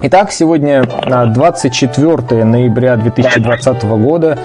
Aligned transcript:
Итак, 0.00 0.30
сегодня 0.30 0.84
24 0.84 2.44
ноября 2.44 2.96
2020 2.96 3.82
года, 3.82 4.38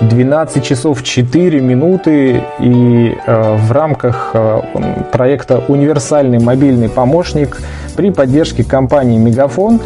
12 0.00 0.64
часов 0.64 1.02
4 1.02 1.60
минуты, 1.60 2.42
и 2.58 3.14
э, 3.26 3.56
в 3.58 3.70
рамках 3.70 4.30
э, 4.32 4.60
проекта 5.12 5.62
«Универсальный 5.68 6.38
мобильный 6.38 6.88
помощник» 6.88 7.58
при 7.96 8.10
поддержке 8.10 8.64
компании 8.64 9.18
«Мегафон» 9.18 9.80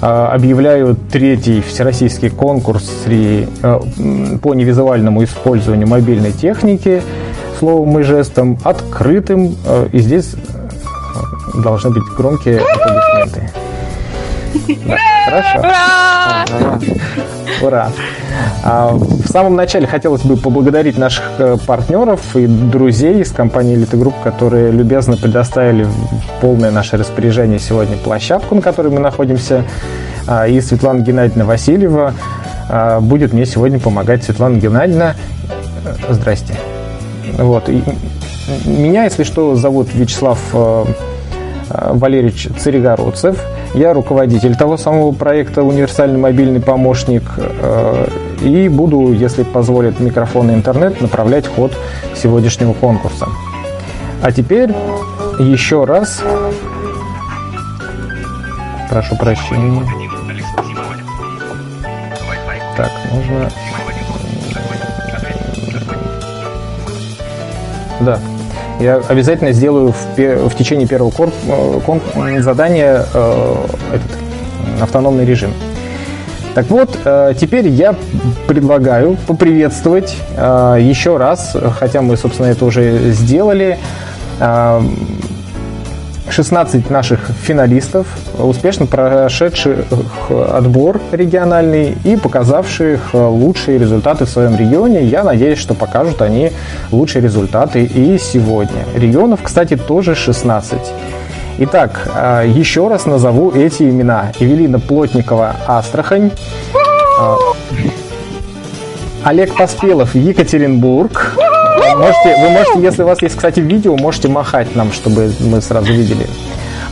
объявляю 0.00 0.94
третий 1.10 1.62
всероссийский 1.62 2.28
конкурс 2.28 2.84
среди, 3.04 3.48
по 4.42 4.52
невизуальному 4.54 5.24
использованию 5.24 5.88
мобильной 5.88 6.32
техники 6.32 7.00
словом 7.58 7.98
и 7.98 8.02
жестом 8.02 8.58
открытым, 8.62 9.56
и 9.92 9.98
здесь 10.00 10.34
должны 11.54 11.90
быть 11.90 12.04
громкие 12.14 12.60
аплодисменты. 12.60 13.50
Да, 14.68 14.96
хорошо. 15.24 15.58
Ура! 15.58 16.44
Ура! 17.62 17.88
А, 18.64 18.92
в 18.92 19.28
самом 19.28 19.56
начале 19.56 19.86
хотелось 19.86 20.22
бы 20.22 20.36
поблагодарить 20.36 20.98
наших 20.98 21.24
э, 21.38 21.56
партнеров 21.66 22.36
и 22.36 22.46
друзей 22.46 23.20
из 23.20 23.30
компании 23.30 23.76
Elite 23.76 23.98
Group, 23.98 24.14
которые 24.22 24.72
любезно 24.72 25.16
предоставили 25.16 25.84
в 25.84 26.40
полное 26.40 26.70
наше 26.70 26.96
распоряжение 26.96 27.58
сегодня 27.58 27.96
площадку, 27.96 28.54
на 28.54 28.62
которой 28.62 28.88
мы 28.88 29.00
находимся. 29.00 29.64
А, 30.26 30.48
и 30.48 30.60
Светлана 30.60 31.00
Геннадьевна 31.00 31.44
Васильева 31.44 32.14
а, 32.68 33.00
будет 33.00 33.32
мне 33.32 33.46
сегодня 33.46 33.78
помогать. 33.78 34.24
Светлана 34.24 34.56
Геннадьевна, 34.56 35.14
э, 35.84 36.12
здрасте. 36.12 36.54
Вот. 37.38 37.68
И 37.68 37.82
меня, 38.64 39.04
если 39.04 39.24
что, 39.24 39.54
зовут 39.54 39.94
Вячеслав 39.94 40.38
э, 40.52 40.84
Валерьевич 41.70 42.48
Царегородцев– 42.58 43.38
я 43.76 43.92
руководитель 43.92 44.56
того 44.56 44.78
самого 44.78 45.12
проекта 45.12 45.62
«Универсальный 45.62 46.18
мобильный 46.18 46.60
помощник» 46.60 47.22
э, 47.36 48.08
и 48.42 48.68
буду, 48.68 49.12
если 49.12 49.42
позволит 49.42 50.00
микрофон 50.00 50.50
и 50.50 50.54
интернет, 50.54 51.00
направлять 51.02 51.46
ход 51.46 51.76
сегодняшнего 52.14 52.72
конкурса. 52.72 53.28
А 54.22 54.32
теперь 54.32 54.70
еще 55.38 55.84
раз 55.84 56.22
прошу 58.88 59.14
прощения. 59.16 59.82
Так, 62.76 62.90
нужно... 63.12 63.50
Да, 68.00 68.18
я 68.80 69.00
обязательно 69.08 69.52
сделаю 69.52 69.92
в, 69.92 70.16
в 70.16 70.54
течение 70.56 70.86
первого 70.86 71.10
корп, 71.10 71.34
э, 71.48 71.80
кон, 71.84 72.00
задания 72.40 73.04
э, 73.12 73.54
этот 73.94 74.82
автономный 74.82 75.24
режим. 75.24 75.52
Так 76.54 76.70
вот, 76.70 76.98
э, 77.04 77.34
теперь 77.38 77.68
я 77.68 77.94
предлагаю 78.46 79.16
поприветствовать 79.26 80.16
э, 80.36 80.78
еще 80.80 81.16
раз, 81.16 81.56
хотя 81.78 82.02
мы, 82.02 82.16
собственно, 82.16 82.46
это 82.46 82.64
уже 82.64 83.12
сделали, 83.12 83.78
16 86.28 86.90
наших 86.90 87.20
финалистов, 87.42 88.06
успешно 88.38 88.86
прошедших 88.86 89.86
отбор 90.30 91.00
региональный 91.12 91.96
и 92.04 92.16
показавших 92.16 93.14
лучшие 93.14 93.78
результаты 93.78 94.24
в 94.24 94.28
своем 94.28 94.56
регионе. 94.56 95.04
Я 95.04 95.22
надеюсь, 95.24 95.58
что 95.58 95.74
покажут 95.74 96.22
они 96.22 96.52
лучшие 96.90 97.22
результаты 97.22 97.84
и 97.84 98.18
сегодня. 98.18 98.84
Регионов, 98.94 99.40
кстати, 99.42 99.76
тоже 99.76 100.14
16. 100.14 100.78
Итак, 101.58 102.10
а, 102.14 102.42
еще 102.44 102.88
раз 102.88 103.06
назову 103.06 103.50
эти 103.50 103.84
имена. 103.84 104.32
Евелина 104.38 104.78
Плотникова, 104.78 105.56
Астрахань. 105.66 106.30
А, 107.18 107.36
Олег 109.24 109.56
Поспелов, 109.56 110.14
Екатеринбург. 110.14 111.34
Можете, 111.94 112.36
вы 112.40 112.50
можете, 112.50 112.80
если 112.80 113.02
у 113.02 113.06
вас 113.06 113.22
есть, 113.22 113.36
кстати, 113.36 113.60
видео, 113.60 113.96
можете 113.96 114.28
махать 114.28 114.74
нам, 114.74 114.92
чтобы 114.92 115.32
мы 115.40 115.60
сразу 115.60 115.92
видели. 115.92 116.26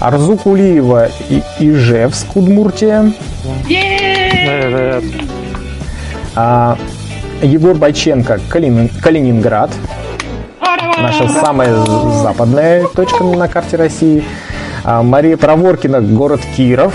Арзу 0.00 0.36
Кулиева 0.36 1.08
и 1.28 1.42
Ижевск, 1.58 2.36
Удмуртия. 2.36 3.12
А, 6.36 6.76
Егор 7.42 7.74
Байченко, 7.74 8.40
Калин, 8.48 8.88
Калининград. 8.88 9.70
Наша 10.98 11.28
самая 11.28 11.74
западная 12.22 12.86
точка 12.94 13.24
на 13.24 13.48
карте 13.48 13.76
России. 13.76 14.24
А, 14.84 15.02
Мария 15.02 15.36
Проворкина, 15.36 16.00
город 16.00 16.40
Киров. 16.56 16.94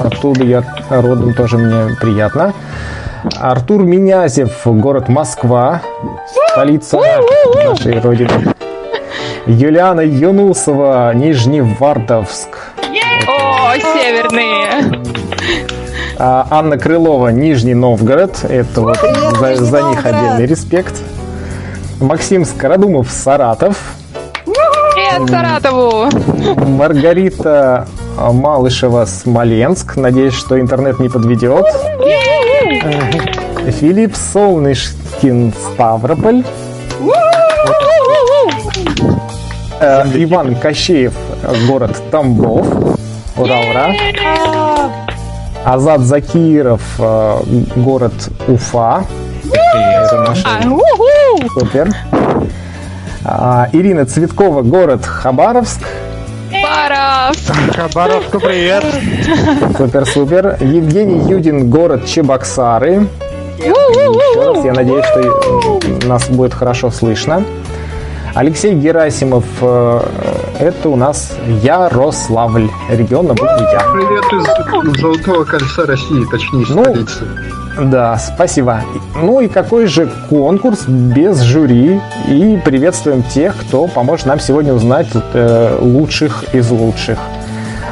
Оттуда 0.00 0.44
я 0.44 0.64
родом, 0.90 1.34
тоже 1.34 1.58
мне 1.58 1.96
приятно. 1.96 2.52
Артур 3.40 3.82
Минязев, 3.84 4.66
город 4.66 5.08
Москва, 5.08 5.82
столица 6.52 6.98
нашей 7.64 8.00
родины. 8.00 8.54
Юлиана 9.46 10.00
Юнусова, 10.00 11.14
Нижневартовск. 11.14 12.48
О, 13.26 13.74
северные. 13.76 15.02
А, 16.18 16.46
Анна 16.50 16.78
Крылова, 16.78 17.28
Нижний 17.28 17.74
Новгород. 17.74 18.44
Это 18.44 18.80
вот 18.80 18.98
за, 19.38 19.56
за 19.56 19.82
них 19.82 20.04
отдельный 20.04 20.46
респект. 20.46 20.94
Максим 22.00 22.44
Скородумов, 22.44 23.10
Саратов. 23.10 23.78
Привет, 24.44 25.30
Саратову! 25.30 26.08
Маргарита 26.66 27.86
Малышева, 28.16 29.04
Смоленск. 29.04 29.96
Надеюсь, 29.96 30.34
что 30.34 30.60
интернет 30.60 30.98
не 30.98 31.08
подведет. 31.08 31.66
Филипп 33.70 34.16
Солнышкин, 34.16 35.52
Ставрополь. 35.52 36.44
Э, 39.80 40.04
Иван 40.14 40.54
Кощеев, 40.56 41.14
город 41.68 41.96
Тамбов. 42.10 42.66
Ура, 43.36 43.60
ура. 43.70 43.94
Азат 45.64 46.00
Закиров, 46.00 46.82
э, 46.98 47.40
город 47.76 48.12
Уфа. 48.48 49.04
Это 49.52 50.20
наш 50.22 50.44
супер. 51.52 51.90
А, 53.24 53.68
Ирина 53.72 54.06
Цветкова, 54.06 54.62
город 54.62 55.04
Хабаровск. 55.04 55.82
Хабаровск! 56.68 57.52
Хабаровску 57.74 58.40
привет! 58.40 58.84
Супер-супер. 59.76 60.58
Евгений 60.60 61.18
Юдин, 61.30 61.70
город 61.70 62.04
Чебоксары. 62.04 63.08
Еще 63.58 64.52
раз, 64.52 64.64
я 64.64 64.72
надеюсь, 64.74 65.04
что 65.06 66.06
нас 66.06 66.28
будет 66.28 66.52
хорошо 66.52 66.90
слышно. 66.90 67.42
Алексей 68.34 68.74
Герасимов, 68.74 69.44
э, 69.62 70.00
это 70.60 70.90
у 70.90 70.96
нас 70.96 71.32
Ярославль, 71.62 72.68
регион 72.90 73.28
на 73.28 73.34
букву 73.34 73.64
Я. 73.72 73.80
Привет 73.92 74.24
из 74.94 75.00
Золотого 75.00 75.44
кольца 75.44 75.86
России, 75.86 76.24
точнее, 76.30 76.66
ну, 76.68 76.84
столицы. 76.84 77.24
Да, 77.78 78.16
спасибо. 78.18 78.82
Ну 79.14 79.40
и 79.40 79.48
какой 79.48 79.86
же 79.86 80.10
конкурс 80.28 80.86
без 80.86 81.40
жюри? 81.40 82.00
И 82.26 82.60
приветствуем 82.64 83.22
тех, 83.22 83.56
кто 83.56 83.86
поможет 83.86 84.26
нам 84.26 84.40
сегодня 84.40 84.74
узнать 84.74 85.08
э, 85.14 85.78
лучших 85.80 86.54
из 86.54 86.70
лучших. 86.70 87.18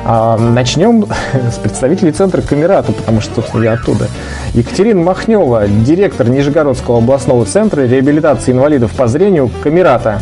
А, 0.04 0.36
начнем 0.36 1.06
с 1.52 1.56
представителей 1.56 2.12
центра 2.12 2.42
Камерата, 2.42 2.92
потому 2.92 3.20
что, 3.20 3.36
собственно, 3.36 3.62
я 3.62 3.72
оттуда. 3.74 4.08
Екатерина 4.54 5.02
Махнева, 5.02 5.66
директор 5.68 6.28
Нижегородского 6.28 6.98
областного 6.98 7.44
центра 7.44 7.82
реабилитации 7.82 8.52
инвалидов 8.52 8.92
по 8.92 9.06
зрению 9.06 9.50
Камерата. 9.62 10.20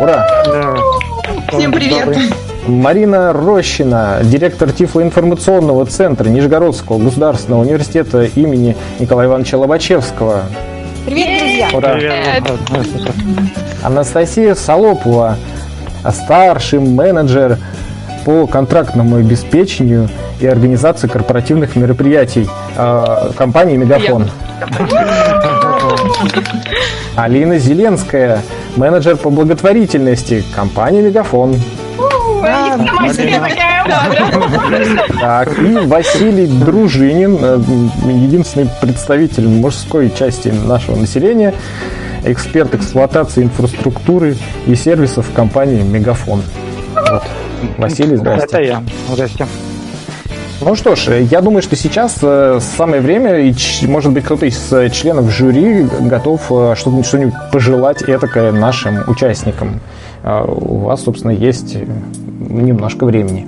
Ура! 0.00 0.26
Всем 1.48 1.72
привет! 1.72 2.18
Марина 2.66 3.32
Рощина, 3.32 4.18
директор 4.22 4.70
Тифлоинформационного 4.70 5.86
центра 5.86 6.28
Нижегородского 6.28 6.98
государственного 6.98 7.62
университета 7.62 8.24
имени 8.24 8.76
Николая 8.98 9.28
Ивановича 9.28 9.58
Лобачевского. 9.58 10.44
Привет, 11.06 11.40
друзья! 11.40 11.68
Ура! 11.72 11.94
Привет. 11.94 13.12
Анастасия 13.82 14.54
Солопова, 14.54 15.36
старший 16.10 16.80
менеджер 16.80 17.58
по 18.24 18.46
контрактному 18.46 19.16
обеспечению 19.16 20.08
и 20.40 20.46
организации 20.46 21.08
корпоративных 21.08 21.76
мероприятий 21.76 22.46
э, 22.76 23.30
компании 23.36 23.76
Мегафон. 23.76 24.28
Алина 27.16 27.58
Зеленская, 27.58 28.42
менеджер 28.76 29.16
по 29.16 29.30
благотворительности 29.30 30.44
компании 30.54 31.00
Мегафон. 31.00 31.56
Так, 35.20 35.58
и 35.58 35.76
Василий 35.86 36.46
Дружинин, 36.46 37.38
э, 37.40 37.58
единственный 38.06 38.68
представитель 38.80 39.48
мужской 39.48 40.10
части 40.10 40.48
нашего 40.48 40.96
населения, 40.96 41.54
эксперт 42.24 42.74
эксплуатации 42.74 43.42
инфраструктуры 43.42 44.36
и 44.66 44.74
сервисов 44.74 45.26
компании 45.34 45.82
Мегафон. 45.82 46.42
Вот. 46.94 47.22
Василий, 47.78 48.16
здрасте. 48.16 48.46
Это 48.46 48.62
я. 48.62 48.82
Здрасте. 49.10 49.46
Ну 50.60 50.74
что 50.74 50.94
ж, 50.94 51.20
я 51.22 51.40
думаю, 51.40 51.62
что 51.62 51.74
сейчас 51.74 52.18
э, 52.22 52.60
самое 52.76 53.00
время, 53.00 53.38
и, 53.38 53.54
может 53.86 54.12
быть, 54.12 54.24
кто-то 54.24 54.46
из 54.46 54.72
э, 54.72 54.90
членов 54.90 55.30
жюри 55.30 55.88
готов 56.00 56.42
что-нибудь, 56.76 57.06
что 57.06 57.32
пожелать 57.50 58.02
этакое 58.02 58.52
нашим 58.52 59.02
участникам. 59.08 59.80
У 60.22 60.80
вас, 60.80 61.02
собственно, 61.02 61.32
есть 61.32 61.78
немножко 62.50 63.04
времени. 63.06 63.46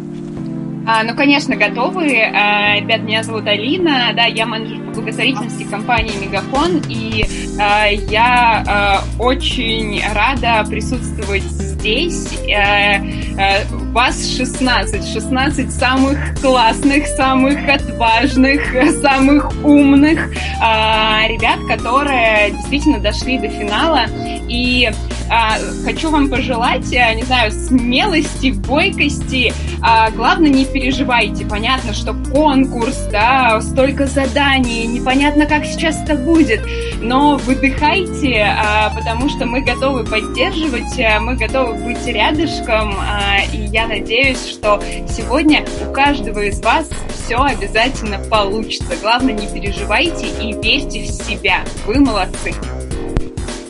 А, 0.84 1.04
ну, 1.04 1.14
конечно, 1.14 1.54
готовы. 1.54 2.18
А, 2.20 2.76
ребят, 2.80 3.02
меня 3.02 3.22
зовут 3.22 3.46
Алина, 3.46 4.12
да, 4.16 4.24
я 4.24 4.46
менеджер 4.46 4.80
по 4.86 5.00
благотворительности 5.00 5.62
компании 5.64 6.12
Мегафон, 6.20 6.82
и 6.88 7.24
а, 7.60 7.86
я 7.86 8.64
а, 8.66 9.04
очень 9.20 10.02
рада 10.12 10.68
присутствовать 10.68 11.44
здесь. 11.44 12.28
А, 12.52 12.96
а, 13.38 13.91
вас 13.92 14.26
16, 14.36 15.06
16 15.06 15.70
самых 15.70 16.18
классных, 16.40 17.06
самых 17.08 17.68
отважных, 17.68 18.62
самых 19.02 19.52
умных 19.62 20.18
а, 20.62 21.26
ребят, 21.28 21.58
которые 21.68 22.52
действительно 22.52 23.00
дошли 23.00 23.38
до 23.38 23.48
финала. 23.48 24.06
И 24.48 24.90
а, 25.30 25.56
хочу 25.84 26.10
вам 26.10 26.28
пожелать, 26.28 26.92
а, 26.94 27.14
не 27.14 27.22
знаю, 27.22 27.52
смелости, 27.52 28.50
бойкости. 28.50 29.52
А, 29.82 30.10
главное, 30.10 30.50
не 30.50 30.64
переживайте. 30.64 31.44
Понятно, 31.44 31.92
что 31.92 32.14
конкурс, 32.14 33.08
да, 33.10 33.60
столько 33.60 34.06
заданий, 34.06 34.86
непонятно, 34.86 35.46
как 35.46 35.64
сейчас 35.64 36.02
это 36.02 36.14
будет. 36.14 36.60
Но 37.00 37.36
выдыхайте, 37.36 38.44
а, 38.44 38.90
потому 38.94 39.28
что 39.28 39.46
мы 39.46 39.62
готовы 39.62 40.04
поддерживать, 40.04 40.98
а, 40.98 41.20
мы 41.20 41.36
готовы 41.36 41.74
быть 41.74 42.06
рядышком. 42.06 42.94
А, 42.98 43.38
и 43.52 43.66
я 43.66 43.81
надеюсь, 43.86 44.46
что 44.46 44.82
сегодня 45.08 45.64
у 45.86 45.92
каждого 45.92 46.40
из 46.40 46.60
вас 46.60 46.88
все 47.24 47.36
обязательно 47.36 48.18
получится. 48.18 48.94
Главное, 49.00 49.34
не 49.34 49.46
переживайте 49.46 50.26
и 50.26 50.52
верьте 50.52 51.02
в 51.02 51.06
себя. 51.06 51.60
Вы 51.86 52.00
молодцы. 52.00 52.52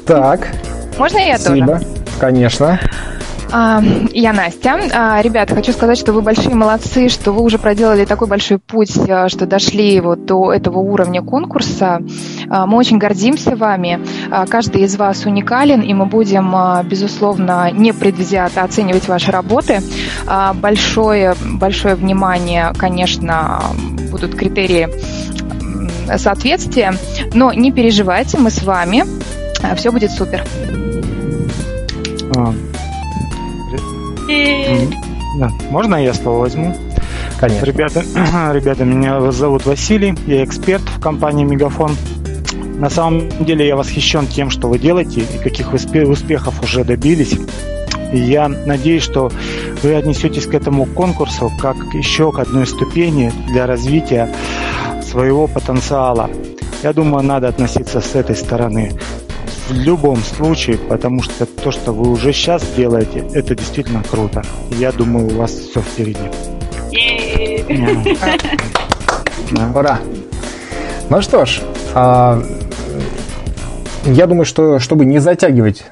Так. 0.07 0.49
Можно 0.99 1.19
я 1.19 1.39
Спасибо. 1.39 1.79
тоже? 1.79 1.87
Конечно. 2.19 2.81
А, 3.53 3.83
я 4.13 4.33
Настя. 4.33 4.81
А, 4.95 5.21
ребята, 5.21 5.55
хочу 5.55 5.73
сказать, 5.73 5.99
что 5.99 6.15
вы 6.15 6.23
большие 6.23 6.55
молодцы, 6.55 7.11
что 7.11 7.33
вы 7.33 7.43
уже 7.43 7.59
проделали 7.59 8.07
такой 8.07 8.27
большой 8.27 8.59
путь, 8.59 8.97
а, 9.09 9.29
что 9.29 9.47
дошли 9.47 10.01
вот 10.01 10.25
до 10.25 10.53
этого 10.53 10.79
уровня 10.79 11.21
конкурса. 11.23 12.01
Мы 12.47 12.77
очень 12.77 12.99
гордимся 12.99 13.55
вами. 13.55 14.01
Каждый 14.49 14.83
из 14.83 14.97
вас 14.97 15.27
уникален, 15.27 15.81
и 15.81 15.93
мы 15.93 16.07
будем, 16.07 16.55
безусловно, 16.85 17.71
непредвзято 17.71 18.63
оценивать 18.63 19.09
ваши 19.09 19.31
работы. 19.31 19.81
Большое, 20.55 21.35
большое 21.55 21.95
внимание, 21.95 22.73
конечно, 22.77 23.63
будут 24.11 24.35
критерии 24.35 24.89
соответствия, 26.17 26.95
но 27.35 27.53
не 27.53 27.73
переживайте, 27.73 28.39
мы 28.39 28.51
с 28.51 28.63
вами. 28.63 29.05
Все 29.77 29.93
будет 29.93 30.11
супер. 30.11 30.45
Да. 35.39 35.51
Можно 35.71 35.97
я 35.97 36.13
слово 36.15 36.41
возьму? 36.41 36.77
Конечно. 37.41 37.65
Ребята, 37.65 38.05
ребята, 38.53 38.85
меня 38.85 39.33
зовут 39.33 39.67
Василий, 39.67 40.15
я 40.27 40.45
эксперт 40.45 40.83
в 40.83 41.01
компании 41.01 41.45
Мегафон. 41.45 41.97
На 42.79 42.91
самом 42.91 43.29
деле 43.45 43.67
я 43.67 43.77
восхищен 43.77 44.27
тем, 44.27 44.51
что 44.51 44.69
вы 44.69 44.79
делаете 44.79 45.21
и 45.21 45.39
каких 45.39 45.73
успехов 45.73 46.63
уже 46.63 46.85
добились. 46.85 47.39
И 48.13 48.19
я 48.19 48.49
надеюсь, 48.49 49.03
что 49.03 49.31
вы 49.83 49.95
отнесетесь 49.95 50.47
к 50.47 50.55
этому 50.55 50.85
конкурсу 50.85 51.51
как 51.61 51.77
еще 51.95 52.31
к 52.31 52.39
одной 52.39 52.67
ступени 52.67 53.33
для 53.49 53.67
развития 53.67 54.29
своего 55.03 55.47
потенциала. 55.47 56.29
Я 56.83 56.93
думаю, 56.93 57.23
надо 57.23 57.49
относиться 57.49 58.01
с 58.01 58.15
этой 58.15 58.37
стороны 58.37 58.93
в 59.69 59.73
любом 59.73 60.17
случае, 60.19 60.79
потому 60.79 61.23
что 61.23 61.47
то, 61.47 61.71
что 61.71 61.93
вы 61.93 62.11
уже 62.11 62.33
сейчас 62.33 62.65
делаете, 62.77 63.25
это 63.33 63.55
действительно 63.55 64.03
круто. 64.03 64.43
Я 64.71 64.93
думаю, 64.93 65.27
у 65.27 65.39
вас 65.39 65.53
все 65.53 65.81
впереди. 65.81 66.31
Ура! 69.75 69.99
Ну 71.09 71.21
что 71.21 71.45
ж, 71.45 71.61
а, 71.95 72.43
я 74.05 74.27
думаю, 74.27 74.45
что 74.45 74.79
чтобы 74.79 75.05
не 75.05 75.19
затягивать 75.19 75.85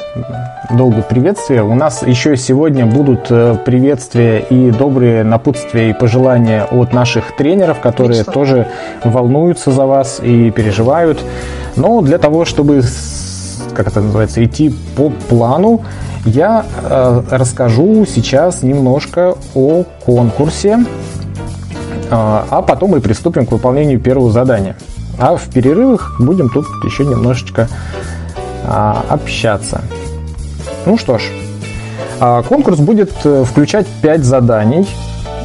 долго 0.70 1.02
приветствия, 1.02 1.62
у 1.62 1.75
нас 1.75 2.02
еще 2.02 2.37
сегодня 2.37 2.87
будут 2.87 3.26
э, 3.31 3.56
приветствия 3.64 4.40
и 4.40 4.70
добрые 4.70 5.25
напутствия 5.25 5.90
и 5.90 5.93
пожелания 5.93 6.64
от 6.64 6.93
наших 6.93 7.37
тренеров, 7.37 7.81
которые 7.81 8.25
тоже 8.25 8.69
волнуются 9.05 9.70
за 9.70 9.84
вас 9.84 10.20
и 10.23 10.50
переживают. 10.50 11.20
Но 11.76 12.00
для 12.00 12.19
того, 12.19 12.44
чтобы 12.44 12.82
как 13.72 13.88
это 13.88 14.00
называется, 14.00 14.44
идти 14.44 14.75
по 14.96 15.11
плану, 15.11 15.82
я 16.25 16.67
э, 16.82 17.22
расскажу 17.31 18.05
сейчас 18.06 18.62
немножко 18.62 19.37
о 19.55 19.84
конкурсе, 20.05 20.78
э, 20.78 22.08
а 22.11 22.62
потом 22.67 22.90
мы 22.90 23.00
приступим 23.00 23.46
к 23.46 23.52
выполнению 23.52 24.00
первого 24.00 24.31
задания. 24.31 24.76
А 25.19 25.37
в 25.37 25.49
перерывах 25.49 26.17
будем 26.19 26.49
тут 26.49 26.67
еще 26.84 27.05
немножечко 27.05 27.69
э, 28.64 28.94
общаться. 29.08 29.81
Ну 30.87 30.99
что 30.99 31.19
ж, 31.19 31.23
э, 32.20 32.43
конкурс 32.49 32.78
будет 32.78 33.12
э, 33.25 33.44
включать 33.44 33.87
5 34.02 34.25
заданий, 34.25 34.87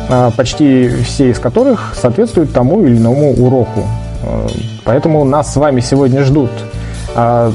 э, 0.10 0.32
почти 0.36 0.90
все 1.04 1.30
из 1.30 1.40
которых 1.40 1.94
соответствуют 2.00 2.52
тому 2.52 2.84
или 2.84 2.98
иному 2.98 3.32
уроку. 3.32 3.84
Э, 4.24 4.48
поэтому 4.84 5.24
нас 5.24 5.54
с 5.54 5.56
вами 5.56 5.80
сегодня 5.80 6.24
ждут 6.24 6.52
а, 7.16 7.52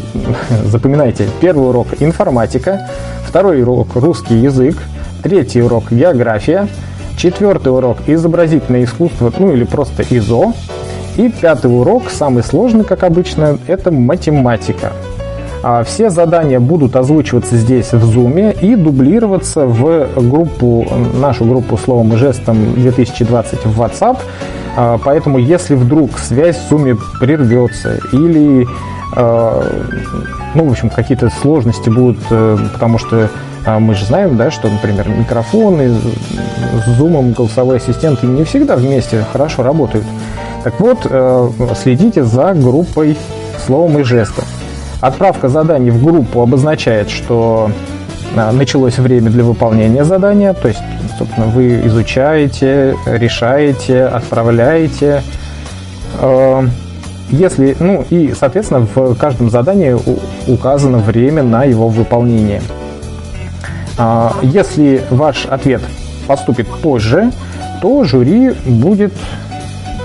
запоминайте, 0.64 1.28
первый 1.40 1.68
урок 1.68 1.88
информатика, 2.00 2.88
второй 3.26 3.62
урок 3.62 3.94
русский 3.94 4.36
язык, 4.36 4.76
третий 5.22 5.62
урок 5.62 5.92
география, 5.92 6.68
четвертый 7.16 7.72
урок 7.72 7.98
изобразительное 8.06 8.84
искусство, 8.84 9.32
ну 9.38 9.52
или 9.52 9.64
просто 9.64 10.02
ИЗО, 10.08 10.54
и 11.16 11.28
пятый 11.28 11.66
урок, 11.66 12.04
самый 12.10 12.42
сложный, 12.42 12.84
как 12.84 13.02
обычно, 13.02 13.58
это 13.66 13.90
математика. 13.90 14.92
А 15.62 15.84
все 15.84 16.08
задания 16.08 16.58
будут 16.58 16.96
озвучиваться 16.96 17.56
здесь 17.56 17.92
в 17.92 18.16
Zoom 18.16 18.58
и 18.62 18.76
дублироваться 18.76 19.66
в 19.66 20.08
группу, 20.16 20.86
нашу 21.20 21.44
группу 21.44 21.76
словом 21.76 22.14
и 22.14 22.16
жестом 22.16 22.74
2020 22.76 23.66
в 23.66 23.82
WhatsApp. 23.82 24.16
А, 24.76 24.98
поэтому, 25.04 25.36
если 25.36 25.74
вдруг 25.74 26.18
связь 26.18 26.56
в 26.56 26.72
Zoom 26.72 26.98
прервется 27.20 27.98
или 28.12 28.66
ну, 30.54 30.64
в 30.64 30.70
общем, 30.70 30.90
какие-то 30.90 31.30
сложности 31.30 31.88
будут, 31.88 32.18
э, 32.30 32.58
потому 32.72 32.98
что 32.98 33.30
а, 33.64 33.78
мы 33.78 33.94
же 33.94 34.04
знаем, 34.04 34.36
да, 34.36 34.50
что, 34.50 34.68
например, 34.68 35.08
микрофоны 35.08 35.90
с 35.90 36.96
зумом, 36.96 37.32
голосовые 37.32 37.76
ассистенты 37.76 38.26
не 38.26 38.44
всегда 38.44 38.76
вместе 38.76 39.24
хорошо 39.32 39.62
работают. 39.62 40.06
Так 40.64 40.80
вот, 40.80 40.98
э, 41.04 41.50
следите 41.80 42.24
за 42.24 42.52
группой 42.54 43.16
словом 43.66 43.98
и 43.98 44.02
жестом. 44.02 44.44
Отправка 45.00 45.48
заданий 45.48 45.90
в 45.90 46.02
группу 46.02 46.42
обозначает, 46.42 47.10
что 47.10 47.70
началось 48.34 48.98
время 48.98 49.30
для 49.30 49.44
выполнения 49.44 50.04
задания, 50.04 50.52
то 50.52 50.68
есть, 50.68 50.80
собственно, 51.18 51.46
вы 51.46 51.80
изучаете, 51.86 52.96
решаете, 53.06 54.04
отправляете. 54.04 55.22
Если, 57.30 57.76
ну 57.78 58.04
и, 58.10 58.34
соответственно, 58.38 58.86
в 58.92 59.14
каждом 59.16 59.50
задании 59.50 59.96
указано 60.50 60.98
время 60.98 61.42
на 61.42 61.64
его 61.64 61.88
выполнение. 61.88 62.62
А, 63.98 64.34
если 64.42 65.04
ваш 65.10 65.46
ответ 65.46 65.82
поступит 66.26 66.66
позже, 66.66 67.30
то 67.80 68.04
жюри 68.04 68.50
будет 68.66 69.12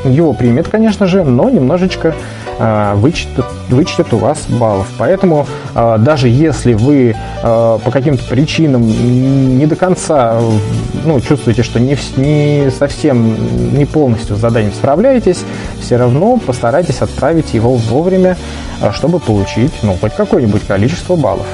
его 0.04 0.34
примет, 0.34 0.68
конечно 0.68 1.08
же, 1.08 1.24
но 1.24 1.50
немножечко 1.50 2.14
э, 2.60 2.94
вычтет, 2.96 3.46
вычтет 3.70 4.14
у 4.14 4.18
вас 4.18 4.46
баллов. 4.48 4.88
Поэтому 4.98 5.48
э, 5.74 5.98
даже 6.00 6.28
если 6.28 6.74
вы 6.74 7.16
э, 7.16 7.80
по 7.84 7.92
каким-то 7.92 8.24
причинам 8.26 8.86
не 9.58 9.66
до 9.66 9.76
конца 9.76 10.40
ну, 11.04 11.20
чувствуете, 11.22 11.64
что 11.64 11.80
не, 11.80 11.98
не 12.18 12.72
совсем, 12.72 13.78
не 13.78 13.86
полностью 13.86 14.36
с 14.36 14.40
заданием 14.40 14.74
справляетесь, 14.74 15.44
все 15.82 15.98
равно 15.98 16.38
постарайтесь 16.38 17.02
отправить 17.02 17.54
его 17.54 17.74
вовремя, 17.76 18.38
чтобы 18.92 19.20
получить 19.20 19.74
ну, 19.84 19.98
хоть 20.00 20.14
какое-нибудь 20.14 20.66
количество 20.66 21.16
баллов. 21.16 21.48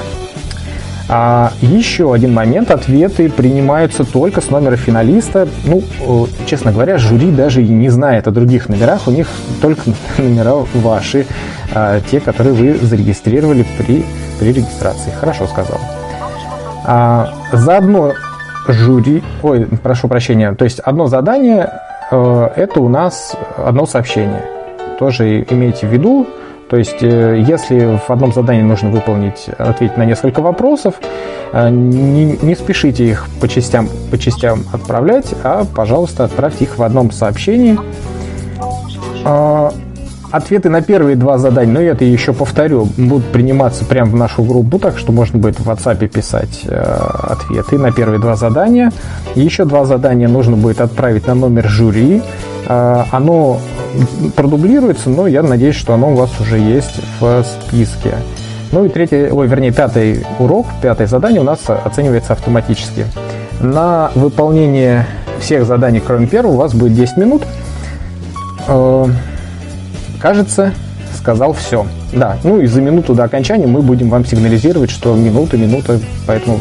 А 1.14 1.52
еще 1.60 2.14
один 2.14 2.32
момент. 2.32 2.70
Ответы 2.70 3.28
принимаются 3.28 4.02
только 4.02 4.40
с 4.40 4.48
номера 4.48 4.76
финалиста. 4.76 5.46
Ну, 5.66 5.82
э, 6.00 6.46
честно 6.46 6.72
говоря, 6.72 6.96
жюри 6.96 7.30
даже 7.30 7.62
не 7.62 7.90
знает 7.90 8.28
о 8.28 8.30
других 8.30 8.70
номерах. 8.70 9.06
У 9.06 9.10
них 9.10 9.28
только 9.60 9.82
номера 10.18 10.54
ваши, 10.72 11.26
а, 11.74 12.00
те, 12.00 12.18
которые 12.18 12.54
вы 12.54 12.78
зарегистрировали 12.78 13.66
при, 13.76 14.06
при 14.40 14.54
регистрации. 14.54 15.10
Хорошо 15.10 15.46
сказал. 15.46 15.78
А, 16.86 17.28
заодно 17.52 18.14
жюри, 18.66 19.22
ой, 19.42 19.66
прошу 19.82 20.08
прощения, 20.08 20.54
то 20.54 20.64
есть 20.64 20.80
одно 20.80 21.08
задание 21.08 21.68
э, 22.10 22.48
это 22.56 22.80
у 22.80 22.88
нас 22.88 23.36
одно 23.58 23.84
сообщение. 23.84 24.44
Тоже 24.98 25.42
имейте 25.42 25.86
в 25.86 25.92
виду, 25.92 26.26
то 26.72 26.78
есть, 26.78 27.02
э, 27.02 27.44
если 27.46 27.98
в 27.98 28.08
одном 28.08 28.32
задании 28.32 28.62
нужно 28.62 28.88
выполнить, 28.88 29.50
ответить 29.58 29.98
на 29.98 30.06
несколько 30.06 30.40
вопросов, 30.40 30.94
э, 31.52 31.68
не, 31.68 32.38
не 32.40 32.54
спешите 32.54 33.04
их 33.04 33.26
по 33.42 33.46
частям, 33.46 33.90
по 34.10 34.16
частям 34.16 34.64
отправлять, 34.72 35.34
а, 35.44 35.66
пожалуйста, 35.66 36.24
отправьте 36.24 36.64
их 36.64 36.78
в 36.78 36.82
одном 36.82 37.10
сообщении. 37.12 37.78
А, 39.22 39.70
ответы 40.30 40.70
на 40.70 40.80
первые 40.80 41.14
два 41.14 41.36
задания, 41.36 41.74
ну 41.74 41.80
это 41.80 42.06
еще 42.06 42.32
повторю, 42.32 42.88
будут 42.96 43.26
приниматься 43.26 43.84
прямо 43.84 44.10
в 44.10 44.16
нашу 44.16 44.42
группу, 44.42 44.78
так 44.78 44.96
что 44.96 45.12
можно 45.12 45.38
будет 45.38 45.60
в 45.60 45.68
WhatsApp 45.68 46.08
писать 46.08 46.62
э, 46.64 46.74
ответы 46.74 47.76
на 47.76 47.92
первые 47.92 48.18
два 48.18 48.34
задания. 48.34 48.92
Еще 49.34 49.66
два 49.66 49.84
задания 49.84 50.26
нужно 50.26 50.56
будет 50.56 50.80
отправить 50.80 51.26
на 51.26 51.34
номер 51.34 51.68
жюри. 51.68 52.22
Э, 52.66 53.04
оно 53.10 53.60
продублируется, 54.36 55.10
но 55.10 55.26
я 55.26 55.42
надеюсь, 55.42 55.76
что 55.76 55.94
оно 55.94 56.12
у 56.12 56.14
вас 56.14 56.30
уже 56.40 56.58
есть 56.58 57.00
в 57.20 57.44
списке. 57.44 58.14
Ну 58.70 58.84
и 58.84 58.88
третий, 58.88 59.30
ой, 59.30 59.46
вернее, 59.46 59.72
пятый 59.72 60.24
урок, 60.38 60.66
пятое 60.80 61.06
задание 61.06 61.40
у 61.40 61.44
нас 61.44 61.60
оценивается 61.68 62.32
автоматически. 62.32 63.06
На 63.60 64.10
выполнение 64.14 65.06
всех 65.40 65.66
заданий, 65.66 66.00
кроме 66.00 66.26
первого, 66.26 66.52
у 66.52 66.56
вас 66.56 66.74
будет 66.74 66.94
10 66.94 67.16
минут. 67.18 67.42
Э, 68.66 69.06
кажется, 70.20 70.72
сказал 71.16 71.52
все. 71.52 71.86
Да, 72.12 72.36
ну 72.44 72.60
и 72.60 72.66
за 72.66 72.80
минуту 72.80 73.14
до 73.14 73.24
окончания 73.24 73.66
мы 73.66 73.80
будем 73.82 74.10
вам 74.10 74.24
сигнализировать, 74.24 74.90
что 74.90 75.14
минута, 75.14 75.56
минута, 75.56 76.00
поэтому... 76.26 76.58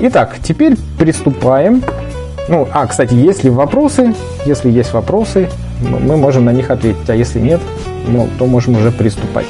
Итак, 0.00 0.36
теперь 0.42 0.76
приступаем. 0.98 1.82
Ну, 2.48 2.68
а, 2.72 2.86
кстати, 2.86 3.14
если 3.14 3.48
вопросы, 3.48 4.14
если 4.44 4.70
есть 4.70 4.92
вопросы, 4.92 5.48
мы 5.80 6.16
можем 6.16 6.44
на 6.44 6.50
них 6.50 6.70
ответить, 6.70 7.08
а 7.08 7.14
если 7.14 7.38
нет, 7.38 7.60
ну, 8.06 8.28
то 8.38 8.46
можем 8.46 8.76
уже 8.76 8.90
приступать. 8.90 9.46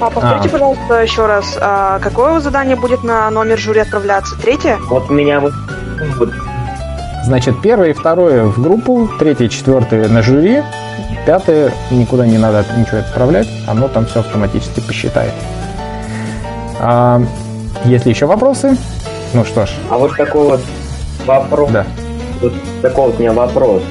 А 0.00 0.10
повторите, 0.10 0.48
а. 0.48 0.52
пожалуйста, 0.52 1.02
еще 1.02 1.26
раз, 1.26 1.56
а 1.60 1.98
какое 2.00 2.40
задание 2.40 2.76
будет 2.76 3.02
на 3.02 3.30
номер 3.30 3.58
жюри 3.58 3.80
отправляться? 3.80 4.36
Третье? 4.36 4.78
Вот 4.88 5.08
меня 5.10 5.40
вот... 5.40 5.52
Значит, 7.24 7.60
первое 7.60 7.90
и 7.90 7.92
второе 7.92 8.44
в 8.44 8.62
группу, 8.62 9.08
третье 9.18 9.46
и 9.46 9.50
четвертое 9.50 10.08
на 10.08 10.22
жюри, 10.22 10.62
пятое 11.24 11.72
никуда 11.90 12.26
не 12.26 12.38
надо 12.38 12.64
ничего 12.76 12.98
отправлять, 12.98 13.48
оно 13.66 13.88
там 13.88 14.06
все 14.06 14.20
автоматически 14.20 14.80
посчитает. 14.80 15.32
А, 16.78 17.20
есть 17.84 18.04
ли 18.04 18.12
еще 18.12 18.26
вопросы? 18.26 18.76
Ну 19.32 19.44
что 19.44 19.66
ж. 19.66 19.70
А 19.90 19.98
вот 19.98 20.16
такой 20.16 20.46
вот 20.46 20.60
вопрос. 21.26 21.70
Да. 21.70 21.86
Вот 22.40 22.52
такой 22.82 23.06
вот 23.06 23.16
у 23.16 23.20
меня 23.20 23.32
вопрос 23.32 23.82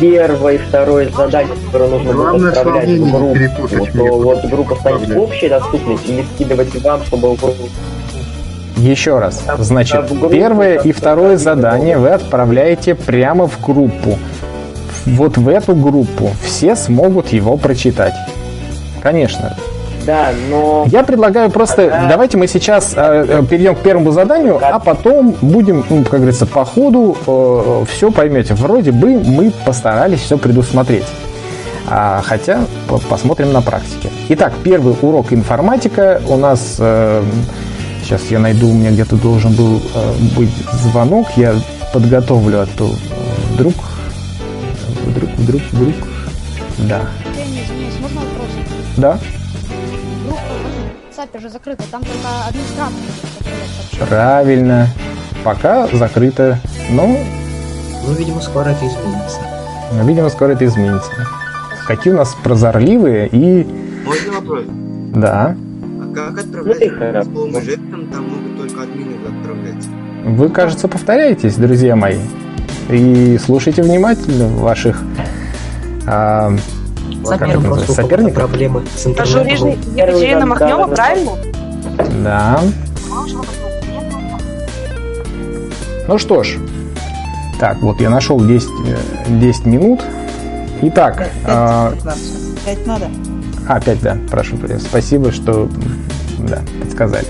первое 0.00 0.54
и 0.54 0.58
второе 0.58 1.08
задание, 1.08 1.54
которое 1.66 1.90
нужно 1.90 2.12
будет 2.12 2.56
отправлять 2.56 2.88
в 2.88 3.10
группу, 3.10 3.86
то 3.92 4.04
вот 4.04 4.44
группа 4.46 4.74
станет 4.76 5.16
общей 5.16 5.48
доступности 5.48 6.10
или 6.10 6.24
скидывать 6.34 6.82
вам, 6.82 7.04
чтобы 7.04 7.36
группу 7.36 7.68
еще 8.76 9.18
раз. 9.18 9.44
Значит, 9.58 10.08
первое 10.30 10.78
и 10.78 10.92
второе 10.92 11.36
задание 11.36 11.98
вы 11.98 12.08
отправляете 12.08 12.94
прямо 12.94 13.46
в 13.46 13.60
группу. 13.60 14.18
Вот 15.06 15.36
в 15.36 15.48
эту 15.48 15.74
группу 15.74 16.30
все 16.42 16.74
смогут 16.74 17.28
его 17.28 17.56
прочитать. 17.56 18.14
Конечно. 19.00 19.56
Да, 20.06 20.30
но... 20.50 20.86
Я 20.90 21.04
предлагаю 21.04 21.50
просто, 21.50 21.88
Тогда... 21.88 22.08
давайте 22.08 22.36
мы 22.36 22.46
сейчас 22.46 22.92
э, 22.96 23.26
э 23.28 23.42
перейдем 23.48 23.76
к 23.76 23.80
первому 23.80 24.10
заданию, 24.10 24.58
а 24.60 24.78
потом 24.78 25.36
будем, 25.40 25.84
ну, 25.88 26.02
как 26.02 26.20
говорится, 26.20 26.46
по 26.46 26.64
ходу 26.64 27.16
э, 27.26 27.84
все 27.88 28.10
поймете. 28.10 28.54
Вроде 28.54 28.92
бы 28.92 29.22
мы 29.24 29.52
постарались 29.64 30.20
все 30.20 30.38
предусмотреть. 30.38 31.06
А, 31.88 32.22
хотя 32.24 32.64
по 32.88 32.98
посмотрим 32.98 33.52
на 33.52 33.60
практике. 33.60 34.10
Итак, 34.30 34.54
первый 34.62 34.94
урок 35.02 35.32
информатика 35.32 36.20
у 36.28 36.36
нас... 36.36 36.76
Э, 36.78 37.22
сейчас 38.02 38.22
я 38.30 38.38
найду, 38.38 38.68
у 38.68 38.72
меня 38.72 38.90
где-то 38.90 39.16
должен 39.16 39.52
был 39.52 39.80
э, 39.94 40.12
быть 40.36 40.54
звонок. 40.82 41.28
Я 41.36 41.54
подготовлю, 41.92 42.62
а 42.62 42.66
то 42.66 42.90
вдруг... 43.52 43.74
Вдруг, 45.06 45.30
вдруг, 45.36 45.62
вдруг... 45.72 45.94
Да. 46.78 47.02
Да? 48.96 49.18
WhatsApp 51.22 51.40
же 51.40 51.48
закрыто, 51.50 51.84
там 51.90 52.02
только 52.02 52.28
администратор. 52.48 54.08
Правильно. 54.08 54.88
Пока 55.44 55.86
закрыто, 55.88 56.58
но... 56.90 57.16
Ну, 58.06 58.14
видимо, 58.14 58.40
скоро 58.40 58.70
это 58.70 58.86
изменится. 58.86 59.38
Ну, 59.92 60.06
видимо, 60.06 60.28
скоро 60.30 60.52
это 60.52 60.64
изменится. 60.64 61.10
Какие 61.86 62.12
у 62.12 62.16
нас 62.16 62.34
прозорливые 62.42 63.28
и... 63.28 63.66
Можно 64.04 64.32
вопрос? 64.32 64.64
Да. 65.14 65.56
А 65.56 66.14
как 66.14 66.38
отправлять 66.38 67.24
словом 67.24 67.56
и 67.56 67.60
жестом? 67.60 68.06
Там 68.12 68.28
могут 68.28 68.56
только 68.58 68.82
админы 68.82 69.14
отправлять. 69.26 69.86
Вы, 70.24 70.48
кажется, 70.48 70.88
повторяетесь, 70.88 71.56
друзья 71.56 71.94
мои. 71.96 72.18
И 72.88 73.38
слушайте 73.38 73.82
внимательно 73.82 74.48
ваших 74.48 75.02
а, 76.06 76.52
Соперников. 77.24 77.80
Соперников? 77.90 78.34
Проблемы 78.34 78.82
с 78.96 79.06
интернетом. 79.06 79.56
Жюри 79.56 79.78
Екатерина 79.96 80.46
Махнева, 80.46 80.86
правильно? 80.88 81.32
Да. 82.22 82.60
Ну 86.08 86.18
что 86.18 86.42
ж. 86.42 86.58
Так, 87.58 87.80
вот 87.80 88.00
я 88.00 88.10
нашел 88.10 88.40
10, 88.40 88.68
10 89.40 89.66
э, 89.66 89.68
минут. 89.68 90.00
Итак. 90.82 91.16
5, 91.16 91.28
5, 91.28 91.30
а, 91.46 91.92
5 92.64 92.86
надо? 92.86 93.06
А, 93.68 93.80
5, 93.80 94.02
да. 94.02 94.16
Прошу, 94.30 94.56
спасибо, 94.80 95.30
что 95.30 95.68
да, 96.40 96.58
подсказали. 96.80 97.26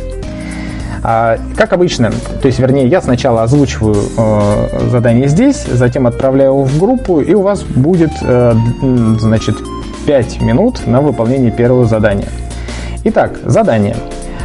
А, 1.02 1.37
как 1.56 1.72
обычно, 1.72 2.11
то 2.11 2.46
есть, 2.46 2.61
вернее, 2.61 2.87
я 2.87 3.02
сначала 3.02 3.42
озвучиваю 3.42 3.96
э, 4.16 4.88
задание 4.88 5.28
здесь, 5.28 5.64
затем 5.64 6.06
отправляю 6.06 6.52
его 6.52 6.64
в 6.64 6.78
группу, 6.78 7.20
и 7.20 7.34
у 7.34 7.42
вас 7.42 7.62
будет, 7.62 8.12
э, 8.22 8.54
значит, 9.18 9.56
5 10.06 10.40
минут 10.42 10.87
на 10.87 11.00
выполнение 11.00 11.50
первого 11.50 11.85
задания. 11.85 12.28
Итак, 13.04 13.38
задание. 13.44 13.97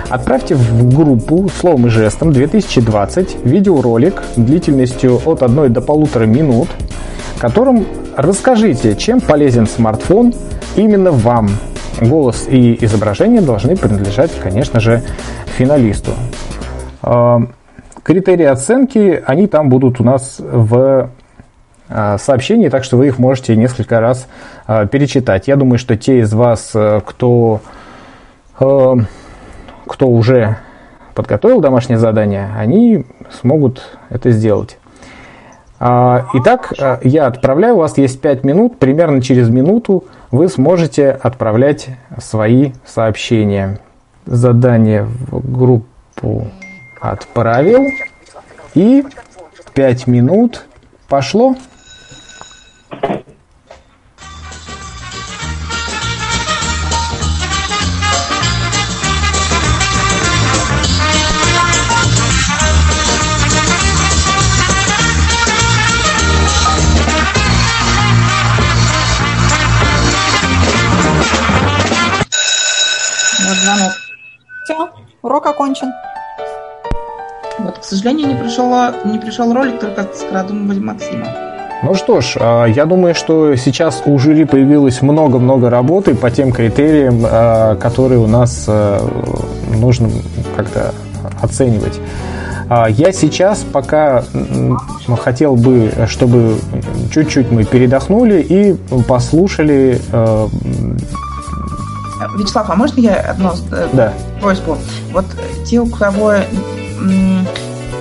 Отправьте 0.10 0.56
в 0.56 0.96
группу 0.96 1.50
словом 1.50 1.88
и 1.88 1.90
жестом 1.90 2.32
2020 2.32 3.46
видеоролик 3.46 4.22
длительностью 4.36 5.20
от 5.26 5.44
1 5.44 5.74
до 5.74 5.82
полутора 5.82 6.26
минут, 6.26 6.70
которым 7.40 7.86
расскажите, 8.16 8.96
чем 8.96 9.20
полезен 9.20 9.68
смартфон 9.68 10.34
именно 10.76 11.12
вам. 11.12 11.50
Голос 12.00 12.48
и 12.48 12.78
изображение 12.86 13.42
должны 13.42 13.76
принадлежать, 13.76 14.32
конечно 14.40 14.80
же, 14.80 15.02
финалисту. 15.58 16.12
А, 17.02 17.42
критерии 18.04 18.46
оценки, 18.46 19.22
они 19.26 19.48
там 19.48 19.70
будут 19.70 20.00
у 20.00 20.04
нас 20.04 20.38
в 20.40 21.10
сообщений, 21.90 22.70
так 22.70 22.84
что 22.84 22.98
вы 22.98 23.08
их 23.08 23.18
можете 23.18 23.56
несколько 23.56 24.00
раз 24.00 24.28
а, 24.66 24.86
перечитать. 24.86 25.48
Я 25.48 25.56
думаю, 25.56 25.80
что 25.80 25.96
те 25.96 26.20
из 26.20 26.34
вас, 26.34 26.72
э, 26.74 27.02
кто, 27.06 27.62
э, 28.60 28.96
кто 29.88 30.08
уже 30.08 30.58
подготовил 31.16 31.62
домашнее 31.62 31.98
задание, 31.98 32.50
они 32.58 33.06
смогут 33.32 33.98
это 34.10 34.32
сделать. 34.32 34.78
А, 35.80 36.26
итак, 36.34 36.74
э, 36.78 37.00
я 37.04 37.28
отправляю, 37.28 37.76
у 37.76 37.80
вас 37.80 37.98
есть 37.98 38.20
5 38.20 38.44
минут, 38.44 38.80
примерно 38.80 39.22
через 39.22 39.50
минуту 39.50 40.06
вы 40.32 40.50
сможете 40.50 41.12
отправлять 41.12 41.90
свои 42.18 42.72
сообщения. 42.86 43.80
Задание 44.26 45.04
в 45.04 45.52
группу 45.52 46.48
отправил. 47.00 47.88
И 48.74 49.06
5 49.74 50.08
минут 50.08 50.66
пошло. 51.08 51.56
Урок 75.28 75.46
окончен. 75.46 75.92
Вот, 77.60 77.80
к 77.80 77.84
сожалению, 77.84 78.28
не 78.28 78.36
пришел, 78.36 78.70
не 79.04 79.20
пришел 79.20 79.54
ролик 79.54 79.80
только 79.80 80.04
с 80.04 80.24
крадом 80.24 80.68
Максима. 80.86 81.47
Ну 81.84 81.94
что 81.94 82.22
ж, 82.22 82.38
а, 82.40 82.66
я 82.66 82.86
думаю, 82.86 83.14
что 83.14 83.56
сейчас 83.56 84.02
у 84.06 84.18
жюри 84.18 84.46
появилось 84.46 85.02
много-много 85.02 85.70
работы 85.70 86.16
по 86.16 86.32
тем 86.32 86.52
критериям, 86.52 87.22
а, 87.24 87.76
которые 87.76 88.20
у 88.20 88.28
нас 88.28 88.66
а, 88.68 89.00
нужно 89.76 90.10
как-то 90.56 90.94
оценивать. 91.42 92.00
Я 92.90 93.14
сейчас 93.14 93.60
пока 93.60 94.26
хотел 95.22 95.56
бы, 95.56 95.90
чтобы 96.08 96.58
чуть-чуть 97.14 97.50
мы 97.50 97.64
передохнули 97.64 98.42
и 98.42 98.74
послушали 99.08 100.02
Вячеслав, 102.38 102.70
а 102.70 102.76
можно 102.76 103.00
я 103.00 103.16
одну 103.16 103.52
э, 103.72 103.88
да. 103.94 104.14
просьбу? 104.42 104.78
Вот 105.14 105.26
те, 105.66 105.80
у 105.80 105.88
кого... 105.88 106.34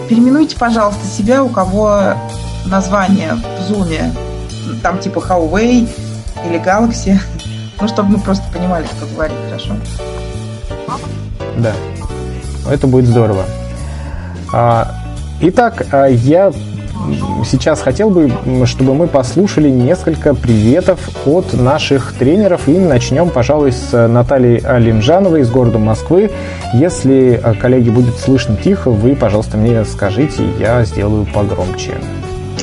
Переименуйте, 0.09 0.56
пожалуйста, 0.56 1.06
себя, 1.06 1.42
у 1.42 1.49
кого 1.49 2.14
название 2.69 3.35
в 3.35 3.63
зуме, 3.63 4.13
там 4.83 4.99
типа 4.99 5.19
Huawei 5.19 5.89
или 6.45 6.63
Galaxy, 6.63 7.19
ну, 7.81 7.89
чтобы 7.89 8.11
мы 8.11 8.19
просто 8.19 8.45
понимали, 8.53 8.87
что 8.87 9.07
говорить, 9.07 9.37
хорошо? 9.49 9.77
Да, 11.59 11.73
это 12.71 12.87
будет 12.87 13.07
здорово. 13.07 13.45
А, 14.53 14.95
итак, 15.41 15.87
а, 15.91 16.07
я 16.07 16.53
сейчас 17.45 17.81
хотел 17.81 18.11
бы, 18.11 18.33
чтобы 18.67 18.95
мы 18.95 19.07
послушали 19.07 19.69
несколько 19.69 20.35
приветов 20.35 20.99
от 21.27 21.53
наших 21.55 22.15
тренеров. 22.15 22.69
И 22.69 22.79
начнем, 22.79 23.31
пожалуй, 23.31 23.73
с 23.73 24.09
Натальей 24.09 24.59
Алимжановой 24.59 25.43
из 25.43 25.51
города 25.51 25.79
Москвы. 25.79 26.31
Если, 26.75 27.41
э, 27.43 27.55
коллеги, 27.55 27.91
будет 27.91 28.17
слышно 28.19 28.57
тихо, 28.57 28.91
вы, 28.91 29.15
пожалуйста, 29.15 29.57
мне 29.57 29.85
скажите, 29.85 30.45
я 30.59 30.85
сделаю 30.85 31.27
погромче. 31.33 31.95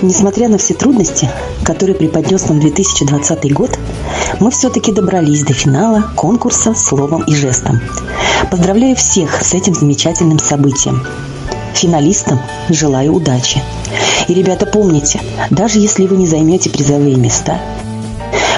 Несмотря 0.02 0.50
на 0.50 0.58
все 0.58 0.74
трудности, 0.74 1.30
которые 1.64 1.96
преподнес 1.96 2.48
нам 2.50 2.60
2020 2.60 3.54
год, 3.54 3.78
мы 4.40 4.52
все-таки 4.52 4.92
добрались 4.92 5.44
до 5.44 5.54
финала 5.54 6.12
конкурса 6.16 6.74
словом 6.74 7.24
и 7.24 7.36
жестом. 7.36 7.80
Поздравляю 8.52 8.96
всех 8.96 9.42
с 9.42 9.54
этим 9.54 9.74
замечательным 9.74 10.40
событием. 10.40 11.06
Финалистам 11.74 12.40
желаю 12.70 13.14
удачи. 13.14 13.62
И, 14.28 14.34
ребята, 14.34 14.66
помните, 14.66 15.22
даже 15.50 15.80
если 15.80 16.06
вы 16.06 16.18
не 16.18 16.28
займете 16.28 16.70
призовые 16.70 17.16
места, 17.16 17.60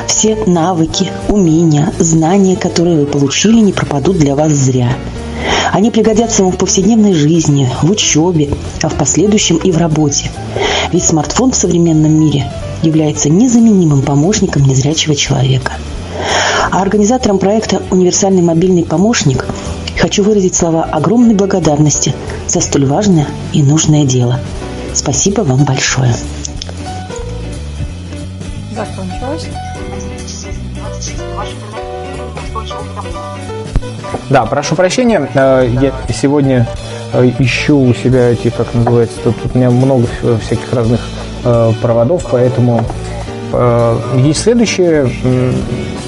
все 0.07 0.37
навыки, 0.45 1.11
умения, 1.29 1.91
знания, 1.99 2.55
которые 2.55 2.99
вы 2.99 3.05
получили, 3.05 3.59
не 3.59 3.73
пропадут 3.73 4.17
для 4.17 4.35
вас 4.35 4.51
зря. 4.51 4.89
Они 5.71 5.91
пригодятся 5.91 6.43
вам 6.43 6.51
в 6.53 6.57
повседневной 6.57 7.13
жизни, 7.13 7.69
в 7.81 7.91
учебе, 7.91 8.49
а 8.81 8.89
в 8.89 8.95
последующем 8.95 9.57
и 9.57 9.71
в 9.71 9.77
работе. 9.77 10.31
Ведь 10.95 11.03
смартфон 11.03 11.51
в 11.51 11.57
современном 11.57 12.17
мире 12.17 12.49
является 12.81 13.27
незаменимым 13.27 14.01
помощником 14.01 14.63
незрячего 14.63 15.13
человека. 15.13 15.73
А 16.71 16.81
организаторам 16.81 17.37
проекта 17.37 17.81
«Универсальный 17.91 18.41
мобильный 18.41 18.85
помощник» 18.85 19.45
хочу 19.99 20.23
выразить 20.23 20.55
слова 20.55 20.85
огромной 20.85 21.35
благодарности 21.35 22.15
за 22.47 22.61
столь 22.61 22.85
важное 22.85 23.27
и 23.51 23.61
нужное 23.61 24.05
дело. 24.05 24.39
Спасибо 24.93 25.41
вам 25.41 25.65
большое. 25.65 26.15
Закончилось. 28.73 29.47
Да, 34.29 34.45
прошу 34.45 34.75
прощения, 34.75 35.29
э, 35.33 35.69
я 35.81 35.91
сегодня 36.13 36.65
ищу 37.39 37.79
у 37.79 37.93
себя 37.93 38.29
эти, 38.29 38.49
как 38.49 38.73
называется, 38.73 39.17
тут 39.23 39.35
у 39.53 39.57
меня 39.57 39.69
много 39.69 40.07
всяких 40.41 40.73
разных 40.73 41.01
э, 41.43 41.71
проводов, 41.81 42.25
поэтому 42.31 42.83
есть 44.17 44.41
следующее 44.41 45.09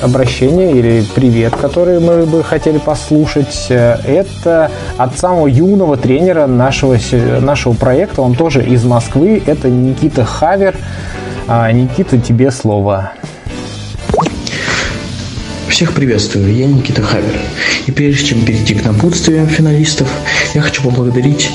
обращение 0.02 0.72
или 0.72 1.06
привет, 1.16 1.56
который 1.56 2.00
мы 2.00 2.26
бы 2.26 2.44
хотели 2.44 2.78
послушать. 2.78 3.68
Это 3.70 4.72
от 4.98 5.18
самого 5.18 5.48
юного 5.48 5.96
тренера 5.96 6.48
нашего, 6.48 6.98
нашего 7.40 7.74
проекта. 7.74 8.22
Он 8.22 8.36
тоже 8.36 8.66
из 8.66 8.84
Москвы. 8.84 9.42
Это 9.46 9.70
Никита 9.70 10.26
Хавер. 10.26 10.76
А, 11.48 11.72
Никита, 11.72 12.18
тебе 12.18 12.52
слово. 12.52 13.14
Всех 15.70 15.94
приветствую, 15.94 16.56
я 16.56 16.66
Никита 16.66 17.02
Хавер. 17.02 17.40
И 17.88 17.92
прежде 17.92 18.28
чем 18.28 18.46
перейти 18.46 18.74
к 18.74 18.86
напутствиям 18.86 19.48
финалистов, 19.48 20.08
я 20.54 20.62
хочу 20.62 20.82
поблагодарить 20.82 21.50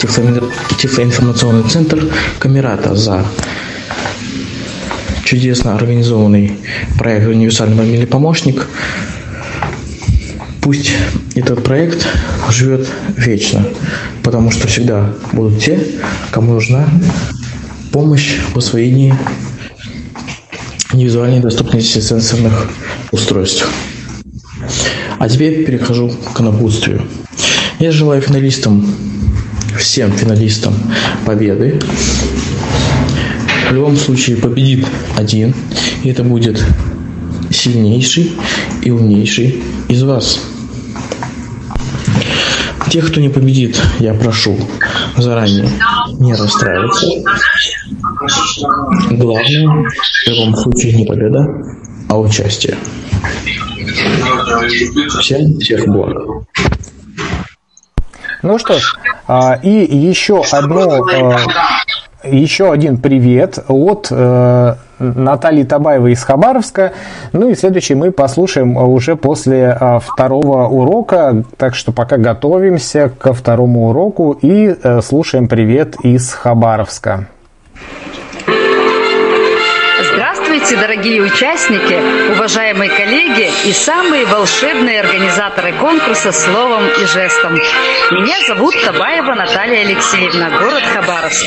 Тифлоинформационный 0.00 1.68
центр 1.68 2.08
Камерата 2.38 2.94
за 2.94 3.24
чудесно 5.24 5.74
организованный 5.76 6.58
проект 6.98 7.26
«Универсальный 7.28 7.76
мобильный 7.76 8.06
помощник». 8.06 8.66
Пусть 10.60 10.92
этот 11.34 11.62
проект 11.64 12.06
живет 12.50 12.88
вечно, 13.16 13.64
потому 14.22 14.50
что 14.50 14.66
всегда 14.66 15.14
будут 15.32 15.60
те, 15.60 15.78
кому 16.30 16.54
нужна 16.54 16.88
помощь 17.92 18.38
в 18.52 18.58
освоении 18.58 19.14
невизуальной 20.92 21.40
доступности 21.40 22.00
сенсорных 22.00 22.70
устройств. 23.10 23.68
А 25.18 25.28
теперь 25.28 25.64
перехожу 25.64 26.12
к 26.34 26.40
напутствию. 26.40 27.02
Я 27.78 27.92
желаю 27.92 28.22
финалистам, 28.22 28.86
всем 29.78 30.12
финалистам 30.12 30.74
победы, 31.24 31.80
в 33.70 33.74
любом 33.74 33.96
случае 33.96 34.36
победит 34.36 34.86
один, 35.16 35.54
и 36.02 36.10
это 36.10 36.22
будет 36.22 36.62
сильнейший 37.50 38.32
и 38.82 38.90
умнейший 38.90 39.62
из 39.88 40.02
вас. 40.02 40.40
Тех, 42.90 43.10
кто 43.10 43.20
не 43.20 43.30
победит, 43.30 43.80
я 44.00 44.12
прошу 44.12 44.58
заранее 45.16 45.70
не 46.18 46.34
расстраиваться. 46.34 47.06
Главное 49.10 49.88
в 50.24 50.28
любом 50.28 50.56
случае 50.56 50.94
не 50.94 51.04
победа, 51.04 51.46
а 52.08 52.18
участие. 52.18 52.76
Всем 55.20 55.58
всех 55.58 55.86
благ. 55.86 56.16
Ну 58.42 58.58
что 58.58 58.78
ж, 58.78 58.96
а, 59.28 59.58
и 59.62 59.70
еще 59.70 60.42
одно 60.50 61.06
а, 61.12 61.38
еще 62.24 62.72
один 62.72 62.98
привет 62.98 63.58
от 63.68 64.08
э, 64.10 64.74
Натальи 64.98 65.64
Табаевой 65.64 66.12
из 66.12 66.22
Хабаровска. 66.22 66.92
Ну 67.32 67.48
и 67.50 67.54
следующий 67.54 67.94
мы 67.94 68.12
послушаем 68.12 68.76
уже 68.76 69.16
после 69.16 69.76
э, 69.78 69.98
второго 70.00 70.68
урока. 70.68 71.44
Так 71.56 71.74
что 71.74 71.92
пока 71.92 72.18
готовимся 72.18 73.08
ко 73.08 73.32
второму 73.32 73.88
уроку 73.90 74.38
и 74.40 74.74
э, 74.80 75.00
слушаем 75.02 75.48
привет 75.48 75.96
из 76.04 76.32
Хабаровска. 76.32 77.26
Здравствуйте, 80.72 80.94
дорогие 80.94 81.22
участники, 81.22 82.32
уважаемые 82.32 82.90
коллеги 82.90 83.50
и 83.66 83.72
самые 83.72 84.24
волшебные 84.24 85.00
организаторы 85.00 85.72
конкурса 85.74 86.32
словом 86.32 86.88
и 86.88 87.04
жестом. 87.04 87.54
Меня 88.10 88.36
зовут 88.46 88.74
Табаева 88.82 89.34
Наталья 89.34 89.80
Алексеевна, 89.82 90.48
город 90.50 90.82
Хабаровск. 90.82 91.44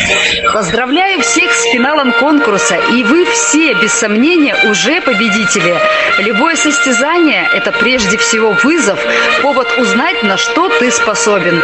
Поздравляю 0.53 1.21
всех 1.21 1.51
с 1.51 1.63
финалом 1.71 2.11
конкурса, 2.11 2.77
и 2.91 3.03
вы 3.03 3.25
все, 3.25 3.73
без 3.73 3.93
сомнения, 3.93 4.55
уже 4.69 5.01
победители. 5.01 5.75
Любое 6.19 6.55
состязание– 6.55 7.49
это 7.53 7.71
прежде 7.71 8.17
всего 8.17 8.51
вызов, 8.63 8.99
повод 9.41 9.67
узнать, 9.79 10.21
на 10.21 10.38
что 10.38 10.69
ты 10.69 10.91
способен. 10.91 11.63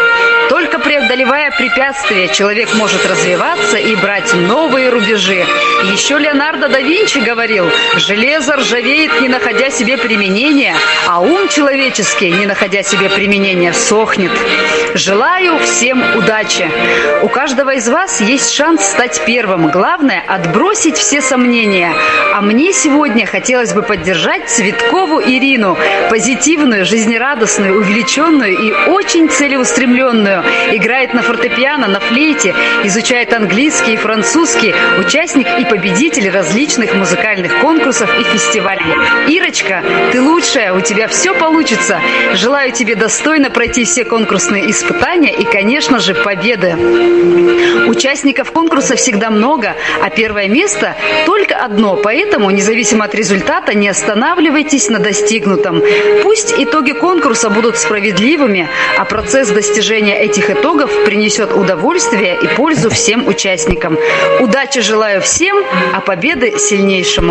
Только 0.50 0.80
преодолевая 0.80 1.50
препятствия, 1.52 2.28
человек 2.28 2.74
может 2.74 3.06
развиваться 3.06 3.78
и 3.78 3.96
брать 3.96 4.34
новые 4.34 4.90
рубежи. 4.90 5.46
Еще 5.94 6.18
Леонардо 6.18 6.68
да 6.68 6.82
Винчи 6.82 7.20
говорил, 7.52 7.70
железо 7.98 8.56
ржавеет, 8.56 9.22
не 9.22 9.28
находя 9.28 9.70
себе 9.70 9.98
применения, 9.98 10.76
а 11.08 11.20
ум 11.20 11.48
человеческий, 11.50 12.32
не 12.32 12.46
находя 12.46 12.84
себе 12.84 13.10
применения, 13.10 13.74
сохнет. 13.74 14.32
Желаю 14.94 15.60
всем 15.60 16.02
удачи. 16.18 16.70
У 17.22 17.28
каждого 17.28 17.72
из 17.76 17.88
вас 17.90 18.22
есть 18.22 18.54
шанс 18.54 18.84
стать 18.84 19.22
первым. 19.26 19.70
Главное– 19.70 20.24
отбросить 20.28 20.98
все 20.98 21.22
сомнения. 21.22 21.94
А 22.34 22.42
мне 22.42 22.74
сегодня 22.74 23.26
хотелось 23.26 23.74
бы 23.74 23.82
поддержать 23.82 24.50
Цветкову 24.50 25.22
Ирину, 25.22 25.78
позитивную, 26.10 26.86
жизнерадостную, 26.86 27.80
увлеченную 27.80 28.58
и 28.58 28.72
очень 28.90 29.30
целеустремленную. 29.30 30.44
Играет 30.72 31.14
на 31.14 31.22
фортепиано, 31.22 31.88
на 31.88 32.00
флейте, 32.00 32.56
изучает 32.84 33.34
английский 33.34 33.94
и 33.94 33.98
французский, 33.98 34.74
участник 35.00 35.48
и 35.60 35.66
победитель 35.66 36.30
различных 36.30 36.94
музыкальных 36.94 37.41
музыкальных 37.42 37.62
конкурсов 37.62 38.10
и 38.20 38.24
фестивалей. 38.24 38.84
Ирочка, 39.28 39.84
ты 40.12 40.22
лучшая, 40.22 40.74
у 40.74 40.82
тебя 40.82 41.08
все 41.08 41.34
получится. 41.34 42.00
Желаю 42.34 42.72
тебе 42.72 42.96
достойно 42.96 43.50
пройти 43.50 43.84
все 43.86 44.06
конкурсные 44.06 44.70
испытания 44.70 45.34
и, 45.34 45.44
конечно 45.44 46.00
же, 46.00 46.14
победы. 46.14 46.76
Участников 47.88 48.52
конкурса 48.52 48.96
всегда 48.96 49.30
много, 49.30 49.76
а 50.02 50.10
первое 50.10 50.48
место 50.48 50.96
только 51.26 51.56
одно, 51.56 51.96
поэтому, 51.96 52.50
независимо 52.52 53.06
от 53.06 53.16
результата, 53.16 53.74
не 53.74 53.90
останавливайтесь 53.90 54.90
на 54.90 55.00
достигнутом. 55.00 55.82
Пусть 56.24 56.54
итоги 56.58 56.92
конкурса 56.92 57.50
будут 57.50 57.78
справедливыми, 57.78 58.68
а 58.98 59.06
процесс 59.06 59.50
достижения 59.50 60.18
этих 60.18 60.50
итогов 60.50 60.92
принесет 61.06 61.54
удовольствие 61.54 62.38
и 62.42 62.48
пользу 62.56 62.90
всем 62.90 63.28
участникам. 63.28 63.98
Удачи 64.40 64.82
желаю 64.82 65.22
всем, 65.22 65.58
а 65.94 66.02
победы 66.02 66.58
сильнейшему. 66.58 67.31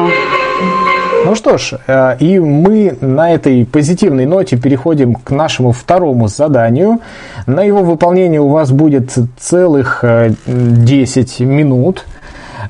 Ну 1.25 1.35
что 1.35 1.59
ж, 1.59 1.75
э, 1.87 2.17
и 2.19 2.41
мы 2.41 2.97
на 3.01 3.33
этой 3.33 3.67
позитивной 3.67 4.27
ноте 4.27 4.57
переходим 4.57 5.15
к 5.15 5.31
нашему 5.31 5.73
второму 5.73 6.29
заданию. 6.29 7.01
На 7.47 7.63
его 7.63 7.83
выполнение 7.83 8.41
у 8.41 8.49
вас 8.49 8.73
будет 8.73 9.17
целых 9.39 10.03
10 10.47 11.41
э, 11.41 11.45
минут. 11.45 12.07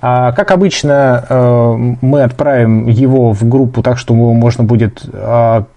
А, 0.03 0.33
как 0.33 0.51
обычно, 0.51 1.25
э, 1.29 1.75
мы 2.03 2.23
отправим 2.23 2.87
его 2.89 3.33
в 3.33 3.49
группу 3.49 3.83
так, 3.83 3.99
что 3.99 4.15
его 4.15 4.35
можно 4.35 4.65
будет 4.65 5.03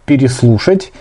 переслушать. 0.06 0.92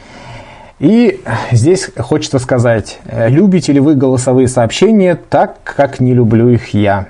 И 0.78 1.20
здесь 1.52 1.90
хочется 1.96 2.38
сказать, 2.38 2.98
любите 3.10 3.72
ли 3.72 3.80
вы 3.80 3.94
голосовые 3.94 4.48
сообщения 4.48 5.18
так, 5.30 5.56
как 5.64 6.00
не 6.00 6.12
люблю 6.12 6.48
их 6.48 6.74
я? 6.74 7.06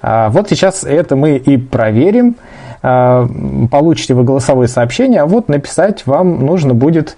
А, 0.00 0.28
вот 0.30 0.48
сейчас 0.48 0.84
это 0.84 1.16
мы 1.16 1.36
и 1.36 1.56
проверим. 1.56 2.36
А, 2.82 3.26
получите 3.70 4.14
вы 4.14 4.24
голосовые 4.24 4.68
сообщения, 4.68 5.22
а 5.22 5.26
вот 5.26 5.48
написать 5.48 6.06
вам 6.06 6.44
нужно 6.44 6.74
будет 6.74 7.16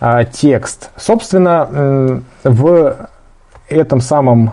а, 0.00 0.24
текст. 0.24 0.90
Собственно, 0.96 2.22
в 2.44 2.96
этом 3.68 4.00
самом 4.00 4.52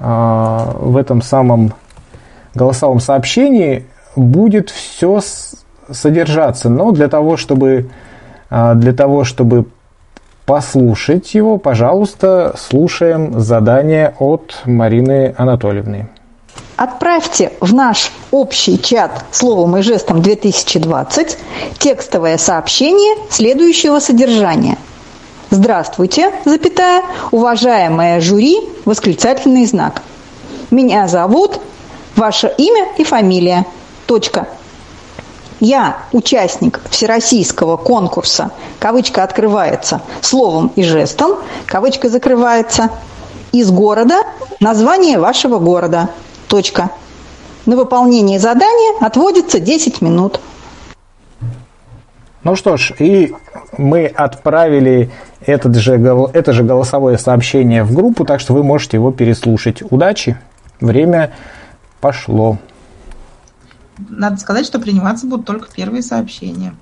в 0.00 0.96
этом 0.98 1.20
самом 1.20 1.74
голосовом 2.54 3.00
сообщении 3.00 3.84
будет 4.16 4.70
все 4.70 5.20
содержаться, 5.90 6.70
но 6.70 6.90
для 6.90 7.08
того, 7.08 7.36
чтобы 7.36 7.90
для 8.48 8.94
того, 8.94 9.24
чтобы 9.24 9.66
послушать 10.46 11.34
его, 11.34 11.58
пожалуйста, 11.58 12.54
слушаем 12.56 13.38
задание 13.38 14.14
от 14.18 14.62
Марины 14.64 15.32
Анатольевны. 15.38 16.08
Отправьте 16.80 17.52
в 17.60 17.74
наш 17.74 18.10
общий 18.30 18.80
чат 18.80 19.26
словом 19.32 19.76
и 19.76 19.82
жестом 19.82 20.22
2020 20.22 21.36
текстовое 21.78 22.38
сообщение 22.38 23.18
следующего 23.28 23.98
содержания. 23.98 24.78
Здравствуйте, 25.50 26.32
запятая, 26.46 27.02
уважаемая 27.32 28.22
жюри, 28.22 28.56
восклицательный 28.86 29.66
знак. 29.66 30.00
Меня 30.70 31.06
зовут, 31.06 31.60
ваше 32.16 32.50
имя 32.56 32.88
и 32.96 33.04
фамилия. 33.04 33.66
Точка. 34.06 34.48
Я 35.60 35.98
участник 36.12 36.80
всероссийского 36.88 37.76
конкурса, 37.76 38.52
кавычка 38.78 39.22
открывается 39.22 40.00
словом 40.22 40.72
и 40.76 40.82
жестом, 40.82 41.40
кавычка 41.66 42.08
закрывается, 42.08 42.88
из 43.52 43.70
города, 43.70 44.22
название 44.60 45.18
вашего 45.18 45.58
города– 45.58 46.08
Точка. 46.50 46.90
На 47.64 47.76
выполнение 47.76 48.40
задания 48.40 48.98
отводится 49.00 49.60
10 49.60 50.02
минут. 50.02 50.40
Ну 52.42 52.56
что 52.56 52.76
ж, 52.76 52.92
и 52.98 53.32
мы 53.78 54.06
отправили 54.06 55.12
этот 55.46 55.76
же, 55.76 55.94
это 55.94 56.52
же 56.52 56.64
голосовое 56.64 57.18
сообщение 57.18 57.84
в 57.84 57.94
группу, 57.94 58.24
так 58.24 58.40
что 58.40 58.52
вы 58.52 58.64
можете 58.64 58.96
его 58.96 59.12
переслушать. 59.12 59.80
Удачи! 59.92 60.40
Время 60.80 61.32
пошло. 62.00 62.58
Надо 64.08 64.38
сказать, 64.38 64.66
что 64.66 64.80
приниматься 64.80 65.28
будут 65.28 65.46
только 65.46 65.68
первые 65.72 66.02
сообщения. 66.02 66.74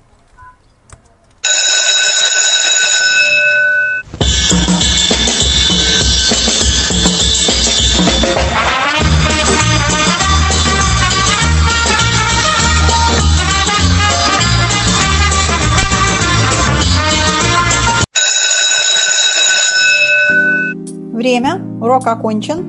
Время. 21.19 21.59
Урок 21.81 22.07
окончен. 22.07 22.63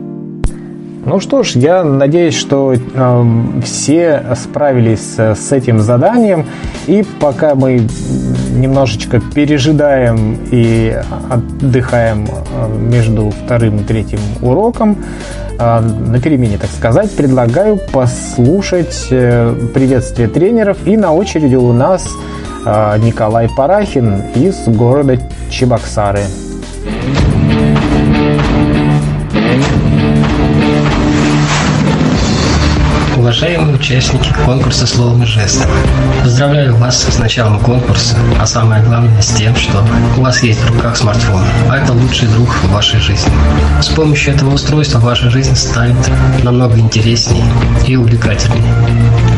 Ну 1.06 1.20
что 1.20 1.44
ж, 1.44 1.52
я 1.52 1.84
надеюсь, 1.84 2.34
что 2.34 2.74
э, 2.74 3.24
все 3.62 4.24
справились 4.34 5.16
с 5.16 5.52
этим 5.52 5.78
заданием. 5.78 6.46
И 6.88 7.04
пока 7.20 7.54
мы 7.54 7.86
немножечко 8.52 9.20
пережидаем 9.20 10.36
и 10.50 11.00
отдыхаем 11.30 12.26
э, 12.26 12.76
между 12.76 13.30
вторым 13.30 13.76
и 13.76 13.84
третьим 13.84 14.18
уроком, 14.42 14.96
э, 15.56 15.80
на 15.80 16.20
перемене, 16.20 16.58
так 16.58 16.70
сказать, 16.70 17.14
предлагаю 17.14 17.78
послушать 17.92 19.06
э, 19.12 19.54
приветствие 19.72 20.26
тренеров. 20.26 20.76
И 20.86 20.96
на 20.96 21.12
очереди 21.12 21.54
у 21.54 21.72
нас 21.72 22.04
э, 22.66 22.98
Николай 22.98 23.48
Парахин 23.56 24.22
из 24.34 24.66
города 24.66 25.18
Чебоксары. 25.50 26.24
Уважаемые 33.40 33.76
участники 33.76 34.34
конкурса 34.44 34.86
словом 34.86 35.22
и 35.22 35.26
жестом, 35.26 35.70
поздравляю 36.22 36.76
вас 36.76 37.04
с 37.04 37.18
началом 37.18 37.58
конкурса, 37.60 38.14
а 38.38 38.44
самое 38.44 38.82
главное 38.84 39.22
с 39.22 39.28
тем, 39.28 39.56
что 39.56 39.82
у 40.18 40.20
вас 40.20 40.42
есть 40.42 40.60
в 40.60 40.74
руках 40.74 40.94
смартфон, 40.94 41.42
а 41.70 41.78
это 41.78 41.94
лучший 41.94 42.28
друг 42.28 42.50
в 42.50 42.70
вашей 42.70 43.00
жизни. 43.00 43.32
С 43.80 43.88
помощью 43.88 44.34
этого 44.34 44.52
устройства 44.52 44.98
ваша 44.98 45.30
жизнь 45.30 45.56
станет 45.56 45.96
намного 46.42 46.78
интереснее 46.78 47.42
и 47.86 47.96
увлекательнее. 47.96 48.74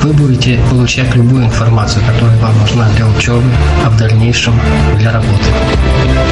Вы 0.03 0.13
будете 0.15 0.59
получать 0.69 1.15
любую 1.15 1.45
информацию, 1.45 2.03
которая 2.05 2.37
вам 2.39 2.59
нужна 2.59 2.89
для 2.97 3.07
учебы, 3.07 3.45
а 3.87 3.89
в 3.89 3.97
дальнейшем 3.97 4.55
для 4.99 5.13
работы. 5.13 5.45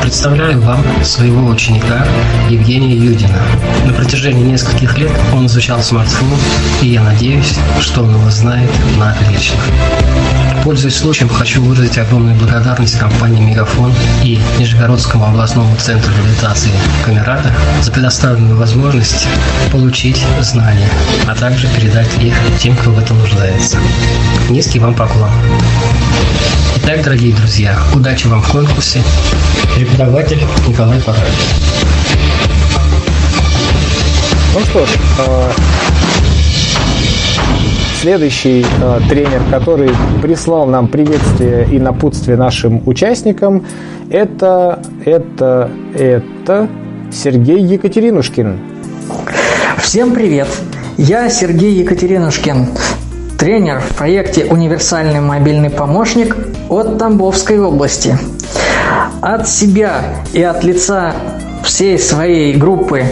Представляю 0.02 0.60
вам 0.60 0.82
своего 1.04 1.46
ученика 1.46 2.04
Евгения 2.48 2.96
Юдина. 2.96 3.38
На 3.86 3.92
протяжении 3.92 4.42
нескольких 4.42 4.98
лет 4.98 5.12
он 5.32 5.46
изучал 5.46 5.80
смартфон, 5.82 6.36
и 6.82 6.88
я 6.88 7.02
надеюсь, 7.02 7.59
что 7.80 8.02
он 8.02 8.14
его 8.14 8.30
знает 8.30 8.70
на 8.98 9.12
отлично. 9.12 9.58
Пользуясь 10.64 10.96
случаем, 10.96 11.30
хочу 11.30 11.62
выразить 11.62 11.96
огромную 11.96 12.36
благодарность 12.36 12.98
компании 12.98 13.40
«Мегафон» 13.40 13.92
и 14.22 14.38
Нижегородскому 14.58 15.24
областному 15.24 15.74
центру 15.76 16.12
реабилитации 16.12 16.70
«Камерата» 17.02 17.50
за 17.80 17.90
предоставленную 17.90 18.56
возможность 18.56 19.26
получить 19.72 20.22
знания, 20.40 20.88
а 21.26 21.34
также 21.34 21.66
передать 21.68 22.10
их 22.20 22.34
тем, 22.58 22.76
кто 22.76 22.90
в 22.90 22.98
этом 22.98 23.18
нуждается. 23.18 23.78
Низкий 24.50 24.78
вам 24.78 24.94
поклон. 24.94 25.30
Итак, 26.76 27.02
дорогие 27.04 27.34
друзья, 27.34 27.78
удачи 27.94 28.26
вам 28.26 28.42
в 28.42 28.48
конкурсе. 28.48 29.02
Преподаватель 29.74 30.42
Николай 30.66 31.00
Параль. 31.00 31.30
Ну 34.52 34.60
что 34.60 34.84
ж, 34.84 34.88
а, 35.18 35.52
Следующий 38.00 38.64
э, 38.64 39.00
тренер, 39.10 39.42
который 39.50 39.90
прислал 40.22 40.64
нам 40.64 40.88
приветствие 40.88 41.68
и 41.70 41.78
напутствие 41.78 42.38
нашим 42.38 42.80
участникам, 42.88 43.66
это, 44.08 44.82
это, 45.04 45.70
это 45.94 46.66
Сергей 47.12 47.60
Екатеринушкин. 47.60 48.58
Всем 49.76 50.14
привет! 50.14 50.48
Я 50.96 51.28
Сергей 51.28 51.74
Екатеринушкин, 51.74 52.68
тренер 53.38 53.80
в 53.80 53.94
проекте 53.94 54.46
«Универсальный 54.46 55.20
мобильный 55.20 55.68
помощник» 55.68 56.34
от 56.70 56.96
Тамбовской 56.96 57.60
области. 57.60 58.16
От 59.20 59.46
себя 59.46 60.00
и 60.32 60.42
от 60.42 60.64
лица 60.64 61.12
всей 61.62 61.98
своей 61.98 62.54
группы 62.54 63.02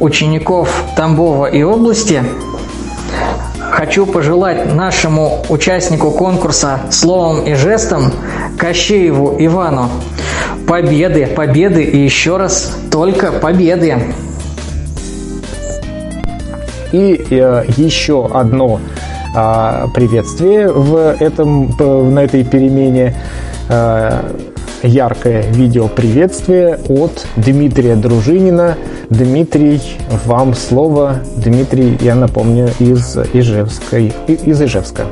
учеников 0.00 0.84
Тамбова 0.96 1.46
и 1.46 1.62
области– 1.62 2.22
Хочу 3.74 4.06
пожелать 4.06 4.72
нашему 4.72 5.42
участнику 5.48 6.12
конкурса 6.12 6.82
словом 6.92 7.42
и 7.44 7.54
жестом 7.54 8.12
Кощееву 8.56 9.34
Ивану 9.40 9.88
победы, 10.68 11.26
победы 11.26 11.82
и 11.82 11.98
еще 11.98 12.36
раз 12.36 12.70
только 12.92 13.32
победы. 13.32 14.14
И 16.92 17.26
э, 17.30 17.64
еще 17.76 18.30
одно 18.32 18.80
приветствие 19.32 20.70
в 20.70 21.16
этом, 21.18 21.74
на 22.14 22.20
этой 22.20 22.44
перемене 22.44 23.16
яркое 24.84 25.42
видео 25.50 25.88
приветствие 25.88 26.78
от 26.88 27.26
Дмитрия 27.36 27.96
Дружинина. 27.96 28.76
Дмитрий, 29.10 29.80
вам 30.26 30.54
слово. 30.54 31.20
Дмитрий, 31.36 31.96
я 32.00 32.14
напомню, 32.14 32.68
из 32.78 33.16
Ижевской, 33.32 34.12
из 34.28 34.60
Ижевска. 34.60 35.06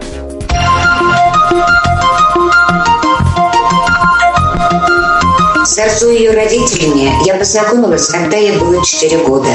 Арзу 5.82 6.10
и 6.10 6.18
ее 6.18 6.30
родителями 6.30 7.12
я 7.26 7.34
познакомилась, 7.34 8.06
когда 8.06 8.36
ей 8.36 8.52
было 8.52 8.84
4 8.84 9.18
года. 9.18 9.48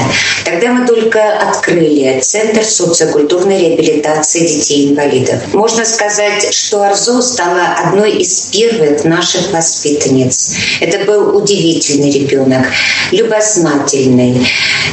Тогда 0.44 0.72
мы 0.72 0.86
только 0.86 1.40
открыли 1.40 2.20
Центр 2.22 2.64
социокультурной 2.64 3.60
реабилитации 3.60 4.46
детей-инвалидов. 4.46 5.40
Можно 5.54 5.86
сказать, 5.86 6.54
что 6.54 6.84
Арзу 6.84 7.22
стала 7.22 7.76
одной 7.86 8.12
из 8.18 8.50
первых 8.52 9.06
наших 9.06 9.52
воспитанниц. 9.52 10.56
Это 10.82 11.06
был 11.06 11.38
удивительный 11.38 12.12
ребенок, 12.12 12.66
любознательный, 13.12 14.46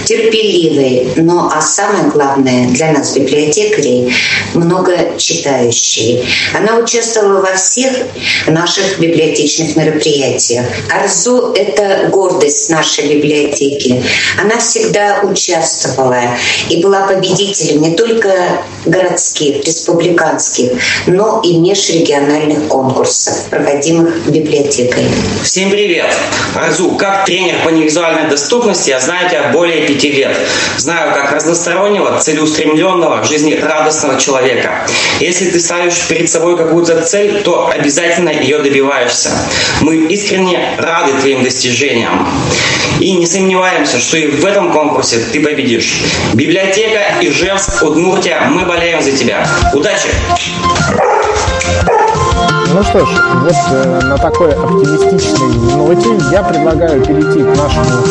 терпеливый, 0.05 1.15
но 1.17 1.51
а 1.53 1.61
самое 1.61 2.11
главное 2.11 2.69
для 2.69 2.93
нас, 2.93 3.17
библиотекарей, 3.17 4.15
много 4.55 5.19
читающий. 5.19 6.25
Она 6.55 6.77
участвовала 6.77 7.41
во 7.41 7.55
всех 7.55 7.93
наших 8.47 8.99
библиотечных 9.01 9.75
мероприятиях. 9.77 10.67
Арзу— 11.25 11.53
это 11.55 12.09
гордость 12.11 12.71
нашей 12.71 13.15
библиотеки. 13.15 14.03
Она 14.41 14.59
всегда 14.59 15.21
участвовала 15.23 16.21
и 16.69 16.83
была 16.83 17.07
победителем 17.07 17.83
не 17.83 17.97
только 17.97 18.63
городских, 18.85 19.65
республиканских, 19.65 20.73
но 21.07 21.41
и 21.43 21.57
межрегиональных 21.57 22.69
конкурсов, 22.69 23.47
проводимых 23.49 24.27
библиотекой. 24.27 25.05
Всем 25.43 25.71
привет! 25.71 26.15
Арзу, 26.55 26.91
как 26.93 27.25
тренер 27.25 27.57
по 27.65 27.71
невизуальной 27.71 28.29
доступности, 28.29 28.91
я 28.91 29.01
знаю 29.01 29.29
тебя 29.31 29.51
более 29.53 29.87
пяти 29.87 30.13
лет. 30.13 30.37
Знаю 30.77 31.15
как 31.15 31.33
разностороннего, 31.33 32.19
целеустремленного, 32.19 33.25
жизнерадостного 33.25 34.19
человека. 34.19 34.87
Если 35.21 35.51
ты 35.51 35.61
ставишь 35.61 36.07
перед 36.09 36.29
собой 36.31 36.57
какую-то 36.57 37.01
цель, 37.03 37.43
то 37.43 37.71
обязательно 37.71 38.29
ее 38.29 38.59
добиваешься. 38.59 39.31
Мы 39.81 39.97
искренне 40.09 40.61
рады 40.79 41.04
твоим 41.13 41.43
достижениям. 41.43 42.27
И 43.01 43.13
не 43.13 43.27
сомневаемся, 43.27 43.99
что 43.99 44.17
и 44.17 44.29
в 44.29 44.45
этом 44.45 44.73
конкурсе 44.73 45.19
ты 45.33 45.41
победишь. 45.41 46.03
Библиотека 46.35 47.01
Ижевск, 47.21 47.83
Удмуртия, 47.83 48.41
мы 48.49 48.65
болеем 48.65 49.03
за 49.03 49.13
тебя. 49.13 49.47
Удачи! 49.73 50.09
Ну 52.75 52.83
что 52.83 53.07
ж, 53.07 53.09
вот 53.43 53.55
э, 53.71 54.01
на 54.03 54.19
такой 54.19 54.53
оптимистичной 54.53 55.77
ноте 55.77 56.09
я 56.33 56.43
предлагаю 56.43 57.01
перейти 57.05 57.41
к 57.45 57.57
нашему 57.57 58.03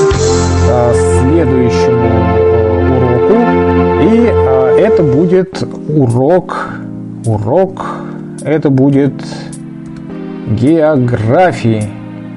э, 0.70 0.94
следующему 1.20 2.08
э, 2.38 2.94
уроку. 2.98 3.36
И 4.04 4.32
э, 4.32 4.86
это 4.86 5.04
будет 5.04 5.64
урок, 5.90 6.70
урок, 7.26 7.86
это 8.46 8.70
будет 8.70 9.14
географии. 10.48 11.90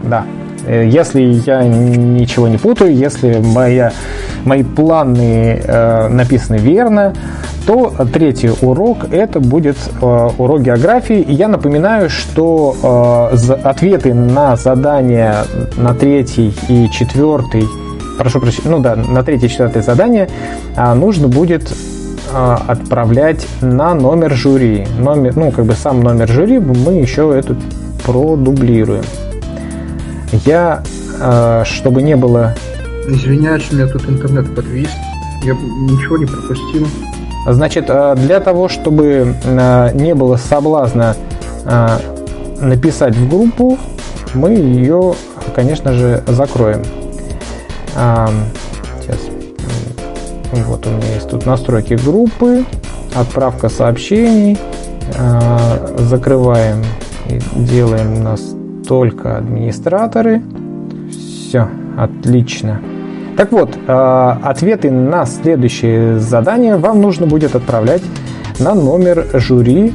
Да, 0.03 0.25
если 0.69 1.21
я 1.21 1.63
ничего 1.65 2.49
не 2.49 2.59
путаю, 2.59 2.95
если 2.95 3.39
моя, 3.39 3.93
мои 4.45 4.63
планы 4.63 5.61
э, 5.63 6.09
написаны 6.09 6.57
верно, 6.57 7.15
то 7.67 7.93
третий 8.13 8.51
урок 8.63 9.07
это 9.11 9.41
будет 9.41 9.77
э, 10.01 10.29
урок 10.39 10.63
географии. 10.63 11.21
И 11.21 11.33
я 11.33 11.49
напоминаю, 11.49 12.09
что 12.09 13.31
э, 13.33 13.53
ответы 13.65 14.15
на 14.15 14.57
задания 14.57 15.45
на 15.77 15.95
третий 15.95 16.55
и 16.69 16.89
четвертый, 16.91 17.65
прошу 18.19 18.41
прощения, 18.41 18.71
ну 18.71 18.79
да, 18.79 18.95
на 18.97 19.23
третье 19.23 19.47
и 19.47 19.51
четвертое 19.51 19.83
задание 19.83 20.29
э, 20.77 20.95
нужно 20.95 21.27
будет 21.27 21.73
э, 22.33 22.57
отправлять 22.69 23.47
на 23.61 23.95
номер 23.95 24.35
жюри. 24.35 24.87
Номер, 24.99 25.37
ну, 25.37 25.51
как 25.51 25.65
бы 25.65 25.75
сам 25.75 26.01
номер 26.01 26.29
жюри 26.29 26.59
мы 26.59 26.93
еще 26.95 27.37
эту 27.37 27.57
продублируем. 28.05 29.03
Я, 30.33 30.83
э, 31.21 31.63
чтобы 31.65 32.03
не 32.03 32.17
было... 32.17 32.55
Извиняюсь, 33.07 33.67
у 33.71 33.77
меня 33.77 33.87
тут 33.87 34.09
интернет 34.09 34.55
подвис. 34.55 34.91
Я 35.43 35.55
ничего 35.55 36.19
не 36.19 36.27
пропустил. 36.27 36.87
Значит, 37.47 37.87
э, 37.89 38.15
для 38.17 38.41
того, 38.41 38.69
чтобы 38.69 39.35
э, 39.45 39.91
не 39.95 40.15
было 40.15 40.37
соблазна 40.37 41.17
написать 42.61 43.17
в 43.17 43.29
группу, 43.29 43.77
мы 44.35 44.51
ее, 44.51 45.15
конечно 45.55 45.93
же, 45.93 46.23
закроем. 46.29 46.85
Сейчас. 47.91 49.19
Вот 50.53 50.87
у 50.87 50.91
меня 50.91 51.15
есть 51.15 51.29
тут 51.29 51.45
настройки 51.45 51.95
группы, 51.95 52.65
отправка 53.17 53.69
сообщений. 53.69 54.57
Закрываем 55.99 56.85
и 57.29 57.41
делаем 57.57 58.21
у 58.21 58.23
нас 58.23 58.56
только 58.87 59.37
администраторы. 59.39 60.43
Все, 61.11 61.69
отлично. 61.97 62.81
Так 63.37 63.53
вот, 63.53 63.77
э, 63.77 64.37
ответы 64.43 64.91
на 64.91 65.27
следующее 65.27 66.19
задание 66.19 66.77
вам 66.77 67.01
нужно 67.03 67.27
будет 67.27 67.55
отправлять 67.55 68.03
на 68.59 68.75
номер 68.75 69.27
жюри, 69.35 69.93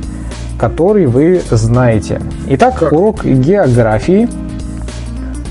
который 0.59 1.07
вы 1.07 1.41
знаете. 1.49 2.21
Итак, 2.49 2.77
как? 2.77 2.91
урок 2.91 3.25
географии. 3.25 4.29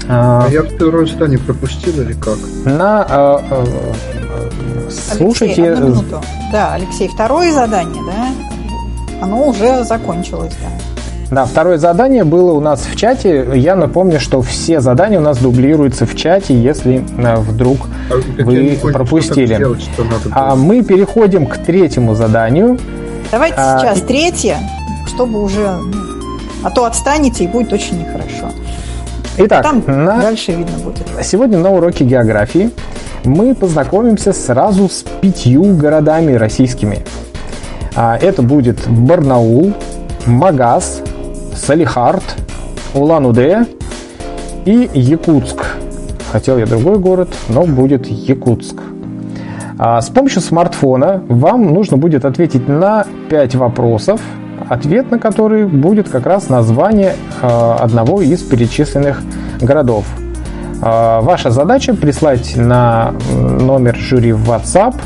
А 0.08 0.46
я 0.50 0.62
второе 0.62 1.06
задание 1.06 1.38
пропустил 1.38 2.00
или 2.00 2.12
как? 2.12 2.38
На 2.64 3.06
э, 3.08 3.38
э, 3.50 4.90
слушайте. 4.90 5.72
Алексей, 5.72 6.04
да, 6.52 6.74
Алексей, 6.74 7.08
второе 7.08 7.52
задание, 7.52 8.02
да? 8.06 8.28
Оно 9.20 9.48
уже 9.48 9.84
закончилось, 9.84 10.54
да. 10.62 10.89
Да, 11.30 11.44
второе 11.44 11.78
задание 11.78 12.24
было 12.24 12.52
у 12.52 12.60
нас 12.60 12.80
в 12.80 12.96
чате. 12.96 13.46
Я 13.54 13.76
напомню, 13.76 14.18
что 14.18 14.42
все 14.42 14.80
задания 14.80 15.18
у 15.18 15.22
нас 15.22 15.38
дублируются 15.38 16.04
в 16.04 16.16
чате, 16.16 16.60
если 16.60 17.04
э, 17.18 17.36
вдруг 17.36 17.78
а 18.10 18.42
вы 18.42 18.78
пропустили. 18.92 19.56
Делать, 19.56 19.88
а 20.32 20.56
мы 20.56 20.82
переходим 20.82 21.46
к 21.46 21.58
третьему 21.58 22.14
заданию. 22.14 22.78
Давайте 23.30 23.56
а, 23.58 23.78
сейчас 23.78 24.00
третье, 24.00 24.58
чтобы 25.06 25.40
уже... 25.40 25.76
Ну, 25.76 26.10
а 26.64 26.70
то 26.70 26.84
отстанете 26.84 27.44
и 27.44 27.46
будет 27.46 27.72
очень 27.72 28.00
нехорошо. 28.00 28.50
Итак, 29.38 29.62
Там 29.62 29.82
на... 29.86 30.20
дальше 30.20 30.52
видно 30.52 30.78
будет. 30.78 31.06
Сегодня 31.22 31.58
на 31.58 31.70
уроке 31.70 32.04
географии 32.04 32.70
мы 33.24 33.54
познакомимся 33.54 34.32
сразу 34.32 34.88
с 34.88 35.04
пятью 35.20 35.76
городами 35.76 36.32
российскими. 36.32 37.04
А, 37.94 38.18
это 38.20 38.42
будет 38.42 38.88
Барнаул, 38.88 39.74
Магаз, 40.26 41.02
Салихард, 41.60 42.22
Улан-Удэ 42.94 43.66
и 44.64 44.90
Якутск. 44.94 45.64
Хотел 46.32 46.58
я 46.58 46.66
другой 46.66 46.98
город, 46.98 47.28
но 47.48 47.64
будет 47.64 48.06
Якутск. 48.06 48.76
А 49.78 50.00
с 50.00 50.08
помощью 50.10 50.42
смартфона 50.42 51.22
вам 51.28 51.72
нужно 51.72 51.96
будет 51.96 52.24
ответить 52.24 52.68
на 52.68 53.06
5 53.28 53.54
вопросов, 53.56 54.20
ответ 54.68 55.10
на 55.10 55.18
который 55.18 55.66
будет 55.66 56.08
как 56.08 56.26
раз 56.26 56.48
название 56.48 57.14
э, 57.40 57.76
одного 57.78 58.20
из 58.20 58.40
перечисленных 58.42 59.22
городов. 59.60 60.04
Э, 60.82 61.20
ваша 61.22 61.50
задача 61.50 61.94
прислать 61.94 62.56
на 62.56 63.12
номер 63.32 63.96
жюри 63.96 64.32
в 64.32 64.50
WhatsApp– 64.50 64.94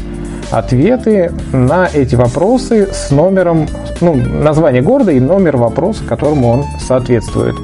ответы 0.58 1.32
на 1.52 1.88
эти 1.92 2.14
вопросы 2.14 2.88
с 2.92 3.10
номером, 3.10 3.66
ну, 4.00 4.14
название 4.14 4.82
города 4.82 5.10
и 5.10 5.18
номер 5.18 5.56
вопроса, 5.56 6.04
которому 6.04 6.48
он 6.48 6.64
соответствует. 6.80 7.56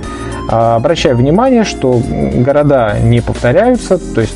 А, 0.48 0.76
обращаю 0.76 1.16
внимание, 1.16 1.62
что 1.62 2.03
города 2.35 2.96
не 3.00 3.20
повторяются, 3.20 3.98
то 3.98 4.20
есть 4.20 4.35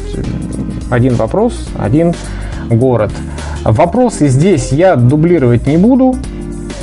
один 0.91 1.17
вопрос, 1.17 1.69
один 1.77 2.15
город. 2.71 3.11
Вопросы 3.65 4.29
здесь 4.29 4.71
я 4.71 4.95
дублировать 4.95 5.67
не 5.67 5.77
буду. 5.77 6.15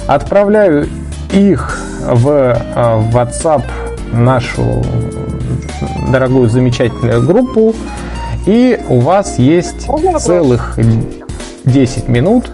Отправляю 0.08 0.90
их 1.32 1.80
в 2.06 2.28
а, 2.28 3.02
WhatsApp 3.14 3.64
нашу 4.12 4.84
дорогую 6.12 6.50
замечательную 6.50 7.26
группу. 7.26 7.74
И 8.46 8.78
у 8.90 9.00
вас 9.00 9.40
есть 9.40 9.88
целых 10.20 10.78
10 11.66 12.08
минут 12.08 12.50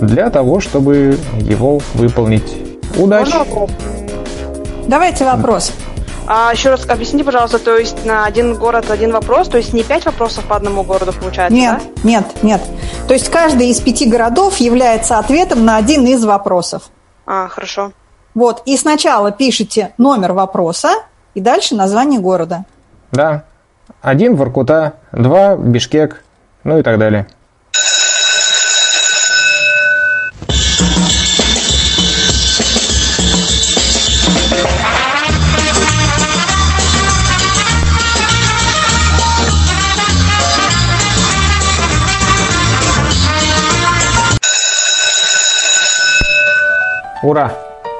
для 0.00 0.30
того, 0.30 0.60
чтобы 0.60 1.18
его 1.40 1.80
выполнить. 1.94 2.56
Удачи! 2.96 3.32
Давайте 4.86 5.24
вопрос. 5.24 5.72
А 6.26 6.52
еще 6.52 6.70
раз 6.70 6.86
объясните, 6.86 7.24
пожалуйста, 7.24 7.58
то 7.58 7.76
есть 7.78 8.04
на 8.04 8.26
один 8.26 8.54
город 8.54 8.90
один 8.90 9.12
вопрос, 9.12 9.48
то 9.48 9.56
есть 9.56 9.72
не 9.72 9.82
пять 9.82 10.04
вопросов 10.04 10.44
по 10.44 10.56
одному 10.56 10.82
городу 10.82 11.14
получается, 11.18 11.56
Нет, 11.56 11.78
да? 11.78 12.00
нет, 12.04 12.24
нет. 12.42 12.60
То 13.06 13.14
есть 13.14 13.30
каждый 13.30 13.68
из 13.68 13.80
пяти 13.80 14.06
городов 14.06 14.58
является 14.58 15.18
ответом 15.18 15.64
на 15.64 15.76
один 15.76 16.06
из 16.06 16.22
вопросов. 16.26 16.90
А, 17.24 17.48
хорошо. 17.48 17.92
Вот, 18.34 18.62
и 18.66 18.76
сначала 18.76 19.30
пишите 19.32 19.94
номер 19.96 20.34
вопроса, 20.34 20.90
и 21.34 21.40
дальше 21.40 21.74
название 21.74 22.20
города. 22.20 22.66
Да. 23.10 23.44
Один 24.02 24.36
Воркута, 24.36 24.96
два 25.12 25.56
Бишкек, 25.56 26.24
ну 26.62 26.78
и 26.78 26.82
так 26.82 26.98
далее. 26.98 27.26
Ура! 47.28 47.52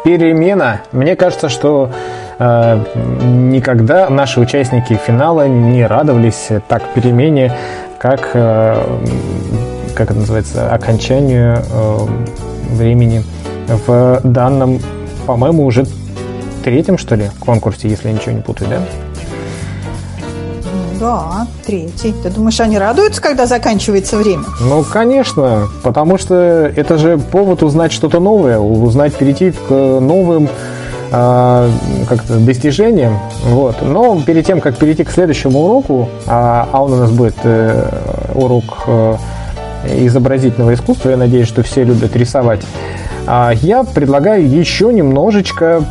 Перемена! 0.07 0.81
Мне 0.91 1.15
кажется, 1.15 1.51
что 1.51 1.91
э, 2.39 2.83
никогда 3.27 4.09
наши 4.09 4.41
участники 4.41 4.95
финала 4.95 5.47
не 5.47 5.85
радовались 5.87 6.49
так 6.67 6.83
перемене, 6.95 7.53
как, 7.99 8.31
э, 8.33 8.83
как 9.95 10.11
это 10.11 10.21
называется, 10.21 10.73
окончанию 10.73 11.59
э, 11.59 11.99
времени 12.71 13.23
в 13.87 14.23
данном, 14.25 14.81
по-моему, 15.27 15.67
уже 15.67 15.85
третьем, 16.65 16.97
что 16.97 17.15
ли, 17.15 17.25
конкурсе, 17.39 17.87
если 17.91 18.09
я 18.09 18.15
ничего 18.15 18.33
не 18.33 18.41
путаю, 18.41 18.71
да? 18.71 19.08
Да, 20.99 21.47
третий. 21.65 22.15
Ты 22.23 22.31
думаешь, 22.31 22.61
они 22.61 22.79
радуются, 22.79 23.23
когда 23.23 23.47
заканчивается 23.47 24.17
время? 24.17 24.45
Ну, 24.61 24.85
конечно, 24.85 25.69
потому 25.83 26.19
что 26.19 26.35
это 26.35 26.99
же 26.99 27.19
повод 27.19 27.63
узнать 27.63 27.93
что-то 27.93 28.21
новое, 28.21 28.59
узнать, 28.59 29.15
перейти 29.15 29.53
к 29.53 29.71
новым 29.71 30.49
э, 31.11 31.71
как 32.09 32.45
достижениям. 32.45 33.19
Вот. 33.45 33.77
Но 33.83 34.21
перед 34.23 34.47
тем, 34.47 34.61
как 34.61 34.77
перейти 34.77 35.05
к 35.05 35.11
следующему 35.11 35.61
уроку, 35.61 36.09
а, 36.27 36.69
а 36.73 36.83
он 36.83 36.93
у 36.93 36.97
нас 36.97 37.11
будет 37.11 37.37
э, 37.45 37.89
урок 38.35 38.85
э, 38.87 39.17
изобразительного 39.89 40.75
искусства, 40.75 41.11
я 41.11 41.17
надеюсь, 41.17 41.49
что 41.49 41.63
все 41.63 41.85
любят 41.85 42.17
рисовать, 42.17 42.63
а, 43.27 43.53
я 43.55 43.85
предлагаю 43.85 44.49
еще 44.49 44.93
немножечко 44.93 45.85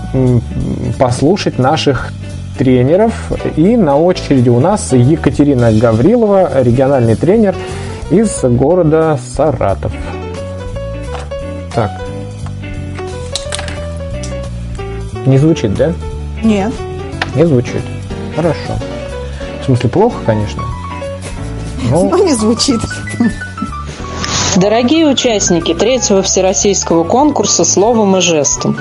послушать 0.97 1.59
наших 1.59 2.11
тренеров. 2.57 3.31
И 3.55 3.77
на 3.77 3.97
очереди 3.97 4.49
у 4.49 4.59
нас 4.59 4.91
Екатерина 4.93 5.71
Гаврилова, 5.71 6.61
региональный 6.63 7.15
тренер 7.15 7.55
из 8.09 8.43
города 8.43 9.19
Саратов. 9.35 9.93
Так. 11.73 11.91
Не 15.25 15.37
звучит, 15.37 15.73
да? 15.75 15.93
Нет. 16.43 16.73
Не 17.35 17.45
звучит. 17.45 17.81
Хорошо. 18.35 18.73
В 19.61 19.65
смысле, 19.65 19.89
плохо, 19.89 20.17
конечно. 20.25 20.63
Но, 21.89 22.03
Но 22.09 22.17
не 22.17 22.33
звучит. 22.33 22.79
Дорогие 24.57 25.05
участники 25.05 25.75
третьего 25.75 26.23
всероссийского 26.23 27.03
конкурса 27.03 27.63
словом 27.63 28.17
и 28.17 28.21
жестом, 28.21 28.75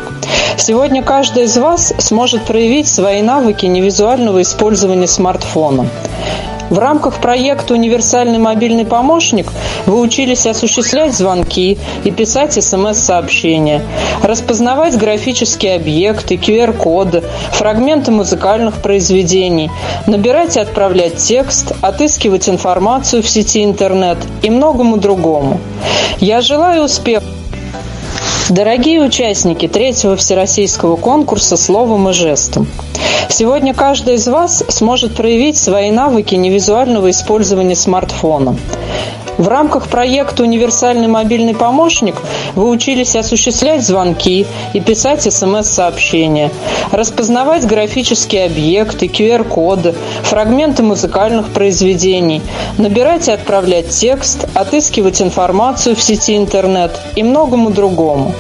сегодня 0.57 1.03
каждый 1.03 1.45
из 1.45 1.59
вас 1.59 1.93
сможет 1.99 2.47
проявить 2.47 2.89
свои 2.89 3.21
навыки 3.21 3.67
невизуального 3.67 4.41
использования 4.41 5.07
смартфона. 5.07 5.87
В 6.71 6.79
рамках 6.79 7.21
проекта 7.21 7.75
«Универсальный 7.75 8.39
мобильный 8.39 8.85
помощник» 8.85 9.47
вы 9.87 10.01
учились 10.01 10.47
осуществлять 10.47 11.15
звонки 11.15 11.79
и 12.05 12.11
писать 12.11 12.55
СМС-сообщения, 12.55 13.83
распознавать 14.23 14.97
графические 14.97 15.77
объекты, 15.77 16.35
QR-коды, 16.35 17.23
фрагменты 17.53 18.11
музыкальных 18.11 18.83
произведений, 18.83 19.71
набирать 20.09 20.57
и 20.57 20.61
отправлять 20.61 21.17
текст, 21.17 21.73
отыскивать 21.83 22.49
информацию 22.49 23.23
в 23.23 23.29
сети 23.29 23.63
интернет 23.63 24.19
и 24.43 24.51
многому 24.51 24.97
другому. 24.97 25.61
Я 26.19 26.41
желаю 26.41 26.85
успехов! 26.85 27.36
Дорогие 28.49 29.01
участники 29.01 29.67
третьего 29.67 30.15
всероссийского 30.15 30.95
конкурса 30.95 31.57
словом 31.57 32.11
и 32.11 32.13
жестом, 32.13 32.69
сегодня 33.29 33.75
каждый 33.75 34.15
из 34.15 34.29
вас 34.29 34.63
сможет 34.69 35.17
проявить 35.17 35.57
свои 35.57 35.91
навыки 35.91 36.37
невизуального 36.37 37.11
использования 37.11 37.75
смартфона. 37.75 38.57
В 39.39 39.49
рамках 39.49 39.89
проекта 39.89 40.43
«Универсальный 40.43 41.09
мобильный 41.09 41.55
помощник» 41.55 42.17
вы 42.55 42.71
учились 42.71 43.15
осуществлять 43.17 43.85
звонки 43.85 44.47
и 44.73 44.81
писать 44.81 45.31
СМС-сообщения, 45.31 46.51
распознавать 46.91 47.67
графические 47.67 48.47
объекты, 48.47 49.07
QR-коды, 49.07 49.95
фрагменты 50.23 50.83
музыкальных 50.83 51.51
произведений, 51.51 52.41
набирать 52.79 53.29
и 53.29 53.33
отправлять 53.33 53.91
текст, 53.91 54.47
отыскивать 54.55 55.21
информацию 55.21 55.97
в 55.97 56.03
сети 56.03 56.37
интернет 56.37 56.99
и 57.15 57.23
многому 57.23 57.71
другому. 57.71 58.35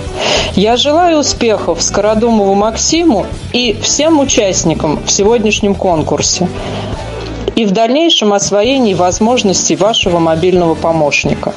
Я 0.54 0.78
желаю 0.78 1.18
успехов 1.18 1.82
Скородумову 1.82 2.54
Максиму 2.54 3.26
и 3.52 3.76
всем 3.82 4.18
участникам 4.20 5.00
в 5.04 5.10
сегодняшнем 5.10 5.74
конкурсе 5.74 6.48
и 7.56 7.64
в 7.64 7.72
дальнейшем 7.72 8.34
освоении 8.34 8.94
возможностей 8.94 9.76
вашего 9.76 10.18
мобильного 10.18 10.74
помощника. 10.74 11.54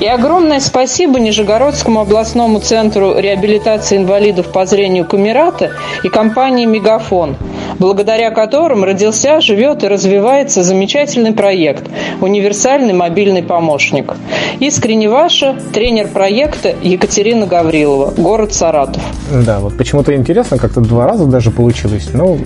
И 0.00 0.06
огромное 0.06 0.60
спасибо 0.60 1.20
Нижегородскому 1.20 2.00
областному 2.00 2.58
центру 2.58 3.16
реабилитации 3.16 3.96
инвалидов 3.96 4.48
по 4.52 4.66
зрению 4.66 5.06
Камерата 5.06 5.70
и 6.02 6.08
компании 6.08 6.66
«Мегафон», 6.66 7.36
благодаря 7.78 8.30
которым 8.30 8.82
родился, 8.82 9.40
живет 9.40 9.84
и 9.84 9.88
развивается 9.88 10.64
замечательный 10.64 11.32
проект 11.32 11.84
«Универсальный 12.20 12.92
мобильный 12.92 13.44
помощник». 13.44 14.14
Искренне 14.58 15.08
ваша, 15.08 15.56
тренер 15.72 16.08
проекта 16.08 16.74
Екатерина 16.82 17.46
Гаврилова, 17.46 18.12
город 18.16 18.52
Саратов. 18.52 19.02
Да, 19.30 19.60
вот 19.60 19.78
почему-то 19.78 20.14
интересно, 20.16 20.58
как-то 20.58 20.80
два 20.80 21.06
раза 21.06 21.26
даже 21.26 21.52
получилось. 21.52 22.08
Ну, 22.12 22.36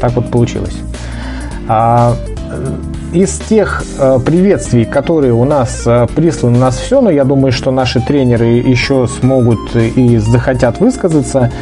так 0.00 0.12
вот 0.12 0.30
получилось. 0.30 0.74
А 1.68 2.16
из 3.12 3.38
тех 3.38 3.84
э, 3.98 4.18
приветствий, 4.24 4.84
которые 4.84 5.34
у 5.34 5.44
нас 5.44 5.82
э, 5.86 6.06
присланы, 6.14 6.56
у 6.56 6.60
нас 6.60 6.78
все, 6.78 7.00
но 7.00 7.10
я 7.10 7.24
думаю, 7.24 7.52
что 7.52 7.70
наши 7.70 8.00
тренеры 8.00 8.46
еще 8.46 9.06
смогут 9.06 9.76
и 9.76 10.16
захотят 10.16 10.80
высказаться. 10.80 11.52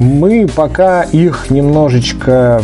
Мы 0.00 0.46
пока 0.46 1.02
их 1.02 1.48
немножечко 1.48 2.60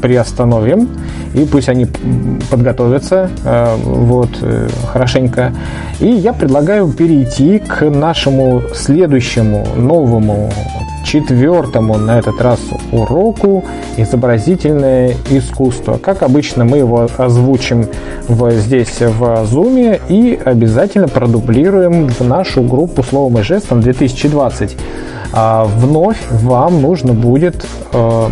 приостановим, 0.00 0.88
и 1.34 1.44
пусть 1.44 1.68
они 1.68 1.86
подготовятся 2.50 3.30
э, 3.44 3.74
вот, 3.82 4.30
хорошенько. 4.92 5.52
И 5.98 6.08
я 6.08 6.32
предлагаю 6.34 6.92
перейти 6.92 7.58
к 7.58 7.88
нашему 7.88 8.62
следующему 8.74 9.66
новому 9.76 10.50
четвертому 11.06 11.96
на 11.96 12.18
этот 12.18 12.40
раз 12.40 12.60
уроку 12.90 13.64
изобразительное 13.96 15.14
искусство. 15.30 15.98
Как 15.98 16.22
обычно, 16.22 16.64
мы 16.64 16.78
его 16.78 17.08
озвучим 17.16 17.86
в, 18.28 18.50
здесь 18.52 19.00
в 19.00 19.22
Zoom 19.44 20.00
и 20.08 20.38
обязательно 20.44 21.08
продублируем 21.08 22.08
в 22.08 22.20
нашу 22.22 22.62
группу 22.62 23.02
словом 23.02 23.38
и 23.38 23.42
жестом 23.42 23.80
2020. 23.80 24.76
А 25.32 25.64
вновь 25.64 26.18
вам 26.30 26.82
нужно 26.82 27.12
будет 27.12 27.64
э, 27.92 28.28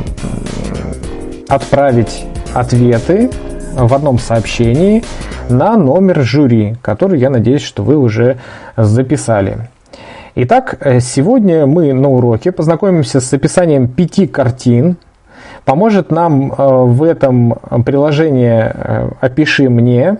отправить 1.48 2.24
ответы 2.54 3.30
в 3.76 3.94
одном 3.94 4.18
сообщении 4.18 5.04
на 5.48 5.76
номер 5.76 6.22
жюри, 6.22 6.76
который, 6.82 7.20
я 7.20 7.30
надеюсь, 7.30 7.62
что 7.62 7.82
вы 7.82 7.96
уже 7.96 8.38
записали. 8.76 9.68
Итак, 10.36 10.78
э, 10.80 10.98
сегодня 10.98 11.64
мы 11.64 11.92
на 11.92 12.08
уроке 12.08 12.50
познакомимся 12.50 13.20
с 13.20 13.32
описанием 13.32 13.86
пяти 13.86 14.26
картин. 14.26 14.96
Поможет 15.64 16.10
нам 16.10 16.50
э, 16.50 16.56
в 16.58 17.04
этом 17.04 17.54
приложение 17.86 18.72
э, 18.74 19.10
«Опиши 19.20 19.70
мне», 19.70 20.18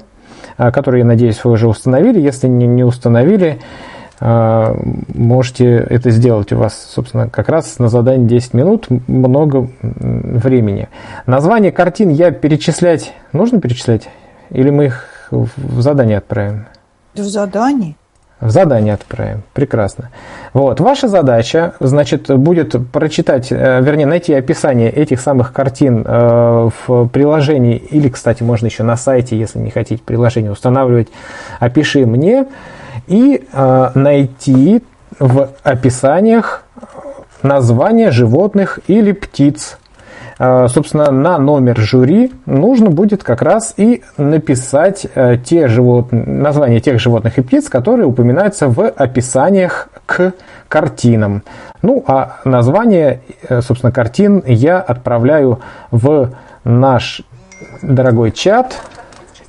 которое, 0.56 0.98
я 0.98 1.04
надеюсь, 1.04 1.42
вы 1.42 1.50
уже 1.50 1.66
установили. 1.66 2.20
Если 2.20 2.46
не 2.46 2.84
установили, 2.84 3.58
можете 4.20 5.66
это 5.66 6.10
сделать. 6.10 6.52
У 6.52 6.58
вас, 6.58 6.90
собственно, 6.94 7.28
как 7.28 7.48
раз 7.48 7.80
на 7.80 7.88
задание 7.88 8.28
10 8.28 8.54
минут 8.54 8.86
много 9.08 9.68
времени. 9.80 10.88
Название 11.26 11.72
картин 11.72 12.10
я 12.10 12.30
перечислять... 12.30 13.14
Нужно 13.32 13.60
перечислять? 13.60 14.08
Или 14.50 14.70
мы 14.70 14.84
их 14.84 15.08
в 15.32 15.80
задание 15.80 16.18
отправим? 16.18 16.66
В 17.14 17.22
задание? 17.22 17.96
В 18.40 18.50
задание 18.50 18.94
отправим. 18.94 19.42
Прекрасно. 19.52 20.10
Вот. 20.52 20.80
Ваша 20.80 21.08
задача, 21.08 21.74
значит, 21.80 22.34
будет 22.36 22.74
прочитать, 22.90 23.50
э, 23.50 23.80
вернее, 23.80 24.06
найти 24.06 24.34
описание 24.34 24.90
этих 24.90 25.20
самых 25.20 25.52
картин 25.52 26.04
э, 26.04 26.70
в 26.86 27.08
приложении, 27.08 27.76
или, 27.76 28.08
кстати, 28.08 28.42
можно 28.42 28.66
еще 28.66 28.82
на 28.82 28.96
сайте, 28.96 29.38
если 29.38 29.58
не 29.60 29.70
хотите 29.70 30.02
приложение 30.02 30.50
устанавливать, 30.50 31.08
опиши 31.60 32.04
мне, 32.06 32.46
и 33.06 33.46
э, 33.52 33.90
найти 33.94 34.82
в 35.18 35.50
описаниях 35.62 36.64
название 37.42 38.10
животных 38.10 38.80
или 38.88 39.12
птиц, 39.12 39.78
собственно, 40.38 41.10
на 41.10 41.38
номер 41.38 41.78
жюри 41.78 42.32
нужно 42.46 42.90
будет 42.90 43.22
как 43.22 43.42
раз 43.42 43.74
и 43.76 44.02
написать 44.16 45.06
э, 45.14 45.36
те 45.36 45.68
живот... 45.68 46.08
названия 46.10 46.80
тех 46.80 46.98
животных 46.98 47.38
и 47.38 47.42
птиц, 47.42 47.68
которые 47.68 48.06
упоминаются 48.06 48.68
в 48.68 48.88
описаниях 48.88 49.88
к 50.06 50.32
картинам. 50.68 51.44
Ну, 51.82 52.02
а 52.06 52.40
название, 52.44 53.20
э, 53.48 53.60
собственно, 53.60 53.92
картин 53.92 54.42
я 54.46 54.80
отправляю 54.80 55.60
в 55.92 56.32
наш 56.64 57.22
дорогой 57.82 58.32
чат. 58.32 58.74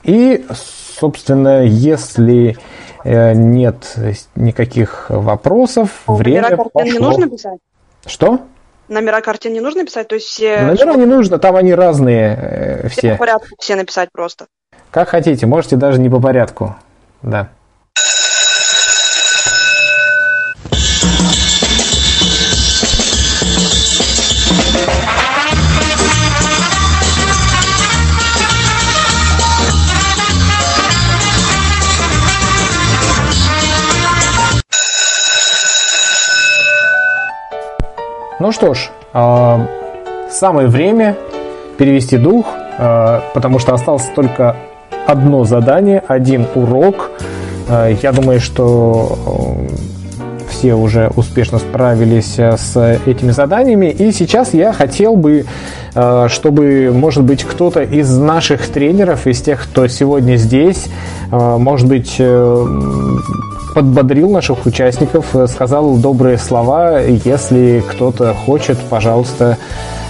И, 0.04 0.46
собственно, 0.54 1.64
если 1.64 2.58
нет 3.04 3.96
никаких 4.36 5.08
вопросов, 5.10 6.02
время 6.08 6.58
пошло. 6.58 6.82
не 6.84 6.98
нужно 6.98 7.30
писать? 7.30 7.60
Что? 8.06 8.40
Номера 8.88 9.22
картин 9.22 9.54
не 9.54 9.62
нужно 9.62 9.84
писать, 9.86 10.08
то 10.08 10.16
есть 10.16 10.28
все... 10.28 10.62
Номера 10.62 10.94
не 10.96 11.06
нужно, 11.06 11.40
там 11.40 11.56
они 11.56 11.74
разные 11.74 12.38
э, 12.40 12.88
все. 12.90 13.00
Все 13.00 13.12
по 13.14 13.18
порядку, 13.18 13.48
все 13.60 13.76
написать 13.76 14.10
просто. 14.12 14.48
Как 14.92 15.10
хотите, 15.10 15.46
можете 15.46 15.76
даже 15.76 16.00
не 16.00 16.10
по 16.10 16.22
порядку, 16.22 16.76
да. 17.22 17.50
Ну 38.38 38.52
что 38.52 38.74
ж, 38.74 38.90
а, 39.14 39.66
самое 40.30 40.68
время 40.68 41.16
перевести 41.78 42.18
дух, 42.18 42.46
а, 42.78 43.24
потому 43.34 43.60
что 43.60 43.74
осталось 43.74 44.08
только 44.14 44.58
одно 45.08 45.46
задание, 45.46 46.04
один 46.06 46.46
урок. 46.54 47.12
А, 47.70 47.88
я 47.90 48.12
думаю, 48.12 48.42
что 48.42 49.58
все 50.50 50.74
уже 50.74 51.12
успешно 51.16 51.60
справились 51.60 52.38
с 52.38 53.00
этими 53.06 53.32
заданиями. 53.32 53.88
И 53.88 54.12
сейчас 54.12 54.54
я 54.54 54.74
хотел 54.74 55.16
бы, 55.16 55.46
чтобы, 56.28 56.92
может 56.94 57.24
быть, 57.24 57.44
кто-то 57.44 57.84
из 57.84 58.18
наших 58.18 58.68
тренеров, 58.68 59.28
из 59.28 59.42
тех, 59.42 59.64
кто 59.64 59.88
сегодня 59.88 60.36
здесь, 60.36 60.86
может 61.32 61.88
быть, 61.88 62.16
э, 62.20 62.66
подбодрил 63.76 64.30
наших 64.30 64.66
участников, 64.66 65.36
э, 65.36 65.48
сказал 65.48 65.98
добрые 65.98 66.38
слова. 66.38 67.02
Если 67.02 67.84
кто-то 67.86 68.34
хочет, 68.34 68.80
пожалуйста, 68.90 69.58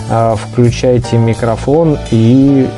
э, 0.08 0.36
включайте 0.36 1.18
микрофон 1.18 1.98
и 2.12 2.70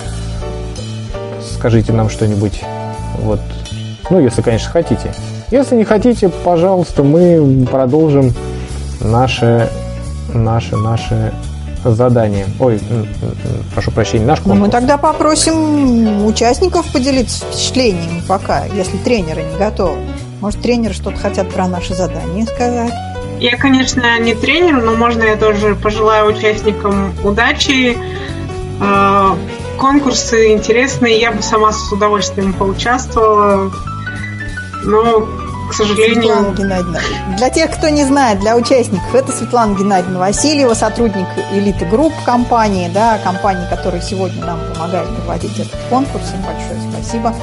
скажите 1.56 1.92
нам 1.92 2.10
что-нибудь. 2.10 2.62
Вот. 3.20 3.42
Ну, 4.10 4.22
если, 4.22 4.42
конечно, 4.42 4.72
хотите. 4.72 5.14
Если 5.52 5.76
не 5.76 5.84
хотите, 5.84 6.30
пожалуйста, 6.30 7.04
мы 7.04 7.68
продолжим 7.70 8.34
наше, 9.02 9.70
наше, 10.34 10.78
наше 10.78 11.34
задание. 11.84 12.46
Ой, 12.60 12.80
прошу 13.74 13.92
прощения, 13.92 14.26
наш 14.26 14.40
конкурс. 14.40 14.60
Ну, 14.60 14.66
мы 14.66 14.72
тогда 14.72 14.98
попросим 14.98 16.26
участников 16.26 16.90
поделиться 16.94 17.44
впечатлениями 17.46 18.22
пока, 18.26 18.66
если 18.66 18.98
тренеры 18.98 19.44
не 19.44 19.58
готовы. 19.58 19.98
Может, 20.42 20.62
тренеры 20.62 20.94
что-то 20.94 21.18
хотят 21.18 21.50
про 21.50 21.68
наше 21.68 21.94
задание 21.94 22.46
сказать? 22.46 22.94
Я, 23.40 23.58
конечно, 23.58 24.20
не 24.20 24.34
тренер, 24.36 24.82
но 24.82 24.96
можно 24.96 25.24
я 25.24 25.36
тоже 25.36 25.76
пожелаю 25.76 26.34
участникам 26.34 27.14
удачи. 27.24 27.98
А, 28.80 29.38
конкурсы 29.78 30.54
интересные, 30.54 31.20
я 31.20 31.32
бы 31.32 31.42
сама 31.42 31.72
с 31.72 31.92
удовольствием 31.92 32.54
поучаствовала. 32.54 33.72
Но 34.84 35.28
к 35.70 35.74
сожалению... 35.74 36.24
Светлана 36.24 36.56
Геннадьевна. 36.56 37.00
Для 37.38 37.50
тех, 37.50 37.72
кто 37.72 37.90
не 37.90 38.04
знает, 38.04 38.40
для 38.40 38.56
участников, 38.56 39.14
это 39.14 39.32
Светлана 39.32 39.76
Геннадьевна 39.76 40.20
Васильева, 40.20 40.74
сотрудник 40.74 41.28
элиты 41.52 41.86
групп 41.86 42.14
компании, 42.26 42.90
да, 42.94 43.18
компании, 43.24 43.68
которая 43.70 44.02
сегодня 44.02 44.46
нам 44.46 44.60
помогает 44.74 45.08
проводить 45.18 45.60
этот 45.60 45.80
конкурс. 45.90 46.26
Им 46.34 46.42
большое 46.42 46.92
спасибо. 46.92 47.34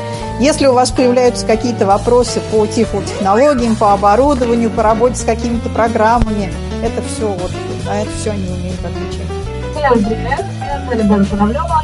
Если 0.40 0.66
у 0.66 0.72
вас 0.72 0.90
появляются 0.90 1.46
какие-то 1.46 1.86
вопросы 1.86 2.40
по 2.50 2.66
тифлотехнологиям, 2.66 3.76
по 3.76 3.92
оборудованию, 3.92 4.70
по 4.70 4.82
работе 4.82 5.16
с 5.16 5.24
какими-то 5.24 5.68
программами, 5.68 6.52
это 6.82 7.02
все, 7.02 7.28
вот, 7.28 7.52
на 7.86 8.02
это 8.02 8.10
все 8.18 8.30
они 8.30 8.48
умеют 8.48 8.80
отвечать. 8.84 9.28
Всем 9.76 10.04
привет, 10.04 10.44
это 10.60 10.96
Любовь 10.96 11.28
Журавлева. 11.28 11.82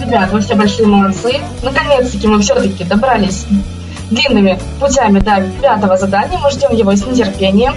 Ребят, 0.00 0.30
вы 0.30 0.40
все 0.40 0.54
большие 0.54 0.86
молодцы. 0.86 1.40
Наконец-таки 1.62 2.28
мы 2.28 2.40
все-таки 2.40 2.84
добрались 2.84 3.46
длинными 4.10 4.58
путями 4.80 5.20
до 5.20 5.42
пятого 5.60 5.96
задания. 5.96 6.38
Мы 6.38 6.50
ждем 6.50 6.72
его 6.72 6.94
с 6.94 7.06
нетерпением. 7.06 7.74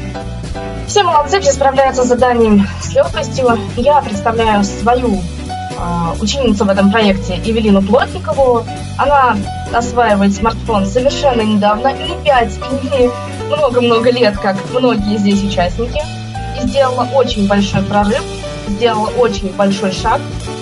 Все 0.88 1.04
молодцы, 1.04 1.40
все 1.40 1.52
справляются 1.52 2.04
с 2.04 2.08
заданием 2.08 2.68
с 2.82 2.94
легкостью. 2.94 3.58
Я 3.78 4.02
представляю 4.02 4.64
свою 4.64 5.16
э, 5.16 6.22
ученицу 6.22 6.66
в 6.66 6.70
этом 6.70 6.92
проекте 6.92 7.36
Евелину 7.36 7.82
Плотникову. 7.82 8.66
Она 8.98 9.38
осваивает 9.74 10.34
смартфон 10.34 10.86
совершенно 10.86 11.42
недавно, 11.42 11.94
не 11.94 12.16
5 12.24 12.60
и 13.00 13.10
много-много 13.48 14.12
лет, 14.12 14.38
как 14.38 14.58
многие 14.74 15.18
здесь 15.18 15.44
участники. 15.44 16.02
И 16.62 16.68
сделала 16.68 17.08
очень 17.14 17.48
большой 17.48 17.84
прорыв, 17.84 18.24
сделала 18.68 19.08
очень 19.18 19.52
большой 19.56 19.94
шаг 19.94 20.20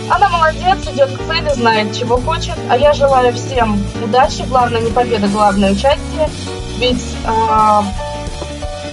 она 0.09 0.29
молодец, 0.29 0.87
идет 0.87 1.11
к 1.11 1.27
цели, 1.27 1.49
знает, 1.53 1.95
чего 1.95 2.17
хочет. 2.17 2.55
А 2.69 2.77
я 2.77 2.93
желаю 2.93 3.33
всем 3.33 3.81
удачи. 4.03 4.43
Главное 4.47 4.81
не 4.81 4.91
победа, 4.91 5.27
главное 5.27 5.71
участие. 5.71 6.29
Ведь 6.77 7.03
э, 7.25 7.81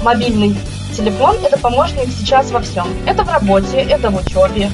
мобильный 0.03 0.57
телефон– 0.97 1.37
это 1.45 1.59
помощник 1.59 2.09
сейчас 2.09 2.51
во 2.51 2.61
всем. 2.61 2.87
Это 3.07 3.23
в 3.23 3.31
работе, 3.31 3.79
это 3.79 4.11
в 4.11 4.17
учебе. 4.17 4.71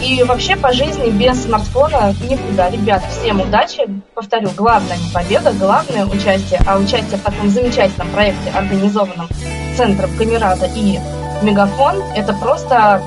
И 0.00 0.22
вообще 0.22 0.56
по 0.56 0.72
жизни 0.72 1.10
без 1.10 1.44
смартфона 1.44 2.14
никуда. 2.28 2.70
Ребят, 2.70 3.02
всем 3.10 3.40
удачи. 3.40 3.82
Повторю, 4.14 4.50
главное 4.56 4.96
не 4.96 5.10
победа, 5.12 5.52
главное 5.52 6.06
участие. 6.06 6.60
А 6.66 6.78
участие 6.78 7.18
в 7.18 7.22
таком 7.22 7.50
замечательном 7.50 8.10
проекте, 8.10 8.50
организованном 8.50 9.28
Центром 9.76 10.10
Камерата 10.16 10.66
и 10.74 10.98
Мегафон, 11.42 12.02
это 12.14 12.32
просто 12.34 13.02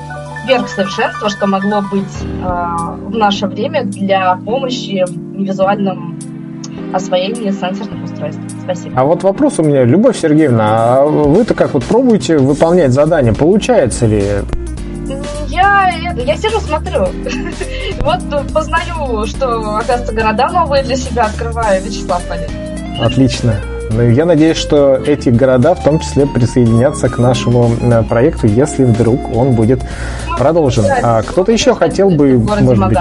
верх 0.48 0.68
совершенства, 0.68 1.28
что 1.28 1.46
могло 1.46 1.82
быть 1.82 2.04
э, 2.22 2.44
в 2.44 3.16
наше 3.16 3.46
время 3.46 3.84
для 3.84 4.36
помощи 4.44 5.04
в 5.06 5.42
визуальном 5.42 6.18
освоении 6.92 7.50
сенсорных 7.50 8.04
устройств. 8.04 8.40
Спасибо. 8.62 8.98
А 8.98 9.04
вот 9.04 9.22
вопрос 9.22 9.58
у 9.58 9.62
меня, 9.62 9.84
Любовь 9.84 10.18
Сергеевна, 10.18 10.96
а 10.96 11.04
вы-то 11.04 11.54
как 11.54 11.74
вот 11.74 11.84
пробуете 11.84 12.38
выполнять 12.38 12.92
задание, 12.92 13.34
получается 13.34 14.06
ли? 14.06 14.24
Я, 15.48 15.90
я 16.16 16.36
сижу, 16.36 16.60
смотрю. 16.60 17.06
Вот 18.00 18.20
познаю, 18.54 19.26
что, 19.26 19.76
оказывается, 19.76 20.14
города 20.14 20.48
новые 20.48 20.82
для 20.84 20.96
себя 20.96 21.24
открываю. 21.24 21.82
Вячеслав 21.82 22.22
Валерьевич. 22.28 23.00
Отлично. 23.00 23.54
Ну, 23.90 24.02
я 24.02 24.24
надеюсь, 24.26 24.56
что 24.56 24.96
эти 24.96 25.30
города 25.30 25.74
в 25.74 25.82
том 25.82 25.98
числе 26.00 26.26
присоединятся 26.26 27.08
к 27.08 27.18
нашему 27.18 27.74
э, 27.80 28.02
проекту, 28.02 28.46
если 28.46 28.84
вдруг 28.84 29.34
он 29.34 29.52
будет 29.52 29.80
продолжен. 30.38 30.84
А 31.02 31.22
кто-то 31.22 31.52
еще 31.52 31.74
хотел 31.74 32.10
бы, 32.10 32.38
может 32.38 32.88
быть... 32.88 32.98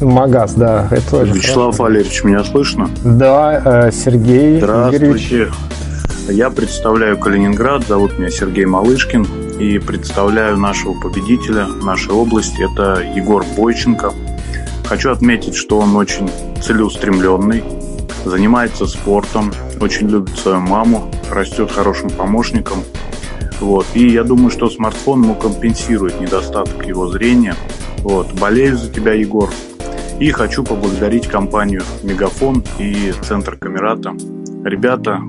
Магаз, 0.00 0.54
да, 0.54 0.86
это 0.90 1.10
тоже. 1.10 1.32
Вячеслав 1.32 1.76
хорошо. 1.76 1.82
Валерьевич, 1.82 2.22
меня 2.24 2.44
слышно? 2.44 2.88
Да, 3.04 3.62
э, 3.64 3.90
Сергей 3.92 4.58
Здравствуйте. 4.58 5.06
Игоревич. 5.06 5.48
Я 6.28 6.50
представляю 6.50 7.18
Калининград, 7.18 7.86
зовут 7.88 8.18
меня 8.18 8.30
Сергей 8.30 8.66
Малышкин 8.66 9.26
и 9.58 9.78
представляю 9.78 10.58
нашего 10.58 10.92
победителя 10.92 11.66
нашей 11.82 12.12
области, 12.12 12.70
это 12.70 13.02
Егор 13.02 13.44
Бойченко. 13.56 14.12
Хочу 14.84 15.10
отметить, 15.10 15.54
что 15.54 15.78
он 15.78 15.96
очень 15.96 16.30
целеустремленный, 16.62 17.64
занимается 18.24 18.86
спортом, 18.86 19.52
очень 19.80 20.08
любит 20.08 20.36
свою 20.38 20.60
маму, 20.60 21.10
растет 21.30 21.70
хорошим 21.70 22.10
помощником. 22.10 22.78
Вот. 23.60 23.86
И 23.94 24.08
я 24.08 24.24
думаю, 24.24 24.50
что 24.50 24.68
смартфон 24.68 25.22
ему 25.22 25.34
компенсирует 25.34 26.20
недостаток 26.20 26.86
его 26.86 27.08
зрения. 27.08 27.54
Вот. 27.98 28.32
Болею 28.34 28.76
за 28.76 28.90
тебя, 28.90 29.12
Егор. 29.12 29.50
И 30.20 30.30
хочу 30.30 30.64
поблагодарить 30.64 31.26
компанию 31.28 31.82
Мегафон 32.02 32.64
и 32.78 33.12
Центр 33.22 33.56
Камерата 33.56 34.14
ребята, 34.64 35.20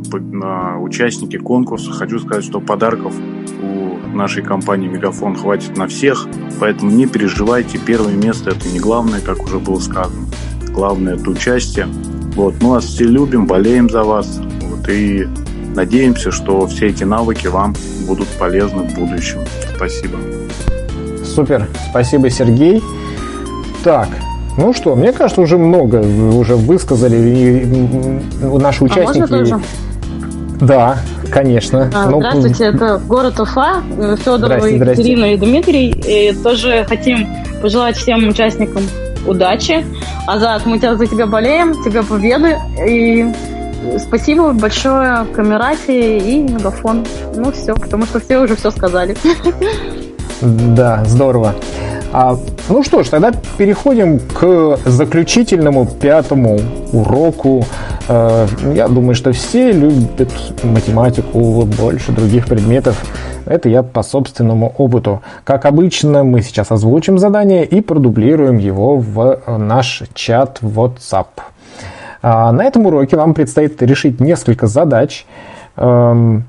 участники 0.80 1.38
конкурса, 1.38 1.92
хочу 1.92 2.20
сказать, 2.20 2.44
что 2.44 2.60
подарков 2.60 3.14
у 3.62 4.16
нашей 4.16 4.44
компании 4.44 4.88
Мегафон 4.88 5.36
хватит 5.36 5.78
на 5.78 5.88
всех, 5.88 6.28
поэтому 6.60 6.92
не 6.92 7.06
переживайте, 7.06 7.78
первое 7.78 8.16
место 8.16 8.52
это 8.52 8.68
не 8.70 8.80
главное, 8.80 9.22
как 9.22 9.44
уже 9.44 9.60
было 9.60 9.80
сказано. 9.80 10.28
Главное 10.72 11.16
это 11.16 11.30
участие. 11.30 11.88
Вот, 12.40 12.54
мы 12.62 12.70
вас 12.70 12.86
все 12.86 13.04
любим, 13.04 13.46
болеем 13.48 13.90
за 13.90 14.04
вас. 14.04 14.40
Вот, 14.62 14.88
и 14.88 15.28
надеемся, 15.76 16.32
что 16.32 16.66
все 16.68 16.88
эти 16.88 17.04
навыки 17.04 17.48
вам 17.48 17.76
будут 18.08 18.30
полезны 18.30 18.84
в 18.84 18.94
будущем. 18.94 19.40
Спасибо. 19.76 20.18
Супер, 21.22 21.68
спасибо, 21.90 22.30
Сергей. 22.30 22.82
Так, 23.84 24.08
ну 24.58 24.72
что, 24.72 24.96
мне 24.96 25.12
кажется, 25.12 25.42
уже 25.42 25.58
много 25.58 25.98
уже 25.98 26.56
высказали 26.56 27.18
и 27.18 28.46
наши 28.58 28.86
участники. 28.86 29.18
А 29.18 29.28
можно 29.28 29.28
тоже? 29.28 29.60
Да, 30.62 30.98
конечно. 31.30 31.92
А, 31.94 32.10
ну, 32.10 32.20
здравствуйте, 32.20 32.64
это 32.68 33.02
город 33.06 33.38
Уфа, 33.38 33.84
Федорова, 34.24 34.66
Екатерина 34.66 35.34
и 35.34 35.38
Дмитрий. 35.38 35.90
И 35.90 36.34
тоже 36.42 36.86
хотим 36.88 37.28
пожелать 37.62 37.98
всем 37.98 38.30
участникам 38.30 38.84
удачи. 39.28 39.84
Азат, 40.30 40.68
мы 40.68 40.78
тебя 40.78 40.96
за 40.96 41.08
тебя 41.08 41.26
болеем, 41.26 41.74
тебе 41.84 42.04
победы. 42.04 42.56
И 42.88 43.26
спасибо 43.98 44.54
большое 44.54 45.26
Камерате 45.34 46.20
и 46.20 46.44
Мегафон. 46.44 47.04
Ну 47.36 47.52
все, 47.52 47.74
потому 47.74 48.06
что 48.06 48.20
все 48.20 48.38
уже 48.38 48.56
все 48.56 48.70
сказали. 48.70 49.18
Да, 50.42 51.04
здорово. 51.06 51.56
А, 52.14 52.38
ну 52.70 52.84
что 52.84 53.02
ж, 53.02 53.10
тогда 53.10 53.32
переходим 53.58 54.20
к 54.20 54.78
заключительному 54.86 55.88
пятому 55.88 56.60
уроку. 56.94 57.66
Э, 58.08 58.48
я 58.76 58.88
думаю, 58.88 59.16
что 59.16 59.32
все 59.32 59.72
любят 59.72 60.32
математику 60.64 61.66
больше 61.66 62.12
других 62.12 62.46
предметов. 62.46 63.04
Это 63.50 63.68
я 63.68 63.82
по 63.82 64.04
собственному 64.04 64.74
опыту. 64.78 65.22
Как 65.43 65.66
обычно, 65.66 66.24
мы 66.24 66.41
сейчас 66.43 66.72
озвучим 66.72 67.18
задание 67.18 67.66
и 67.66 67.82
продублируем 67.82 68.60
его 68.60 68.97
в 68.97 69.41
наш 69.58 70.04
чат 70.14 70.60
WhatsApp. 70.62 71.26
А 72.22 72.52
на 72.52 72.64
этом 72.64 72.86
уроке 72.86 73.18
вам 73.18 73.34
предстоит 73.34 73.82
решить 73.82 74.20
несколько 74.20 74.68
задач 74.68 75.26
эм, 75.78 76.43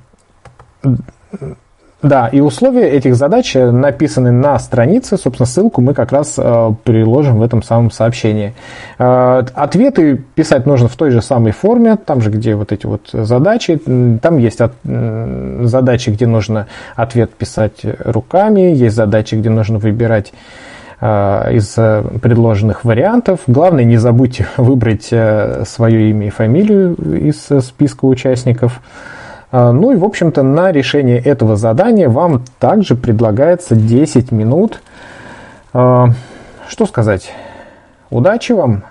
да, 2.03 2.29
и 2.29 2.41
условия 2.41 2.89
этих 2.89 3.15
задач 3.15 3.55
написаны 3.55 4.31
на 4.31 4.59
странице. 4.59 5.19
Собственно, 5.19 5.47
ссылку 5.47 5.83
мы 5.83 5.93
как 5.93 6.13
раз 6.13 6.35
э, 6.39 6.71
приложим 6.83 7.39
в 7.39 7.43
этом 7.43 7.63
самом 7.63 7.91
сообщении. 7.91 8.55
Э, 8.99 9.43
ответы 9.55 10.17
писать 10.35 10.65
нужно 10.65 10.89
в 10.89 10.97
той 10.97 11.11
же 11.11 11.21
самой 11.21 11.53
форме, 11.53 11.97
там 11.97 12.23
же, 12.23 12.31
где 12.31 12.55
вот 12.55 12.73
эти 12.73 12.87
вот 12.87 13.11
задачи. 13.13 13.79
Там 14.23 14.39
есть 14.39 14.63
от, 14.63 14.73
задачи, 14.83 16.11
где 16.11 16.27
нужно 16.27 16.69
ответ 16.97 17.33
писать 17.33 17.81
руками, 17.83 18.61
есть 18.61 18.97
задачи, 18.97 19.35
где 19.35 19.51
нужно 19.51 19.79
выбирать 19.79 20.33
э, 21.03 21.53
из 21.53 21.75
предложенных 22.21 22.83
вариантов. 22.85 23.41
Главное, 23.47 23.85
не 23.85 23.99
забудьте 23.99 24.47
выбрать 24.57 25.13
свое 25.67 26.11
имя 26.11 26.29
и 26.29 26.31
фамилию 26.31 26.95
из 26.95 27.47
списка 27.63 28.07
участников. 28.07 28.81
А, 29.53 29.73
ну 29.73 29.93
и, 29.93 29.97
в 29.97 30.05
общем-то, 30.05 30.43
на 30.43 30.71
решение 30.73 31.19
этого 31.19 31.57
задания 31.57 32.09
вам 32.09 32.45
также 32.59 32.95
предлагается 32.95 33.75
10 33.75 34.31
минут. 34.33 34.83
А, 35.73 36.09
что 36.69 36.87
сказать? 36.87 37.33
Удачи 38.11 38.53
вам! 38.53 38.85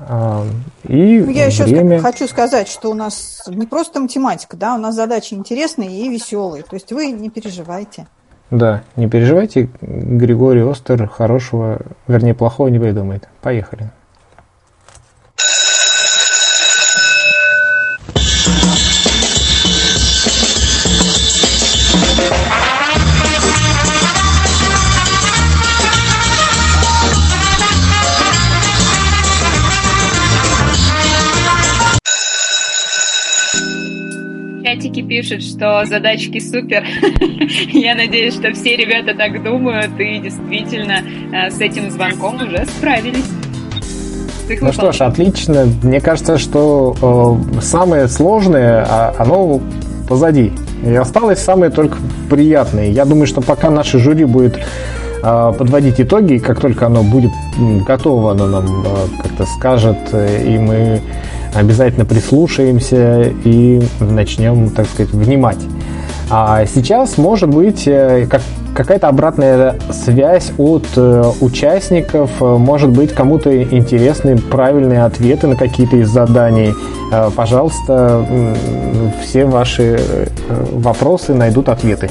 А, 0.00 0.44
и 0.84 1.20
ну, 1.20 1.30
Я 1.30 1.48
время... 1.48 1.96
еще 1.96 2.02
хочу 2.02 2.26
сказать, 2.28 2.68
что 2.68 2.90
у 2.90 2.94
нас 2.94 3.42
не 3.48 3.66
просто 3.66 4.00
математика, 4.00 4.56
да, 4.56 4.74
у 4.74 4.78
нас 4.78 4.94
задачи 4.94 5.34
интересные 5.34 5.90
и 5.90 6.08
веселые. 6.08 6.62
То 6.62 6.74
есть 6.74 6.92
вы 6.92 7.10
не 7.10 7.30
переживайте. 7.30 8.06
Да, 8.50 8.82
не 8.96 9.08
переживайте, 9.08 9.68
Григорий 9.82 10.62
Остер 10.62 11.06
хорошего, 11.06 11.80
вернее, 12.06 12.34
плохого 12.34 12.68
не 12.68 12.78
придумает. 12.78 13.28
Поехали. 13.42 13.90
Чатике 34.78 35.02
пишут, 35.02 35.42
что 35.42 35.84
задачки 35.86 36.38
супер. 36.38 36.84
Я 37.72 37.94
надеюсь, 37.94 38.34
что 38.34 38.52
все 38.52 38.76
ребята 38.76 39.14
так 39.14 39.42
думают 39.42 39.98
и 39.98 40.18
действительно 40.18 41.00
э, 41.32 41.50
с 41.50 41.60
этим 41.60 41.90
звонком 41.90 42.36
уже 42.36 42.64
справились. 42.66 43.24
Ну 44.60 44.72
что 44.72 44.92
ж, 44.92 45.00
отлично. 45.00 45.66
Мне 45.82 46.00
кажется, 46.00 46.38
что 46.38 47.40
э, 47.56 47.60
самое 47.60 48.08
сложное, 48.08 48.86
а, 48.88 49.14
оно 49.18 49.60
позади. 50.08 50.52
И 50.84 50.94
осталось 50.94 51.40
самое 51.40 51.70
только 51.70 51.98
приятное. 52.30 52.88
Я 52.88 53.04
думаю, 53.04 53.26
что 53.26 53.40
пока 53.40 53.70
наше 53.70 53.98
жюри 53.98 54.24
будет 54.24 54.58
э, 55.22 55.52
подводить 55.58 56.00
итоги, 56.00 56.38
как 56.38 56.60
только 56.60 56.86
оно 56.86 57.02
будет 57.02 57.32
готово, 57.86 58.32
оно 58.32 58.46
нам 58.46 58.84
э, 58.86 59.22
как-то 59.22 59.44
скажет, 59.44 59.98
и 60.14 60.56
мы 60.56 61.02
обязательно 61.54 62.04
прислушаемся 62.04 63.32
и 63.44 63.82
начнем, 64.00 64.70
так 64.70 64.86
сказать, 64.86 65.12
внимать. 65.12 65.58
А 66.30 66.66
сейчас 66.66 67.16
может 67.16 67.48
быть 67.48 67.86
э, 67.86 68.26
как, 68.30 68.42
какая-то 68.74 69.08
обратная 69.08 69.76
связь 69.90 70.52
от 70.58 70.84
э, 70.94 71.24
участников, 71.40 72.30
может 72.40 72.90
быть 72.90 73.14
кому-то 73.14 73.62
интересны 73.62 74.36
правильные 74.36 75.04
ответы 75.04 75.46
на 75.46 75.56
какие-то 75.56 75.96
из 75.96 76.10
заданий. 76.10 76.74
Э, 77.10 77.30
пожалуйста, 77.34 78.26
все 79.22 79.46
ваши 79.46 79.98
э, 79.98 80.26
вопросы 80.72 81.32
найдут 81.32 81.70
ответы. 81.70 82.10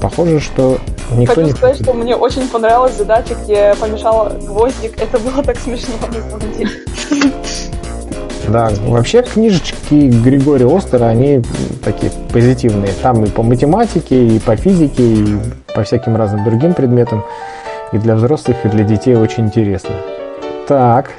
Похоже, 0.00 0.38
что 0.38 0.78
никто 1.16 1.34
Хочу 1.34 1.46
не... 1.48 1.52
сказать, 1.52 1.82
что 1.82 1.92
мне 1.94 2.14
очень 2.14 2.46
понравилась 2.48 2.96
задача, 2.96 3.34
где 3.42 3.74
помешала 3.80 4.32
гвоздик. 4.46 4.92
Это 5.02 5.18
было 5.18 5.42
так 5.42 5.58
смешно, 5.58 5.94
на 6.06 6.30
самом 6.30 6.56
деле. 6.56 6.70
Да, 8.50 8.70
вообще 8.86 9.22
книжечки 9.22 9.94
Григория 10.24 10.66
Остера, 10.66 11.06
они 11.06 11.42
такие 11.84 12.10
позитивные. 12.32 12.92
Там 13.02 13.24
и 13.24 13.28
по 13.28 13.42
математике, 13.42 14.26
и 14.26 14.38
по 14.38 14.56
физике, 14.56 15.02
и 15.02 15.38
по 15.74 15.82
всяким 15.82 16.16
разным 16.16 16.44
другим 16.44 16.74
предметам. 16.74 17.24
И 17.92 17.98
для 17.98 18.14
взрослых, 18.14 18.56
и 18.64 18.68
для 18.68 18.84
детей 18.84 19.16
очень 19.16 19.46
интересно. 19.46 19.90
Так, 20.66 21.10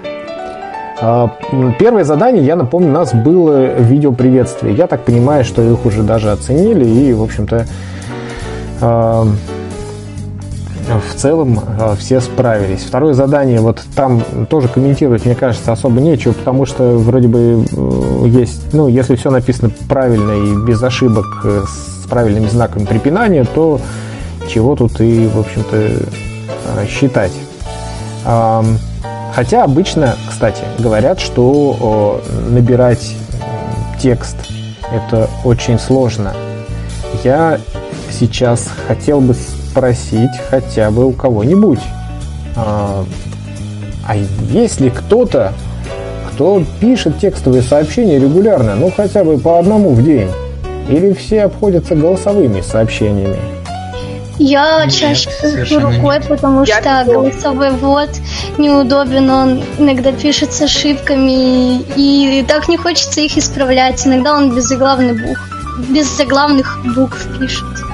а, 1.02 1.32
Первое 1.80 2.04
задание, 2.04 2.44
я 2.44 2.56
напомню, 2.56 2.90
у 2.90 2.94
нас 2.94 3.14
было 3.14 3.74
видео 3.80 4.12
приветствие. 4.12 4.74
Я 4.76 4.88
так 4.88 5.02
понимаю, 5.02 5.44
что 5.44 5.62
их 5.62 5.86
уже 5.86 6.04
даже 6.04 6.32
оценили 6.32 6.86
и, 6.86 7.14
в 7.14 7.24
общем-то, 7.24 7.66
а, 8.82 9.28
в 10.98 11.16
целом 11.16 11.60
э, 11.60 11.96
все 11.98 12.20
справились. 12.22 12.82
Второе 12.82 13.14
задание, 13.14 13.60
вот 13.60 13.82
там 13.96 14.24
тоже 14.50 14.68
комментировать, 14.68 15.26
мне 15.26 15.36
кажется, 15.36 15.72
особо 15.72 16.02
нечего, 16.02 16.34
потому 16.34 16.66
что 16.66 16.98
вроде 16.98 17.28
бы 17.28 17.66
э, 17.72 18.28
есть, 18.28 18.74
ну, 18.74 18.88
если 18.88 19.16
все 19.16 19.30
написано 19.30 19.72
правильно 19.88 20.32
и 20.32 20.66
без 20.66 20.82
ошибок 20.82 21.26
э, 21.44 21.64
с 21.68 22.08
правильными 22.08 22.48
знаками 22.48 22.86
препинания, 22.86 23.46
то 23.46 23.80
чего 24.48 24.76
тут 24.76 25.00
и, 25.00 25.28
в 25.28 25.40
общем-то, 25.40 26.88
считать. 26.88 27.32
Хотя 29.36 29.64
обычно, 29.64 30.16
кстати, 30.28 30.64
говорят, 30.80 31.20
что 31.20 32.20
набирать 32.50 33.16
текст 34.02 34.36
это 34.92 35.30
очень 35.44 35.78
сложно. 35.78 36.34
Я 37.24 37.60
сейчас 38.12 38.68
хотел 38.88 39.22
бы 39.22 39.36
спросить 39.70 40.30
хотя 40.50 40.92
бы 40.92 41.06
у 41.06 41.12
кого-нибудь. 41.12 41.80
А, 42.56 43.06
а 44.08 44.16
есть 44.52 44.80
ли 44.80 44.90
кто-то, 44.90 45.54
кто 46.32 46.64
пишет 46.80 47.20
текстовые 47.20 47.62
сообщения 47.62 48.20
регулярно, 48.20 48.76
ну 48.76 48.92
хотя 48.96 49.24
бы 49.24 49.38
по 49.38 49.60
одному 49.60 49.92
в 49.92 50.04
день? 50.04 50.30
Или 50.90 51.14
все 51.14 51.44
обходятся 51.44 51.96
голосовыми 51.96 52.62
сообщениями? 52.62 53.38
Я 54.40 54.88
чаще 54.90 55.30
пишу 55.42 55.80
рукой, 55.80 56.22
потому 56.28 56.64
я 56.64 56.80
что 56.80 57.04
пишу. 57.06 57.14
голосовой 57.14 57.72
ввод 57.72 58.10
неудобен, 58.58 59.30
он 59.30 59.64
иногда 59.78 60.14
пишет 60.14 60.54
с 60.54 60.62
ошибками, 60.62 61.82
и 61.98 62.44
так 62.48 62.70
не 62.70 62.78
хочется 62.78 63.20
их 63.20 63.38
исправлять. 63.38 64.08
Иногда 64.08 64.36
он 64.36 64.56
без 64.56 64.64
заглавных 64.64 65.22
букв, 65.22 65.42
без 65.90 66.08
заглавных 66.18 66.80
букв 66.96 67.28
пишет. 67.38 67.89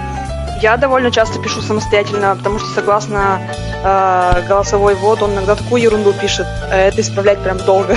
Я 0.62 0.78
довольно 0.78 1.12
часто 1.12 1.40
пишу 1.40 1.62
самостоятельно, 1.62 2.36
потому 2.36 2.60
что 2.60 2.68
согласно 2.70 3.40
э, 3.84 4.48
голосовой 4.48 4.96
ввод 4.96 5.22
он 5.22 5.34
иногда 5.34 5.56
такую 5.56 5.82
ерунду 5.82 6.14
пишет. 6.14 6.48
Э, 6.72 6.88
это 6.88 7.02
исправлять 7.02 7.40
прям 7.40 7.58
долго. 7.58 7.96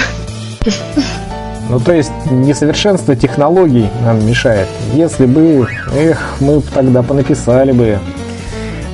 Ну, 1.71 1.79
то 1.81 1.93
есть 1.93 2.11
несовершенство 2.31 3.15
технологий 3.15 3.91
нам 4.03 4.27
мешает. 4.27 4.69
Если 4.95 5.27
бы, 5.27 5.69
эх, 5.95 6.37
мы 6.41 6.63
тогда 6.63 7.03
понаписали 7.03 7.73
бы. 7.73 7.99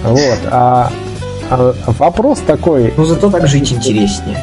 Вот. 0.02 0.38
А, 0.50 0.90
а 1.50 1.72
вопрос 1.86 2.40
такой... 2.40 2.92
Ну, 2.96 3.04
зато 3.04 3.30
так 3.30 3.46
жить 3.46 3.72
интереснее. 3.72 4.38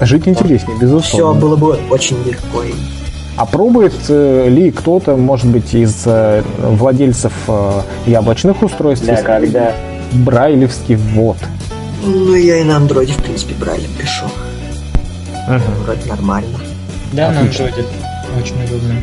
Жить 0.00 0.28
интереснее, 0.28 0.78
безусловно. 0.78 1.04
Все 1.04 1.34
было 1.34 1.56
бы 1.56 1.78
очень 1.90 2.22
легко. 2.24 2.62
А 3.36 3.46
пробует 3.46 3.94
э, 4.08 4.48
ли 4.48 4.70
кто-то, 4.70 5.16
может 5.16 5.46
быть, 5.46 5.74
из 5.74 6.02
э, 6.04 6.42
владельцев 6.58 7.32
э, 7.48 7.80
яблочных 8.06 8.62
устройств 8.62 9.06
да, 9.06 9.22
когда... 9.22 9.74
брайлевский 10.12 10.96
ввод? 10.96 11.38
Ну, 12.04 12.34
я 12.34 12.58
и 12.58 12.64
на 12.64 12.76
андроиде, 12.76 13.14
в 13.14 13.22
принципе, 13.22 13.54
брайлем 13.54 13.90
пишу. 13.98 14.26
Угу. 14.26 15.84
Вроде 15.84 16.08
нормально. 16.08 16.58
Да, 17.12 17.28
Отлично. 17.28 17.64
на 17.64 17.70
андроиде 17.70 17.88
очень 18.38 18.64
удобно. 18.64 18.94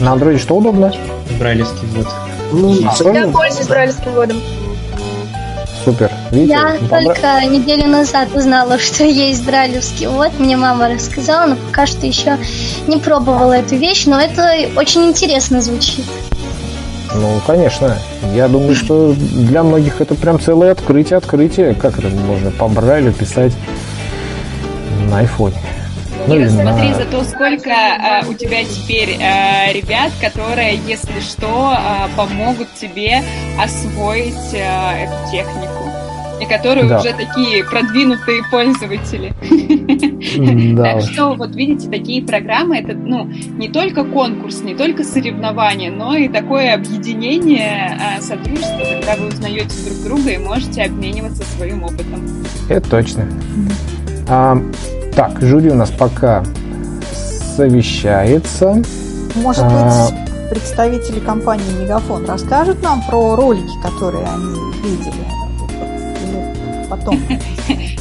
На 0.00 0.12
андроиде 0.12 0.38
что 0.38 0.56
удобно? 0.56 0.92
Брайлевский 1.38 1.86
ввод. 1.88 2.06
Ну, 2.52 2.76
а, 2.86 3.12
я 3.12 3.28
пользуюсь 3.28 3.66
брайлевским 3.66 4.12
вводом. 4.12 4.36
Супер. 5.84 6.10
Видите? 6.30 6.54
Я 6.54 6.78
только 6.88 7.44
неделю 7.46 7.88
назад 7.88 8.28
узнала, 8.34 8.78
что 8.78 9.04
есть 9.04 9.44
брайлевский 9.44 10.06
ввод. 10.06 10.32
Мне 10.38 10.56
мама 10.56 10.88
рассказала, 10.88 11.46
но 11.46 11.56
пока 11.56 11.86
что 11.86 12.06
еще 12.06 12.38
не 12.86 12.98
пробовала 12.98 13.52
эту 13.52 13.76
вещь, 13.76 14.06
но 14.06 14.18
это 14.18 14.54
очень 14.76 15.04
интересно 15.04 15.60
звучит. 15.60 16.04
Ну, 17.14 17.40
конечно. 17.46 17.96
Я 18.34 18.48
думаю, 18.48 18.74
что 18.74 19.12
для 19.14 19.62
многих 19.62 20.00
это 20.00 20.14
прям 20.14 20.40
целое 20.40 20.72
открытие, 20.72 21.18
открытие. 21.18 21.74
Как 21.74 21.98
это 21.98 22.08
можно 22.08 22.50
по 22.50 22.66
Брайлю 22.66 23.12
писать 23.12 23.52
на 25.08 25.18
айфоне? 25.18 25.56
Ну, 26.26 26.38
Ира, 26.38 26.48
смотри, 26.48 26.88
на... 26.88 26.94
зато 26.94 27.24
сколько 27.24 27.70
э, 27.70 28.26
у 28.26 28.34
тебя 28.34 28.64
теперь 28.64 29.16
э, 29.20 29.72
ребят, 29.72 30.10
которые, 30.20 30.78
если 30.86 31.20
что, 31.20 31.74
э, 31.76 32.16
помогут 32.16 32.72
тебе 32.74 33.22
освоить 33.60 34.54
э, 34.54 35.04
эту 35.04 35.30
технику. 35.30 35.84
И 36.40 36.46
которые 36.46 36.88
да. 36.88 36.98
уже 36.98 37.12
такие 37.12 37.62
продвинутые 37.64 38.42
пользователи. 38.50 39.32
Так 40.76 41.02
что, 41.02 41.34
вот 41.34 41.54
видите, 41.54 41.88
такие 41.88 42.22
программы, 42.22 42.78
это 42.78 42.94
ну, 42.94 43.24
не 43.24 43.68
только 43.68 44.04
конкурс, 44.04 44.62
не 44.62 44.74
только 44.74 45.04
соревнования, 45.04 45.92
но 45.92 46.16
и 46.16 46.28
такое 46.28 46.74
объединение, 46.74 47.98
э, 48.18 48.20
сотрудничество, 48.20 48.78
когда 48.78 49.16
вы 49.16 49.28
узнаете 49.28 49.76
друг 49.84 50.02
друга 50.04 50.30
и 50.30 50.38
можете 50.38 50.82
обмениваться 50.82 51.44
своим 51.44 51.84
опытом. 51.84 52.26
Это 52.68 52.90
точно. 52.90 53.28
Так, 55.16 55.40
жюри 55.40 55.70
у 55.70 55.74
нас 55.74 55.90
пока 55.90 56.42
совещается. 57.56 58.82
Может 59.36 59.64
а... 59.64 60.10
быть, 60.10 60.50
представители 60.50 61.20
компании 61.20 61.82
Мегафон 61.82 62.26
расскажут 62.26 62.82
нам 62.82 63.00
про 63.08 63.36
ролики, 63.36 63.80
которые 63.80 64.24
они 64.24 64.54
видели? 64.82 65.14
Или 66.22 66.88
потом? 66.88 67.20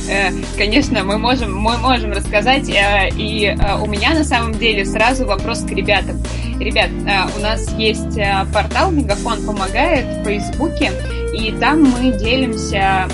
Э, 0.09 0.31
конечно, 0.57 1.01
мы 1.05 1.17
можем, 1.17 1.57
мы 1.57 1.77
можем 1.77 2.11
рассказать, 2.11 2.67
э, 2.67 3.07
и 3.15 3.45
э, 3.45 3.77
у 3.81 3.85
меня 3.85 4.13
на 4.13 4.25
самом 4.25 4.53
деле 4.53 4.85
сразу 4.85 5.25
вопрос 5.25 5.61
к 5.61 5.69
ребятам. 5.69 6.21
Ребят, 6.59 6.89
у 7.37 7.41
нас 7.41 7.71
есть 7.77 8.19
портал 8.53 8.91
Мегафон 8.91 9.45
помогает 9.45 10.05
в 10.05 10.25
Фейсбуке, 10.25 10.91
и 11.33 11.53
там 11.53 11.83
мы 11.83 12.11
делимся 12.19 13.07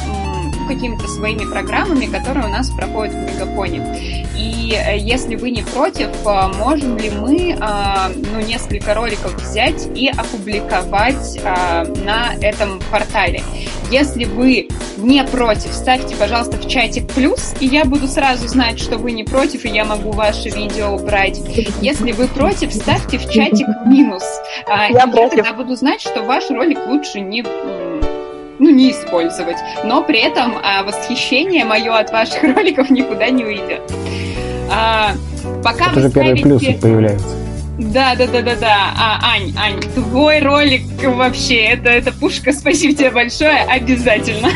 какими-то 0.70 1.08
своими 1.08 1.46
программами, 1.46 2.06
которые 2.06 2.46
у 2.46 2.50
нас 2.50 2.70
проходят 2.70 3.14
в 3.14 3.18
Мегафоне. 3.18 4.28
И 4.38 4.74
э, 4.74 4.98
если 4.98 5.36
вы 5.36 5.50
не 5.50 5.64
против, 5.64 6.10
э, 6.26 6.48
можем 6.58 6.98
ли 6.98 7.10
мы 7.10 7.58
э, 7.60 8.14
ну, 8.16 8.40
несколько 8.40 8.94
роликов 8.94 9.34
взять 9.36 9.88
и 9.96 10.08
опубликовать 10.08 11.42
на 12.06 12.36
этом 12.42 12.80
портале? 12.92 13.42
Если 13.90 14.26
вы 14.26 14.70
не 14.98 15.24
против, 15.24 15.74
ставьте, 15.74 16.16
пожалуйста, 16.16 16.58
в 16.58 16.68
чатик 16.68 17.08
плюс, 17.08 17.56
и 17.60 17.66
я 17.66 17.86
буду 17.86 18.08
сразу 18.08 18.48
знать, 18.48 18.80
что 18.80 19.00
вы 19.00 19.12
не 19.12 19.24
против, 19.24 19.66
и 19.66 19.70
я 19.70 19.86
могу 19.86 20.12
ваше 20.12 20.50
видео 20.50 20.96
убрать. 20.96 21.42
Если 21.82 22.12
вы 22.12 22.28
против, 22.28 22.72
ставьте 22.72 23.18
в 23.18 23.28
чатик 23.30 23.68
минус. 23.88 24.24
Я, 24.68 24.88
я 24.90 25.08
тогда 25.08 25.54
буду 25.54 25.76
знать, 25.76 26.02
что 26.02 26.22
ваш 26.22 26.52
ролик 26.52 26.78
лучше 26.88 27.22
не 27.22 27.42
ну, 28.60 28.70
не 28.70 28.92
использовать. 28.92 29.58
Но 29.84 30.04
при 30.04 30.20
этом 30.20 30.58
а, 30.62 30.84
восхищение 30.84 31.66
мое 31.66 31.98
от 31.98 32.12
ваших 32.12 32.44
роликов 32.56 32.90
никуда 32.90 33.30
не 33.30 33.46
уйдет. 33.46 33.82
А, 34.70 35.14
пока 35.64 35.92
Это 35.92 36.02
же 36.02 36.12
первые 36.12 36.36
плюсы 36.36 36.74
появляются. 36.74 37.36
Да, 37.80 38.14
да, 38.16 38.28
да, 38.28 38.42
да, 38.42 38.56
да. 38.56 38.78
А, 38.98 39.20
Ань, 39.34 39.54
Ань, 39.58 39.80
твой 39.80 40.40
ролик 40.40 40.84
вообще, 41.02 41.62
это, 41.62 41.90
это 41.90 42.12
пушка, 42.12 42.52
спасибо 42.54 42.94
тебе 42.94 43.10
большое, 43.10 43.62
обязательно. 43.62 44.50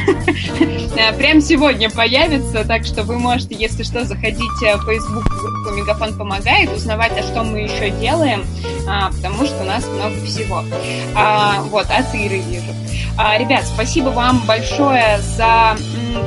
Э, 0.95 1.11
прям 1.13 1.41
сегодня 1.41 1.89
появится, 1.89 2.63
так 2.65 2.85
что 2.85 3.03
вы 3.03 3.17
можете, 3.17 3.55
если 3.55 3.83
что, 3.83 4.05
заходить 4.05 4.51
в 4.61 4.85
Facebook 4.85 5.23
группу 5.63 5.69
Мегафон 5.71 6.13
помогает, 6.17 6.71
узнавать, 6.71 7.13
а 7.17 7.23
что 7.23 7.43
мы 7.43 7.59
еще 7.59 7.89
делаем, 7.89 8.45
а, 8.87 9.11
потому 9.11 9.45
что 9.45 9.61
у 9.61 9.65
нас 9.65 9.85
много 9.87 10.15
всего. 10.25 10.63
А, 11.15 11.61
вот, 11.63 11.87
от 11.89 12.13
Иры 12.13 12.39
вижу. 12.39 12.73
А, 13.17 13.37
ребят, 13.37 13.65
спасибо 13.65 14.09
вам 14.09 14.41
большое 14.45 15.19
за 15.19 15.75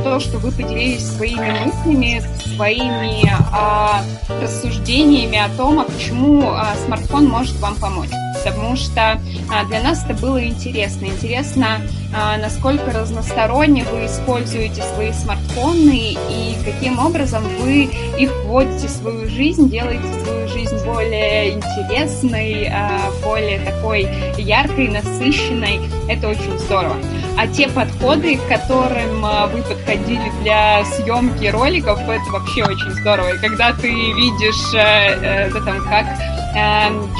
то, 0.04 0.20
что 0.20 0.38
вы 0.38 0.50
поделились 0.52 1.06
своими 1.06 1.64
мыслями, 1.64 2.22
своими 2.56 3.30
а, 3.52 4.02
рассуждениями 4.40 5.38
о 5.38 5.48
том, 5.56 5.80
а 5.80 5.84
почему 5.84 6.50
а, 6.50 6.74
смартфон 6.86 7.26
может 7.26 7.56
вам 7.56 7.74
помочь. 7.76 8.10
Потому 8.46 8.76
что 8.76 9.20
а, 9.50 9.64
для 9.64 9.82
нас 9.82 10.04
это 10.04 10.14
было 10.14 10.44
интересно. 10.44 11.06
Интересно, 11.06 11.80
а, 12.14 12.38
насколько 12.38 12.92
разносторонне 12.92 13.84
вы 13.84 14.06
используете 14.06 14.82
свои 14.94 15.12
смартфоны 15.12 16.16
и 16.30 16.56
каким 16.64 17.00
образом 17.00 17.42
вы 17.60 17.90
их 18.16 18.30
вводите 18.44 18.86
в 18.86 18.90
свою 18.90 19.28
жизнь, 19.28 19.68
делаете 19.68 20.04
свою 20.22 20.46
жизнь 20.46 20.76
более 20.84 21.54
интересной, 21.54 22.70
а, 22.72 23.10
более 23.24 23.58
такой 23.58 24.08
яркой, 24.38 24.90
насыщенной. 24.90 25.80
Это 26.08 26.28
очень 26.28 26.56
здорово. 26.60 26.96
А 27.36 27.48
те 27.48 27.66
подходы, 27.68 28.36
к 28.36 28.46
которым 28.46 29.22
вы 29.52 29.62
подходили 29.62 30.30
для 30.42 30.84
съемки 30.84 31.46
роликов, 31.46 31.98
это 31.98 32.30
вообще 32.30 32.62
очень 32.62 32.92
здорово. 33.00 33.34
И 33.34 33.38
когда 33.38 33.72
ты 33.72 33.88
видишь, 33.90 34.72
э, 34.72 35.48
это 35.48 35.60
там, 35.60 35.80
как 35.88 36.06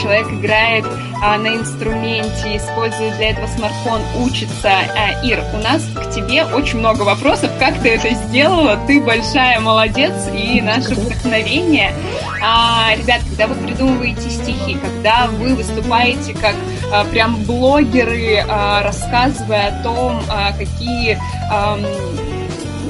человек 0.01 0.29
играет 0.33 0.85
а, 1.23 1.37
на 1.39 1.49
инструменте, 1.49 2.57
использует 2.57 3.17
для 3.17 3.31
этого 3.31 3.47
смартфон, 3.47 4.01
учится. 4.19 4.69
Э, 4.69 5.25
Ир, 5.25 5.43
у 5.53 5.59
нас 5.59 5.83
к 5.95 6.11
тебе 6.15 6.45
очень 6.45 6.79
много 6.79 7.03
вопросов, 7.03 7.51
как 7.59 7.79
ты 7.81 7.91
это 7.91 8.11
сделала, 8.15 8.79
ты 8.87 9.01
большая 9.01 9.61
молодец 9.61 10.13
и 10.33 10.61
наше 10.61 10.95
вдохновение. 10.95 11.93
А, 12.43 12.95
ребят, 12.97 13.23
когда 13.29 13.47
вы 13.47 13.55
придумываете 13.67 14.31
стихи, 14.31 14.79
когда 14.83 15.27
вы 15.27 15.55
выступаете 15.55 16.33
как 16.35 16.55
а, 16.93 17.05
прям 17.05 17.43
блогеры, 17.45 18.45
рассказывая 18.47 19.69
о 19.69 19.83
том, 19.83 20.23
какие 20.59 21.19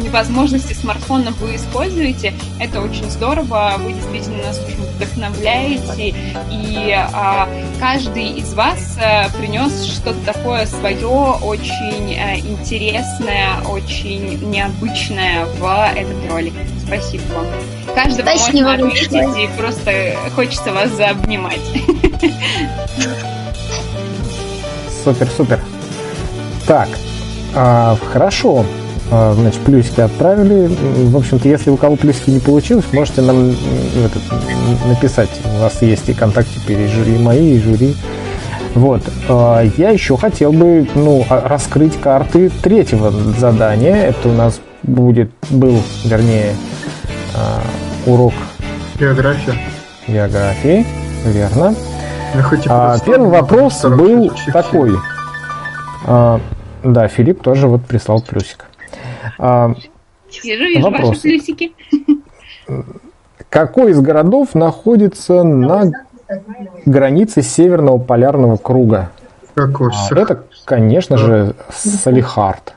возможности 0.09 0.72
смартфона 0.72 1.32
вы 1.40 1.57
используете, 1.57 2.34
это 2.59 2.80
очень 2.80 3.11
здорово, 3.11 3.74
вы 3.78 3.92
действительно 3.92 4.44
нас 4.44 4.61
очень 4.64 4.82
вдохновляете, 4.82 6.14
и 6.50 6.92
а, 6.92 7.48
каждый 7.78 8.30
из 8.38 8.54
вас 8.54 8.96
а, 9.00 9.28
принес 9.30 9.84
что-то 9.84 10.18
такое 10.24 10.66
свое, 10.66 11.07
очень 11.07 12.16
а, 12.18 12.36
интересное, 12.36 13.61
очень 13.68 14.50
необычное 14.50 15.46
в 15.46 15.92
этот 15.94 16.30
ролик. 16.30 16.54
Спасибо 16.86 17.22
вам. 17.34 17.46
Каждого 17.94 18.26
Спасибо 18.28 18.62
можно 18.62 18.88
отметить, 18.88 19.38
и 19.38 19.48
просто 19.59 20.16
хочется 20.34 20.72
вас 20.72 20.90
заобнимать. 20.92 21.61
Супер, 25.04 25.28
супер. 25.28 25.61
Так, 26.66 26.88
а, 27.54 27.96
хорошо. 28.12 28.66
А, 29.11 29.34
значит, 29.34 29.61
плюсики 29.61 30.00
отправили. 30.00 30.68
В 31.07 31.16
общем-то, 31.16 31.48
если 31.48 31.70
у 31.70 31.76
кого 31.76 31.96
плюсики 31.96 32.30
не 32.30 32.40
получилось, 32.40 32.84
можете 32.92 33.22
нам 33.22 33.50
этот, 34.04 34.22
написать. 34.86 35.30
У 35.44 35.59
нас 35.59 35.80
есть 35.82 36.09
и 36.09 36.14
контакт 36.14 36.48
теперь 36.54 36.80
и 36.80 36.86
жюри 36.88 37.18
мои, 37.18 37.57
и 37.57 37.61
жюри. 37.61 37.96
Вот. 38.74 39.02
А, 39.28 39.62
я 39.76 39.90
еще 39.90 40.16
хотел 40.16 40.52
бы 40.52 40.88
ну, 40.94 41.24
а, 41.28 41.48
раскрыть 41.48 42.00
карты 42.00 42.50
третьего 42.62 43.11
задания. 43.38 43.96
Это 43.96 44.28
у 44.28 44.32
нас 44.32 44.61
будет, 44.82 45.30
был, 45.50 45.80
вернее, 46.04 46.54
урок 48.07 48.32
География. 48.98 49.54
Географии, 50.09 50.86
верно. 51.26 51.74
А, 52.68 52.98
первый 53.04 53.28
вопрос 53.28 53.82
был 53.82 54.32
такой. 54.52 54.92
А, 56.07 56.40
да, 56.82 57.09
Филипп 57.09 57.42
тоже 57.42 57.66
вот 57.66 57.84
прислал 57.84 58.22
плюсик. 58.22 58.64
А, 59.39 59.74
вижу, 60.43 60.64
вижу 60.64 60.83
вопрос. 60.83 61.09
ваши 61.09 61.20
плюсики. 61.22 61.72
Какой 63.49 63.93
из 63.93 64.01
городов 64.01 64.55
находится 64.55 65.43
на 65.43 65.91
границы 66.85 67.43
Северного 67.43 67.99
полярного 67.99 68.57
круга. 68.57 69.11
Какой? 69.55 69.93
А, 69.93 70.14
это, 70.14 70.45
конечно 70.64 71.16
же, 71.16 71.55
Салихард. 71.72 72.74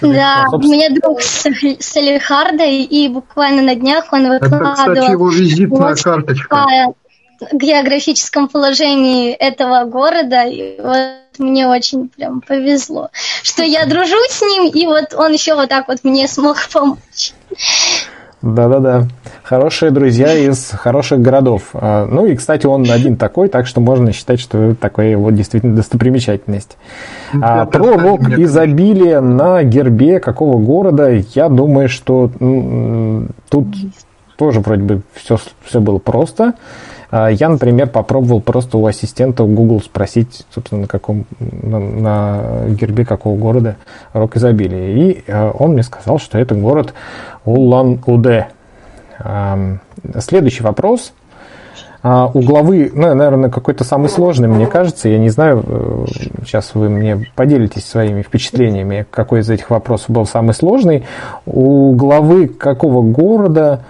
Да, 0.00 0.46
у 0.50 0.58
меня 0.58 0.90
друг 0.90 1.20
с 1.20 1.48
Салихарда, 1.80 2.64
и 2.64 3.08
буквально 3.08 3.62
на 3.62 3.74
днях 3.74 4.12
он 4.12 4.28
выкладывал... 4.28 4.72
Это, 4.72 4.92
кстати, 4.92 5.10
его 5.10 5.28
визитная 5.28 5.94
карточка. 5.94 6.66
географическом 7.52 8.48
положении 8.48 9.32
этого 9.32 9.84
города. 9.84 10.44
И 10.44 10.80
вот 10.80 11.21
мне 11.38 11.66
очень 11.66 12.08
прям 12.08 12.40
повезло, 12.40 13.10
что 13.42 13.62
я 13.62 13.86
дружу 13.86 14.16
с 14.28 14.42
ним, 14.42 14.70
и 14.72 14.86
вот 14.86 15.14
он 15.14 15.32
еще 15.32 15.54
вот 15.54 15.68
так 15.68 15.88
вот 15.88 15.98
мне 16.04 16.28
смог 16.28 16.56
помочь. 16.72 17.32
Да-да-да. 18.42 19.06
Хорошие 19.44 19.92
друзья 19.92 20.34
из 20.34 20.70
хороших 20.70 21.20
городов. 21.20 21.70
А, 21.74 22.06
ну 22.06 22.26
и, 22.26 22.34
кстати, 22.34 22.66
он 22.66 22.90
один 22.90 23.16
такой, 23.16 23.48
так 23.48 23.68
что 23.68 23.80
можно 23.80 24.12
считать, 24.12 24.40
что 24.40 24.58
это 24.58 24.74
такая 24.74 25.16
вот 25.16 25.34
действительно 25.36 25.76
достопримечательность. 25.76 26.76
А, 27.40 27.66
про 27.66 27.96
рок 27.96 28.28
изобилия 28.30 29.20
на 29.20 29.62
гербе 29.62 30.18
какого 30.18 30.58
города, 30.58 31.10
я 31.34 31.48
думаю, 31.48 31.88
что 31.88 32.32
ну, 32.40 33.28
тут 33.48 33.68
тоже 34.36 34.58
вроде 34.58 34.82
бы 34.82 35.02
все, 35.14 35.38
все 35.64 35.80
было 35.80 35.98
просто. 35.98 36.54
А, 37.12 37.28
я, 37.28 37.48
например, 37.48 37.88
попробовал 37.88 38.40
просто 38.40 38.78
у 38.78 38.86
ассистента 38.86 39.44
Google 39.44 39.80
спросить, 39.80 40.44
собственно, 40.50 40.82
на 40.82 40.86
каком 40.88 41.26
на, 41.38 41.78
на 41.78 42.68
гербе 42.70 43.04
какого 43.04 43.38
города 43.38 43.76
рок 44.14 44.36
изобилия. 44.36 44.96
И 44.96 45.24
он 45.30 45.74
мне 45.74 45.84
сказал, 45.84 46.18
что 46.18 46.38
это 46.38 46.56
город 46.56 46.94
Улан-Удэ. 47.44 48.46
Следующий 50.18 50.64
вопрос. 50.64 51.12
А, 52.04 52.28
у 52.32 52.40
главы, 52.40 52.90
ну, 52.92 53.14
наверное, 53.14 53.48
какой-то 53.48 53.84
самый 53.84 54.08
сложный, 54.08 54.48
мне 54.48 54.66
кажется. 54.66 55.08
Я 55.08 55.18
не 55.18 55.28
знаю, 55.28 55.62
э, 55.64 56.04
сейчас 56.44 56.74
вы 56.74 56.88
мне 56.88 57.28
поделитесь 57.36 57.84
своими 57.84 58.22
впечатлениями, 58.22 59.06
какой 59.08 59.40
из 59.40 59.50
этих 59.50 59.70
вопросов 59.70 60.10
был 60.10 60.26
самый 60.26 60.52
сложный. 60.52 61.04
У 61.46 61.94
главы 61.94 62.48
какого 62.48 63.02
города 63.02 63.84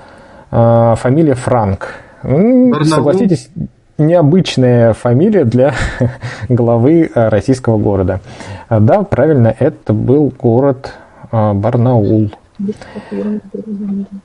а, 0.50 0.94
фамилия 0.96 1.34
Франк? 1.34 2.01
Барнаул. 2.22 2.84
Согласитесь, 2.84 3.50
необычная 3.98 4.92
фамилия 4.92 5.44
для 5.44 5.74
главы 6.48 7.10
э, 7.14 7.28
российского 7.28 7.78
города. 7.78 8.20
Да, 8.68 9.02
правильно, 9.02 9.54
это 9.58 9.92
был 9.92 10.32
город 10.38 10.92
а, 11.30 11.54
Барнаул. 11.54 12.30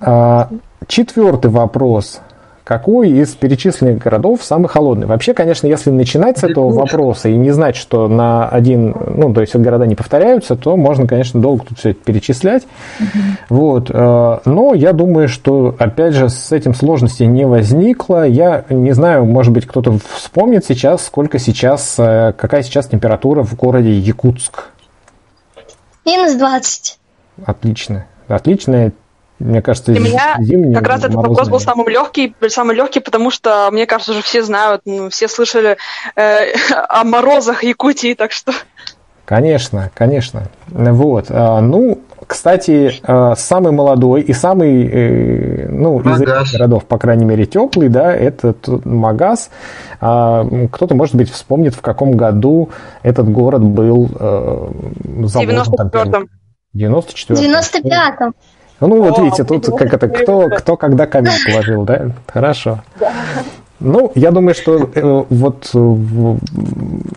А, 0.01 0.49
четвертый 0.87 1.49
вопрос. 1.51 2.21
Какой 2.67 3.09
из 3.11 3.33
перечисленных 3.33 3.97
городов 3.97 4.43
самый 4.43 4.67
холодный? 4.67 5.07
Вообще, 5.07 5.33
конечно, 5.33 5.67
если 5.67 5.89
начинать 5.89 6.37
с 6.37 6.43
этого 6.43 6.69
вопроса 6.69 7.29
и 7.29 7.37
не 7.37 7.51
знать, 7.51 7.77
что 7.77 8.09
на 8.09 8.49
один, 8.49 8.93
ну, 9.15 9.33
то 9.33 9.39
есть 9.39 9.55
города 9.55 9.87
не 9.87 9.95
повторяются, 9.95 10.57
то 10.57 10.75
можно, 10.75 11.07
конечно, 11.07 11.39
долго 11.39 11.63
тут 11.63 11.79
все 11.79 11.91
это 11.91 12.03
перечислять. 12.03 12.67
Вот. 13.47 13.89
Э, 13.89 14.39
но 14.43 14.73
я 14.73 14.91
думаю, 14.91 15.29
что, 15.29 15.77
опять 15.79 16.13
же, 16.13 16.27
с 16.27 16.51
этим 16.51 16.73
сложности 16.73 17.23
не 17.23 17.47
возникло. 17.47 18.27
Я 18.27 18.65
не 18.69 18.91
знаю, 18.91 19.23
может 19.23 19.53
быть, 19.53 19.65
кто-то 19.65 19.97
вспомнит 20.15 20.65
сейчас, 20.65 21.05
сколько 21.05 21.39
сейчас, 21.39 21.95
э, 21.97 22.33
какая 22.37 22.63
сейчас 22.63 22.87
температура 22.87 23.43
в 23.43 23.55
городе 23.55 23.97
Якутск. 23.97 24.71
Минус 26.05 26.35
20. 26.35 26.99
Отлично 27.45 28.07
отличная 28.27 28.91
мне 29.39 29.61
кажется, 29.61 29.91
Для 29.91 30.01
меня 30.01 30.35
зимний, 30.39 30.73
как 30.73 30.87
раз 30.87 31.03
этот 31.03 31.15
вопрос 31.15 31.49
был 31.49 31.59
самым 31.59 31.87
легкий, 31.87 32.35
самый 32.47 32.75
легкий, 32.75 32.99
потому 32.99 33.29
что, 33.29 33.69
мне 33.71 33.85
кажется, 33.85 34.13
уже 34.13 34.23
все 34.23 34.41
знают, 34.43 34.81
ну, 34.85 35.09
все 35.09 35.27
слышали 35.27 35.77
э, 36.15 36.53
о 36.89 37.03
морозах 37.03 37.63
Якутии, 37.63 38.13
так 38.13 38.31
что... 38.31 38.51
Конечно, 39.25 39.91
конечно. 39.93 40.43
Вот. 40.67 41.25
А, 41.29 41.59
ну, 41.59 41.99
кстати, 42.25 42.93
а, 43.03 43.35
самый 43.35 43.73
молодой 43.73 44.21
и 44.21 44.33
самый, 44.33 44.87
э, 44.87 45.67
ну, 45.69 45.99
Магаз. 45.99 46.21
из 46.21 46.21
этих 46.21 46.53
городов, 46.53 46.85
по 46.85 46.97
крайней 46.97 47.25
мере, 47.25 47.45
теплый, 47.45 47.89
да, 47.89 48.13
это 48.13 48.55
Магаз. 48.85 49.49
А, 50.01 50.47
кто-то, 50.71 50.95
может 50.95 51.15
быть, 51.15 51.29
вспомнит, 51.29 51.75
в 51.75 51.81
каком 51.81 52.17
году 52.17 52.69
этот 53.03 53.29
город 53.29 53.63
был 53.63 54.09
э, 54.17 54.71
заложен. 55.25 55.63
В 55.63 55.73
94-м. 55.73 56.29
94 56.73 57.39
95-м. 57.39 58.33
Ну, 58.79 59.01
вот 59.01 59.19
видите, 59.19 59.43
тут 59.43 59.65
как 59.65 59.93
это, 59.93 60.07
кто, 60.07 60.49
кто 60.49 60.77
когда 60.77 61.07
камень 61.07 61.31
положил, 61.45 61.83
да? 61.83 62.11
Хорошо. 62.27 62.81
Ну, 63.79 64.11
я 64.15 64.31
думаю, 64.31 64.55
что 64.55 64.89
э, 64.91 65.25
вот, 65.29 65.69
э, 65.75 65.95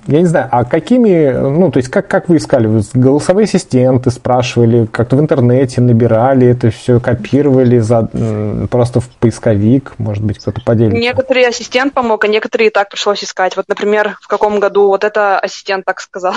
я 0.09 0.21
не 0.21 0.27
знаю, 0.27 0.49
а 0.51 0.65
какими, 0.65 1.31
ну, 1.31 1.71
то 1.71 1.79
есть 1.79 1.89
как, 1.89 2.07
как 2.07 2.29
вы 2.29 2.37
искали? 2.37 2.67
Вы 2.67 2.83
голосовые 2.93 3.45
ассистенты 3.45 4.11
спрашивали, 4.11 4.85
как-то 4.85 5.17
в 5.17 5.21
интернете 5.21 5.81
набирали 5.81 6.47
это 6.49 6.71
все, 6.71 7.01
копировали 7.01 7.79
за, 7.79 8.11
просто 8.71 9.01
в 9.01 9.09
поисковик, 9.09 9.95
может 9.97 10.23
быть, 10.23 10.39
кто-то 10.39 10.61
поделится? 10.61 10.99
Некоторые 10.99 11.49
ассистент 11.49 11.95
помог, 11.95 12.25
а 12.25 12.29
некоторые 12.29 12.69
и 12.69 12.71
так 12.73 12.91
пришлось 12.91 13.25
искать. 13.25 13.57
Вот, 13.57 13.67
например, 13.69 14.19
в 14.21 14.29
каком 14.29 14.61
году 14.61 14.89
вот 14.89 15.03
это 15.03 15.39
ассистент 15.39 15.87
так 15.87 16.01
сказал. 16.01 16.35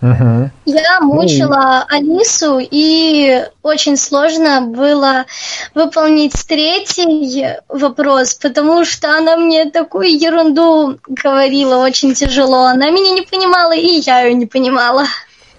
Угу. 0.00 0.50
Я 0.66 1.00
мучила 1.00 1.86
ну, 1.90 1.96
Алису, 1.96 2.60
и 2.60 3.42
очень 3.62 3.96
сложно 3.96 4.60
было 4.60 5.26
выполнить 5.74 6.34
третий 6.46 7.56
вопрос, 7.68 8.34
потому 8.34 8.84
что 8.84 9.16
она 9.16 9.36
мне 9.36 9.70
такую 9.70 10.16
ерунду 10.16 10.98
говорила 11.08 11.84
очень 11.84 12.14
тяжело. 12.14 12.66
Она 12.66 12.90
меня 12.90 13.10
не 13.10 13.22
понимала, 13.22 13.72
и 13.72 14.00
я 14.00 14.22
ее 14.22 14.34
не 14.34 14.46
понимала. 14.46 15.04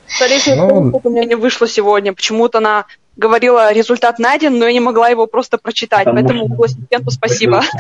Скорее 0.07 0.55
ну... 0.55 0.91
у 1.03 1.09
меня 1.09 1.25
не 1.25 1.35
вышло 1.35 1.67
сегодня. 1.67 2.13
Почему-то 2.13 2.59
она 2.59 2.85
говорила, 3.17 3.73
результат 3.73 4.19
найден, 4.19 4.57
но 4.57 4.65
я 4.65 4.73
не 4.73 4.79
могла 4.79 5.09
его 5.09 5.27
просто 5.27 5.57
прочитать. 5.57 6.05
Потому 6.05 6.27
Поэтому 6.27 6.47
Google 6.47 6.63
Ассистенту 6.63 7.11
спасибо. 7.11 7.63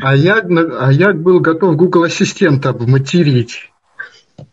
А 0.00 0.16
я, 0.16 0.36
а 0.38 0.90
я 0.90 1.12
был 1.12 1.40
готов 1.40 1.76
Google 1.76 2.04
Ассистента 2.04 2.70
обматерить. 2.70 3.70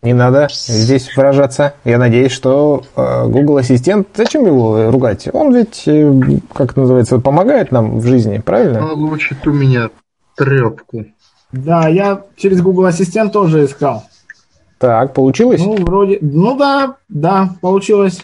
Не 0.01 0.13
надо 0.13 0.47
здесь 0.51 1.15
выражаться. 1.15 1.73
Я 1.83 1.97
надеюсь, 1.97 2.31
что 2.31 2.83
э, 2.95 3.27
Google 3.27 3.57
Ассистент, 3.57 4.07
зачем 4.15 4.45
его 4.45 4.91
ругать? 4.91 5.27
Он 5.33 5.53
ведь, 5.53 5.83
э, 5.87 6.11
как 6.53 6.71
это 6.71 6.81
называется, 6.81 7.19
помогает 7.19 7.71
нам 7.71 7.99
в 7.99 8.05
жизни, 8.05 8.39
правильно? 8.39 8.79
Получит 8.79 9.45
у 9.47 9.51
меня 9.51 9.89
трепку. 10.35 11.05
Да, 11.51 11.87
я 11.87 12.23
через 12.35 12.61
Google 12.61 12.85
Ассистент 12.85 13.33
тоже 13.33 13.65
искал. 13.65 14.03
Так, 14.79 15.13
получилось? 15.13 15.61
Ну, 15.63 15.75
вроде, 15.77 16.19
ну 16.21 16.55
да, 16.55 16.95
да, 17.09 17.55
получилось. 17.61 18.23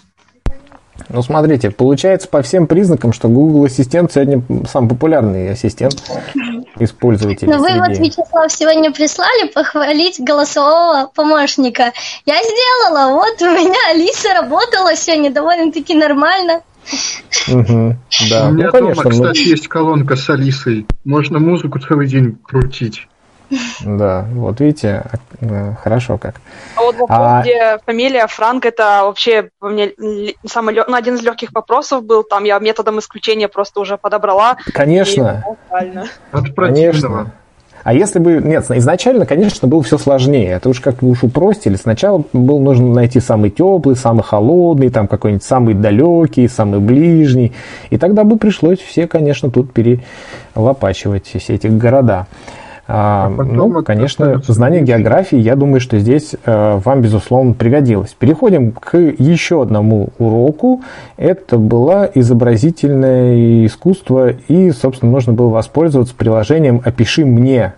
Ну, 1.09 1.21
смотрите, 1.21 1.71
получается 1.71 2.27
по 2.27 2.41
всем 2.41 2.67
признакам, 2.67 3.13
что 3.13 3.27
Google 3.27 3.65
Ассистент 3.65 4.11
сегодня 4.11 4.43
самый 4.69 4.89
популярный 4.89 5.51
ассистент 5.51 5.95
использователей. 6.79 7.51
Ну, 7.51 7.59
вы 7.59 7.73
вот, 7.79 7.97
Вячеслав, 7.97 8.51
сегодня 8.51 8.91
прислали 8.91 9.47
похвалить 9.47 10.19
голосового 10.19 11.09
помощника. 11.13 11.93
Я 12.25 12.35
сделала, 12.41 13.13
вот 13.13 13.41
у 13.41 13.45
меня 13.45 13.79
Алиса 13.91 14.33
работала 14.33 14.95
сегодня 14.95 15.31
довольно-таки 15.31 15.95
нормально. 15.95 16.61
Угу, 17.47 17.95
да. 18.29 18.47
У 18.49 18.51
меня 18.51 18.65
ну, 18.65 18.71
конечно, 18.71 19.03
дома, 19.03 19.11
кстати, 19.11 19.39
ну... 19.39 19.49
есть 19.49 19.67
колонка 19.67 20.15
с 20.15 20.29
Алисой. 20.29 20.85
Можно 21.05 21.39
музыку 21.39 21.79
целый 21.79 22.07
день 22.07 22.37
крутить. 22.43 23.07
Да, 23.85 24.25
вот 24.33 24.59
видите, 24.59 25.03
хорошо 25.81 26.17
как. 26.17 26.35
А 26.75 26.81
вот 26.81 26.95
вопрос, 26.95 27.19
а... 27.19 27.41
где 27.41 27.79
фамилия 27.85 28.27
Франк, 28.27 28.65
это 28.65 29.01
вообще 29.03 29.49
мне 29.61 29.91
самый, 30.45 30.75
ну, 30.75 30.95
один 30.95 31.15
из 31.15 31.21
легких 31.21 31.51
вопросов 31.53 32.03
был, 32.03 32.23
там 32.23 32.43
я 32.43 32.59
методом 32.59 32.99
исключения 32.99 33.47
просто 33.47 33.79
уже 33.79 33.97
подобрала. 33.97 34.57
Конечно. 34.73 35.43
Конечно. 36.57 37.31
А 37.83 37.93
если 37.93 38.19
бы... 38.19 38.41
Нет, 38.41 38.65
изначально, 38.71 39.25
конечно, 39.25 39.67
было 39.67 39.83
все 39.83 39.97
сложнее. 39.97 40.51
Это 40.51 40.69
уж 40.69 40.79
как 40.79 40.99
бы 40.99 41.09
уж 41.09 41.23
упростили. 41.23 41.75
Сначала 41.75 42.23
было 42.31 42.59
нужно 42.59 42.87
найти 42.93 43.19
самый 43.19 43.49
теплый, 43.49 43.97
самый 43.97 44.23
холодный, 44.23 44.89
там 44.89 45.07
какой-нибудь 45.07 45.43
самый 45.43 45.73
далекий, 45.73 46.47
самый 46.47 46.79
ближний. 46.79 47.51
И 47.89 47.97
тогда 47.97 48.23
бы 48.23 48.37
пришлось 48.37 48.79
все, 48.79 49.05
конечно, 49.05 49.51
тут 49.51 49.73
перелопачивать 49.73 51.27
все 51.27 51.55
эти 51.55 51.67
города. 51.67 52.27
А, 52.85 53.27
а 53.27 53.29
ну, 53.29 53.81
конечно, 53.81 54.41
знание 54.45 54.81
географии, 54.81 55.37
я 55.37 55.55
думаю, 55.55 55.79
что 55.79 55.99
здесь 55.99 56.35
э, 56.45 56.79
вам, 56.83 57.01
безусловно, 57.01 57.53
пригодилось. 57.53 58.13
Переходим 58.17 58.73
к 58.73 58.97
еще 58.97 59.61
одному 59.61 60.09
уроку. 60.19 60.81
Это 61.15 61.57
было 61.57 62.09
изобразительное 62.13 63.65
искусство, 63.65 64.31
и, 64.31 64.71
собственно, 64.71 65.11
нужно 65.13 65.31
было 65.31 65.49
воспользоваться 65.49 66.13
приложением 66.13 66.81
«Опиши 66.83 67.25
мне». 67.25 67.73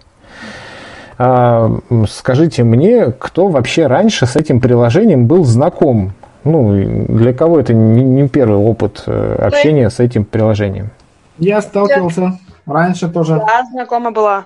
А, 1.18 1.72
скажите 2.10 2.64
мне, 2.64 3.12
кто 3.12 3.48
вообще 3.48 3.88
раньше 3.88 4.26
с 4.26 4.36
этим 4.36 4.60
приложением 4.60 5.28
был 5.28 5.46
знаком? 5.46 6.14
Ну, 6.44 6.74
для 7.08 7.34
кого 7.34 7.60
это 7.60 7.74
не, 7.74 8.04
не 8.04 8.28
первый 8.28 8.58
опыт 8.58 9.04
э, 9.06 9.36
общения 9.40 9.90
с 9.90 10.00
этим 10.00 10.26
приложением? 10.26 10.90
Я 11.38 11.62
сталкивался 11.62 12.38
раньше 12.66 13.08
тоже. 13.08 13.36
Да, 13.38 13.64
знакома 13.72 14.12
была. 14.12 14.46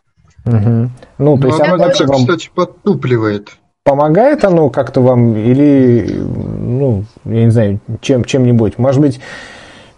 Угу. 0.57 0.89
Ну, 1.19 1.37
то 1.37 1.47
есть 1.47 1.59
оно 1.59 1.77
как 1.77 1.99
вам... 2.07 2.21
кстати, 2.21 2.49
подтупливает. 2.53 3.49
Помогает 3.83 4.43
оно 4.43 4.69
как-то 4.69 5.01
вам 5.01 5.35
или, 5.35 6.21
ну, 6.21 7.05
я 7.25 7.45
не 7.45 7.51
знаю, 7.51 7.79
чем, 8.01 8.23
чем-нибудь? 8.23 8.77
Может 8.77 9.01
быть, 9.01 9.19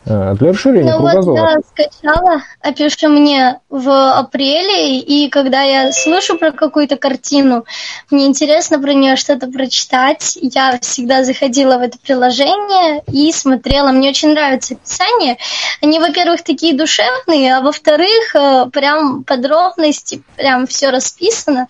для 0.05 0.35
расширения 0.51 0.93
ну, 0.93 0.97
кругозора. 0.97 1.41
Вот 1.41 1.65
я 1.77 1.85
скачала 1.85 2.43
«Опиши 2.59 3.07
мне» 3.07 3.59
в 3.69 4.17
апреле, 4.17 4.99
и 4.99 5.29
когда 5.29 5.61
я 5.61 5.91
слышу 5.91 6.37
про 6.39 6.51
какую-то 6.51 6.97
картину, 6.97 7.65
мне 8.09 8.25
интересно 8.25 8.79
про 8.79 8.93
нее 8.93 9.15
что-то 9.15 9.47
прочитать. 9.47 10.39
Я 10.41 10.79
всегда 10.79 11.23
заходила 11.23 11.77
в 11.77 11.81
это 11.81 11.99
приложение 11.99 13.03
и 13.11 13.31
смотрела. 13.31 13.91
Мне 13.91 14.09
очень 14.09 14.33
нравится 14.33 14.73
описание. 14.73 15.37
Они, 15.81 15.99
во-первых, 15.99 16.43
такие 16.43 16.75
душевные, 16.75 17.57
а 17.57 17.61
во-вторых, 17.61 18.35
э, 18.35 18.65
прям 18.71 19.23
подробности, 19.23 20.23
прям 20.35 20.65
все 20.65 20.89
расписано. 20.89 21.67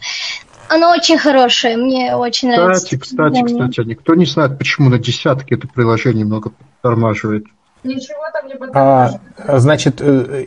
Оно 0.70 0.92
очень 0.92 1.18
хорошее, 1.18 1.76
мне 1.76 2.16
очень 2.16 2.50
кстати, 2.50 2.62
нравится. 2.62 2.98
Кстати, 2.98 3.02
кстати, 3.02 3.44
кстати, 3.44 3.88
никто 3.88 4.16
не 4.16 4.26
знает, 4.26 4.58
почему 4.58 4.90
на 4.90 5.00
десятке 5.00 5.56
это 5.56 5.68
приложение 5.68 6.24
много 6.24 6.54
тормаживает. 6.82 7.44
Ничего 7.84 8.20
там 8.32 8.48
не 8.48 8.56
а, 8.74 9.12
Значит, 9.58 10.02
э, 10.02 10.46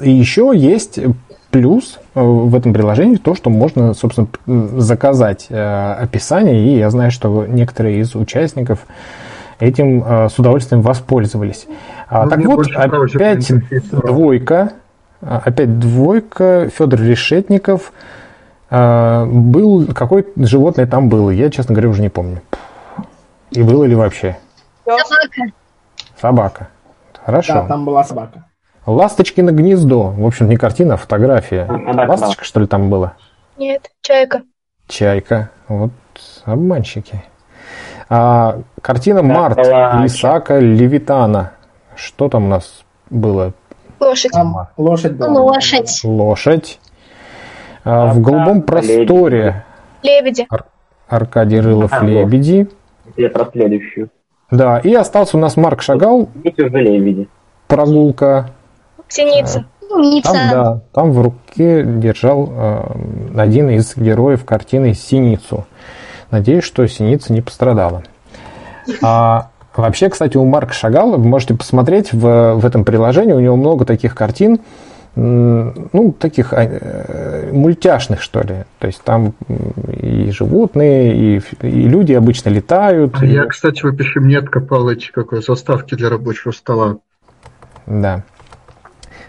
еще 0.00 0.52
есть 0.54 1.00
плюс 1.50 1.98
э, 2.14 2.20
в 2.20 2.54
этом 2.54 2.72
приложении 2.72 3.16
то, 3.16 3.34
что 3.34 3.50
можно, 3.50 3.92
собственно, 3.94 4.28
заказать 4.46 5.46
э, 5.48 5.92
описание, 5.94 6.64
и 6.64 6.78
я 6.78 6.90
знаю, 6.90 7.10
что 7.10 7.46
некоторые 7.46 8.00
из 8.00 8.14
участников 8.14 8.86
этим 9.58 10.28
с 10.28 10.38
удовольствием 10.38 10.82
воспользовались. 10.82 11.66
А, 12.08 12.24
ну, 12.24 12.30
так 12.30 12.44
вот, 12.44 12.66
опять 12.74 13.50
двойка, 13.90 14.72
опять 15.20 15.78
двойка, 15.78 16.70
Федор 16.76 17.00
Решетников– 17.00 17.92
был, 18.68 19.86
какое 19.94 20.24
животное 20.34 20.88
там 20.88 21.08
было, 21.08 21.30
я, 21.30 21.50
честно 21.50 21.72
говоря, 21.72 21.88
уже 21.88 22.02
не 22.02 22.08
помню. 22.08 22.42
И 23.52 23.62
было 23.62 23.84
ли 23.84 23.94
вообще? 23.94 24.36
Собака. 24.84 25.52
Собака. 26.20 26.68
Хорошо. 27.26 27.54
Да, 27.54 27.66
там 27.66 27.84
была 27.84 28.04
собака. 28.04 28.44
Ласточкино 28.86 29.50
гнездо. 29.50 30.10
В 30.10 30.24
общем, 30.24 30.48
не 30.48 30.56
картина, 30.56 30.94
а 30.94 30.96
фотография. 30.96 31.66
Ласточка, 32.08 32.44
что 32.44 32.60
ли, 32.60 32.68
там 32.68 32.88
была? 32.88 33.14
Нет, 33.58 33.90
чайка. 34.00 34.42
Чайка. 34.86 35.50
Вот 35.66 35.90
обманщики. 36.44 37.24
А, 38.08 38.60
картина 38.80 39.22
да, 39.22 39.26
Март 39.28 39.58
Исаака 39.58 40.60
Левитана. 40.60 41.50
Что 41.96 42.28
там 42.28 42.44
у 42.44 42.48
нас 42.48 42.84
было? 43.10 43.52
Лошадь. 43.98 44.30
Там 44.30 44.54
лошадь 44.76 45.14
была. 45.14 45.40
Лошадь. 45.40 46.00
Лошадь. 46.04 46.78
А, 47.82 48.12
в 48.12 48.20
голубом 48.20 48.62
просторе. 48.62 49.64
Лебеди. 50.04 50.46
Ар- 50.48 50.66
Аркадий 51.08 51.58
Рылов 51.58 51.92
а, 51.92 52.04
Лебеди. 52.04 52.68
Я 53.16 53.30
про 53.30 53.46
следующую. 53.50 54.10
Да, 54.50 54.78
и 54.78 54.94
остался 54.94 55.36
у 55.36 55.40
нас 55.40 55.56
Марк 55.56 55.82
Шагал. 55.82 56.28
Лебеди. 56.44 57.28
Прогулка. 57.66 58.50
Синица. 59.08 59.64
Там, 60.24 60.50
да, 60.50 60.80
там 60.92 61.12
в 61.12 61.22
руке 61.22 61.84
держал 61.84 62.48
э, 62.50 62.82
один 63.36 63.70
из 63.70 63.96
героев 63.96 64.44
картины 64.44 64.94
Синицу. 64.94 65.64
Надеюсь, 66.30 66.64
что 66.64 66.86
Синица 66.86 67.32
не 67.32 67.40
пострадала. 67.40 68.02
А, 69.02 69.50
вообще, 69.74 70.08
кстати, 70.08 70.36
у 70.36 70.44
Марка 70.44 70.72
Шагала, 70.72 71.16
вы 71.16 71.24
можете 71.28 71.54
посмотреть 71.54 72.12
в, 72.12 72.54
в 72.54 72.66
этом 72.66 72.84
приложении, 72.84 73.32
у 73.32 73.40
него 73.40 73.56
много 73.56 73.84
таких 73.84 74.14
картин, 74.14 74.60
ну, 75.16 76.14
таких 76.18 76.52
э, 76.52 77.50
мультяшных, 77.50 78.20
что 78.20 78.42
ли. 78.42 78.64
То 78.78 78.86
есть 78.86 79.02
там 79.02 79.32
и 79.88 80.30
животные, 80.30 81.38
и, 81.38 81.42
и 81.62 81.88
люди 81.88 82.12
обычно 82.12 82.50
летают. 82.50 83.14
А 83.18 83.24
и... 83.24 83.30
Я, 83.30 83.46
кстати, 83.46 83.80
в 83.80 83.86
«Опиши 83.86 84.20
мне» 84.20 84.38
откопал 84.38 84.90
эти 84.90 85.10
какой, 85.10 85.42
заставки 85.42 85.94
для 85.94 86.10
рабочего 86.10 86.52
стола. 86.52 86.98
Да. 87.86 88.24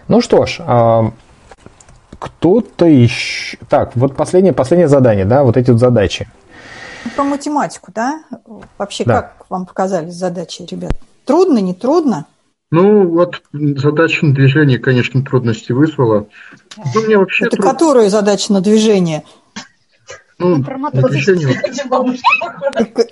Ну 0.08 0.20
что 0.20 0.44
ж, 0.44 0.58
а, 0.60 1.10
кто-то 2.18 2.84
еще... 2.84 3.56
Так, 3.70 3.96
вот 3.96 4.14
последнее, 4.14 4.52
последнее 4.52 4.88
задание, 4.88 5.24
да, 5.24 5.42
вот 5.42 5.56
эти 5.56 5.70
вот 5.70 5.80
задачи. 5.80 6.28
Про 7.16 7.24
математику, 7.24 7.92
да? 7.94 8.20
Вообще, 8.76 9.04
да. 9.04 9.22
как 9.22 9.46
вам 9.48 9.64
показались 9.64 10.14
задачи, 10.14 10.66
ребят? 10.70 10.92
Трудно, 11.24 11.58
не 11.58 11.72
трудно? 11.72 12.26
Ну, 12.70 13.08
вот 13.08 13.42
задача 13.52 14.26
на 14.26 14.34
движение, 14.34 14.78
конечно, 14.78 15.22
трудности 15.22 15.72
вызвала. 15.72 16.26
Ну, 16.94 17.02
мне 17.02 17.16
вообще 17.16 17.46
Это 17.46 17.56
труд... 17.56 17.66
которая 17.66 18.10
задача 18.10 18.52
на 18.52 18.60
движение? 18.60 19.24
Ну, 20.38 20.58
на 20.58 20.90
движение... 20.90 21.60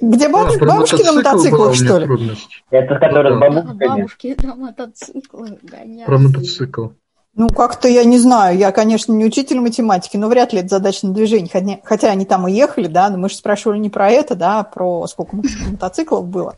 Где 0.01 0.29
бабушки, 0.29 0.63
а, 0.63 0.67
бабушки 0.67 1.03
на 1.03 1.13
мотоциклах, 1.13 1.75
что 1.75 1.99
ли? 1.99 2.05
Трудность. 2.05 2.63
Это 2.71 2.95
которая 2.97 3.35
с 3.35 3.41
бабушкой. 3.41 3.89
Бабушки 3.89 4.37
на 4.43 4.55
мотоциклах 4.55 5.51
гоняются. 5.63 6.07
Про 6.07 6.19
мотоцикл. 6.19 6.87
Ну, 7.35 7.49
как-то 7.49 7.89
я 7.89 8.05
не 8.05 8.19
знаю. 8.19 8.57
Я, 8.57 8.73
конечно, 8.73 9.13
не 9.13 9.25
учитель 9.25 9.61
математики, 9.61 10.17
но 10.17 10.29
вряд 10.29 10.53
ли 10.53 10.61
это 10.61 10.69
задача 10.69 11.07
на 11.07 11.15
движение. 11.15 11.81
Хотя, 11.83 12.11
они 12.11 12.27
там 12.27 12.45
уехали, 12.45 12.87
да, 12.87 13.11
но 13.11 13.19
мы 13.19 13.29
же 13.29 13.37
спрашивали 13.37 13.79
не 13.79 13.91
про 13.91 14.11
это, 14.11 14.35
да, 14.35 14.61
а 14.61 14.65
про 14.65 15.07
сколько 15.07 15.37
мотоциклов 15.71 16.27
было. 16.27 16.57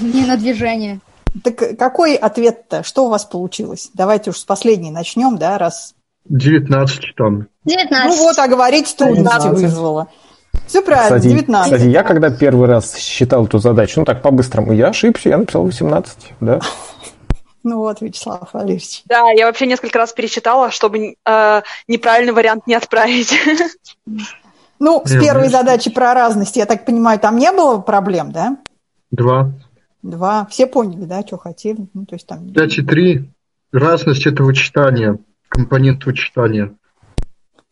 Не 0.00 0.26
на 0.26 0.36
движение. 0.36 1.00
Так 1.44 1.78
какой 1.78 2.14
ответ-то? 2.14 2.82
Что 2.82 3.06
у 3.06 3.08
вас 3.08 3.24
получилось? 3.24 3.90
Давайте 3.94 4.30
уж 4.30 4.38
с 4.38 4.44
последней 4.44 4.90
начнем, 4.90 5.36
да, 5.38 5.58
раз... 5.58 5.94
19 6.28 7.14
тонн. 7.16 7.48
19. 7.64 8.10
Ну 8.10 8.24
вот, 8.24 8.38
а 8.38 8.48
говорить 8.48 8.94
трудности 8.96 9.48
вызвало. 9.48 10.08
Все 10.66 10.82
правильно, 10.82 11.18
кстати, 11.18 11.32
19. 11.32 11.72
Кстати, 11.72 11.88
я 11.88 12.02
когда 12.02 12.30
первый 12.30 12.68
раз 12.68 12.96
считал 12.96 13.46
эту 13.46 13.58
задачу, 13.58 14.00
ну 14.00 14.04
так 14.04 14.22
по-быстрому, 14.22 14.72
я 14.72 14.88
ошибся, 14.88 15.28
я 15.28 15.38
написал 15.38 15.64
18, 15.64 16.34
да. 16.40 16.60
Ну 17.62 17.78
вот, 17.78 18.00
Вячеслав 18.00 18.48
Валерьевич. 18.52 19.02
Да, 19.06 19.28
я 19.32 19.46
вообще 19.46 19.66
несколько 19.66 19.98
раз 19.98 20.12
перечитала, 20.12 20.70
чтобы 20.70 21.16
э, 21.26 21.62
неправильный 21.88 22.32
вариант 22.32 22.68
не 22.68 22.74
отправить. 22.74 23.34
Ну, 24.78 25.02
с 25.04 25.10
первой 25.10 25.48
задачи 25.48 25.90
про 25.90 26.14
разность, 26.14 26.56
я 26.56 26.66
так 26.66 26.84
понимаю, 26.84 27.18
там 27.18 27.38
не 27.38 27.50
было 27.50 27.78
проблем, 27.78 28.30
да? 28.30 28.58
Два. 29.10 29.50
Два. 30.06 30.46
Все 30.46 30.66
поняли, 30.66 31.04
да, 31.04 31.22
что 31.22 31.36
хотели? 31.36 31.88
Ну, 31.92 32.06
то 32.06 32.14
есть 32.14 32.26
там... 32.26 32.52
5 32.52 32.78
и 32.78 32.82
3. 32.82 33.30
Разность– 33.72 34.26
это 34.28 34.44
вычитание, 34.44 35.18
компонент 35.48 36.06
вычитания. 36.06 36.74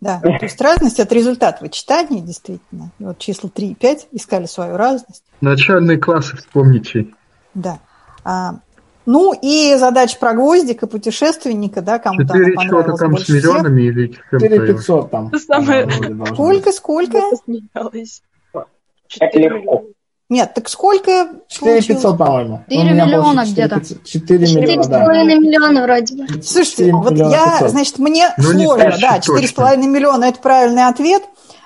Да, 0.00 0.20
то 0.20 0.44
есть 0.44 0.60
разность– 0.60 0.98
это 1.00 1.14
результат 1.14 1.60
вычитания, 1.60 2.20
действительно. 2.20 2.90
И 2.98 3.04
вот 3.04 3.18
числа 3.18 3.48
3 3.48 3.68
и 3.68 3.74
5 3.74 4.08
искали 4.12 4.46
свою 4.46 4.76
разность. 4.76 5.22
Начальные 5.40 5.98
классы 5.98 6.36
вспомните. 6.36 7.06
Да. 7.54 7.78
А, 8.24 8.56
ну 9.06 9.32
и 9.40 9.76
задача 9.76 10.18
про 10.18 10.34
гвоздик 10.34 10.82
и 10.82 10.86
путешественника, 10.88 11.82
да, 11.82 12.00
кому-то 12.00 12.34
она 12.34 12.48
понравилась 12.54 12.98
там 12.98 13.12
больше 13.12 13.26
с 13.26 13.28
миллионами 13.28 13.80
всех. 13.82 13.96
или 13.96 14.18
4 14.32 14.66
500 14.74 15.10
там. 15.10 15.32
Сколько, 16.32 16.72
сколько? 16.72 17.18
Это 19.20 19.38
легко. 19.38 19.84
Нет, 20.30 20.54
так 20.54 20.68
сколько 20.70 21.28
4 21.48 21.82
500, 21.82 22.16
по-моему. 22.16 22.64
4 22.68 22.92
миллиона 22.92 23.44
где-то. 23.44 23.80
4 23.80 24.38
миллиона, 24.38 24.82
4,5 24.82 24.88
да. 24.88 25.22
миллиона 25.22 25.82
вроде 25.82 26.14
бы. 26.16 26.42
Слушайте, 26.42 26.92
вот 26.92 27.12
я, 27.12 27.58
500. 27.58 27.70
значит, 27.70 27.98
мне 27.98 28.34
ну, 28.38 28.52
сложно, 28.52 28.96
да, 29.00 29.18
4,5 29.18 29.76
миллиона– 29.86 30.24
это 30.26 30.40
правильный 30.40 30.86
ответ. 30.86 31.24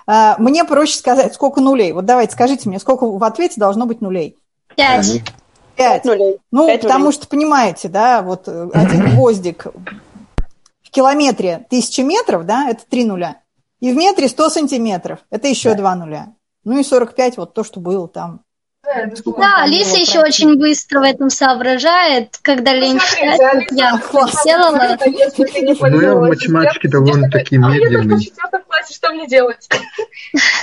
А, 0.08 0.36
мне 0.38 0.64
проще 0.64 0.98
сказать, 0.98 1.34
сколько 1.34 1.60
нулей. 1.60 1.92
Вот 1.92 2.04
давайте 2.04 2.32
скажите 2.32 2.68
мне, 2.68 2.80
сколько 2.80 3.06
в 3.06 3.22
ответе 3.22 3.60
должно 3.60 3.86
быть 3.86 4.00
нулей? 4.00 4.36
Пять. 4.74 5.22
Пять. 5.76 6.04
нулей. 6.04 6.38
Ну, 6.50 6.66
5 6.66 6.82
потому 6.82 7.04
нулей. 7.04 7.14
что, 7.14 7.28
понимаете, 7.28 7.88
да, 7.88 8.22
вот 8.22 8.48
э, 8.48 8.70
один 8.74 9.10
гвоздик 9.14 9.66
в 10.82 10.90
километре 10.90 11.66
тысячи 11.70 12.00
метров, 12.00 12.44
да, 12.44 12.68
это 12.68 12.82
три 12.88 13.04
нуля. 13.04 13.36
И 13.78 13.92
в 13.92 13.96
метре 13.96 14.28
100 14.28 14.48
сантиметров, 14.48 15.20
это 15.30 15.46
еще 15.46 15.74
два 15.74 15.94
нуля. 15.94 16.32
Ну 16.64 16.78
и 16.78 16.82
45, 16.82 17.36
вот 17.36 17.54
то, 17.54 17.62
что 17.62 17.78
было 17.78 18.08
там 18.08 18.40
да, 18.84 19.62
Алиса 19.62 19.96
еще 19.96 20.20
очень 20.20 20.56
быстро 20.58 21.00
в 21.00 21.02
этом 21.02 21.30
соображает, 21.30 22.38
когда 22.42 22.72
лень 22.72 22.98
читать, 22.98 23.66
я 23.72 24.00
сделала. 24.42 24.96
Ну, 25.90 26.00
я 26.00 26.14
в 26.14 26.20
математике 26.20 26.88
довольно-таки 26.88 27.58
медленный. 27.58 28.32
А 28.68 28.92
что 28.92 29.10
мне 29.12 29.26
делать? 29.26 29.68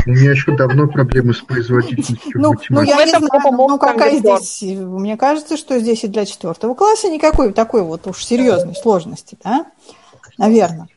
У 0.06 0.12
меня 0.12 0.32
еще 0.32 0.56
давно 0.56 0.88
проблемы 0.88 1.34
с 1.34 1.42
производительностью 1.42 2.40
ну, 2.42 2.54
ну, 2.70 2.82
я 2.82 3.04
не 3.04 3.10
знаю, 3.10 3.30
ну, 3.52 3.78
какая 3.78 4.18
здесь... 4.18 4.62
Мне 4.62 5.18
кажется, 5.18 5.58
что 5.58 5.78
здесь 5.80 6.04
и 6.04 6.08
для 6.08 6.26
четвертого 6.26 6.74
класса 6.76 7.10
никакой 7.10 7.52
такой 7.52 7.84
вот 7.84 8.08
уж 8.08 8.24
серьезной 8.24 8.76
сложности, 8.76 9.38
да? 9.44 9.66
Наверное. 10.38 10.88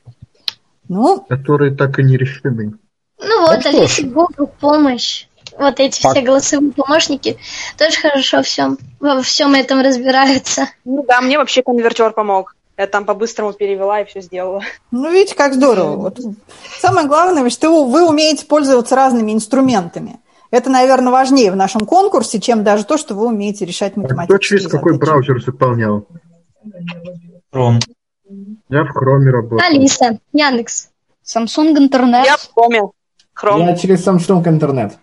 Ну... 0.88 1.20
Которые 1.28 1.74
так 1.74 1.98
и 1.98 2.04
не 2.04 2.16
решены. 2.16 2.74
Ну 3.20 3.40
вот, 3.40 3.60
ну, 3.64 3.68
Алисе 3.68 4.04
Google 4.04 4.46
помощь 4.60 5.27
вот 5.58 5.80
эти 5.80 6.02
Пак. 6.02 6.12
все 6.12 6.22
голосовые 6.22 6.72
помощники 6.72 7.38
тоже 7.76 7.98
хорошо 7.98 8.42
всем, 8.42 8.78
во 9.00 9.22
всем 9.22 9.54
этом 9.54 9.80
разбираются. 9.80 10.68
Ну 10.84 11.04
да, 11.06 11.20
мне 11.20 11.38
вообще 11.38 11.62
конвертер 11.62 12.12
помог. 12.12 12.54
Я 12.76 12.86
там 12.86 13.04
по-быстрому 13.04 13.52
перевела 13.52 14.00
и 14.00 14.04
все 14.04 14.20
сделала. 14.20 14.62
Ну, 14.92 15.10
видите, 15.10 15.34
как 15.34 15.54
здорово. 15.54 15.96
Вот. 15.96 16.20
Самое 16.78 17.08
главное, 17.08 17.50
что 17.50 17.84
вы 17.84 18.08
умеете 18.08 18.46
пользоваться 18.46 18.94
разными 18.94 19.32
инструментами. 19.32 20.20
Это, 20.52 20.70
наверное, 20.70 21.12
важнее 21.12 21.50
в 21.50 21.56
нашем 21.56 21.80
конкурсе, 21.80 22.40
чем 22.40 22.62
даже 22.62 22.84
то, 22.84 22.96
что 22.96 23.14
вы 23.14 23.26
умеете 23.26 23.64
решать 23.64 23.96
математические 23.96 24.36
а 24.36 24.38
кто 24.38 24.38
через 24.38 24.68
какой 24.68 24.96
браузер 24.96 25.42
заполнял? 25.42 26.06
Chrome. 27.52 27.80
Я 28.68 28.84
в 28.84 28.96
Chrome 28.96 29.24
работаю. 29.24 29.60
Алиса, 29.60 30.20
Яндекс, 30.32 30.90
Samsung 31.24 31.76
интернет. 31.76 32.26
Я 32.26 32.36
в 32.36 32.48
Chrome. 32.56 32.90
Chrome. 33.42 33.66
Я 33.66 33.76
через 33.76 34.06
Samsung 34.06 34.46
интернет. 34.48 34.96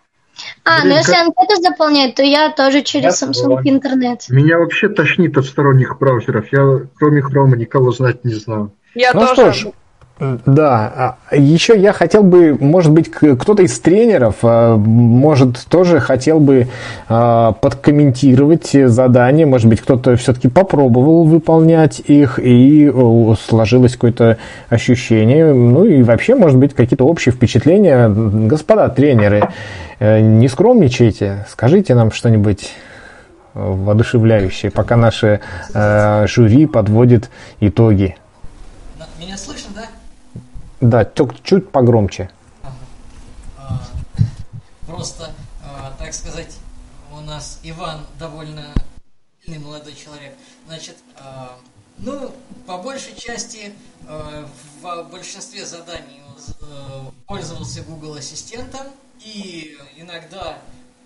А, 0.66 0.82
Блин, 0.82 0.90
ну 0.90 0.98
если 0.98 1.12
как... 1.12 1.22
анкету 1.28 1.62
заполнять, 1.62 2.16
то 2.16 2.24
я 2.24 2.50
тоже 2.50 2.82
через 2.82 3.22
я 3.22 3.28
Samsung 3.28 3.62
интернет. 3.64 4.26
Меня 4.30 4.58
вообще 4.58 4.90
тошнит 4.90 5.38
от 5.38 5.46
сторонних 5.46 5.98
браузеров. 6.00 6.48
Я 6.52 6.88
кроме 6.96 7.22
Chrome 7.22 7.56
никого 7.56 7.92
знать 7.92 8.26
не 8.26 8.34
знаю. 8.34 8.72
Я 8.96 9.14
ну 9.14 9.22
тоже. 9.22 9.54
Что 9.54 9.70
ж, 9.70 9.74
да, 10.18 11.18
а, 11.30 11.36
еще 11.36 11.78
я 11.78 11.92
хотел 11.92 12.24
бы, 12.24 12.58
может 12.58 12.94
быть, 12.94 13.12
кто-то 13.12 13.62
из 13.64 13.78
тренеров, 13.82 14.36
а, 14.44 14.78
может, 14.78 15.66
тоже 15.66 16.00
хотел 16.00 16.40
бы 16.40 16.70
а, 17.10 17.52
подкомментировать 17.52 18.70
задания, 18.86 19.46
может 19.46 19.68
быть, 19.68 19.82
кто-то 19.82 20.16
все-таки 20.16 20.48
попробовал 20.48 21.26
выполнять 21.26 22.00
их 22.00 22.40
и 22.42 22.90
сложилось 23.46 23.94
какое-то 23.94 24.38
ощущение, 24.70 25.54
ну 25.54 25.84
и 25.84 26.02
вообще, 26.02 26.36
может 26.36 26.60
быть, 26.60 26.74
какие-то 26.74 27.06
общие 27.06 27.34
впечатления. 27.34 28.08
Господа 28.08 28.88
тренеры, 28.88 29.50
э, 30.00 30.22
не 30.22 30.48
скромничайте, 30.48 31.46
скажите 31.50 31.94
нам 31.94 32.14
что-нибудь 32.14 32.72
воодушевляющее, 33.54 34.72
пока 34.72 34.96
наше 34.96 35.42
э, 35.74 36.26
жюри 36.28 36.68
подводит 36.68 37.30
итоги. 37.60 38.16
Меня 39.20 39.38
слышно, 39.38 39.65
да? 40.82 41.10
Чуть 41.44 41.72
погромче. 41.72 42.30
А, 43.58 43.82
просто, 44.86 45.32
а, 45.64 45.94
так 45.98 46.14
сказать, 46.14 46.58
у 47.12 47.22
нас 47.22 47.60
Иван 47.64 48.06
довольно 48.20 48.74
молодой 49.48 49.94
человек. 49.94 50.34
Значит, 50.68 50.98
а, 51.18 51.58
ну, 51.98 52.34
по 52.68 52.78
большей 52.78 53.16
части 53.16 53.74
в 54.82 55.04
большинстве 55.12 55.66
заданий 55.66 56.22
пользовался 57.26 57.82
Google 57.84 58.16
Ассистентом 58.16 58.88
и 59.20 59.78
иногда 59.96 60.58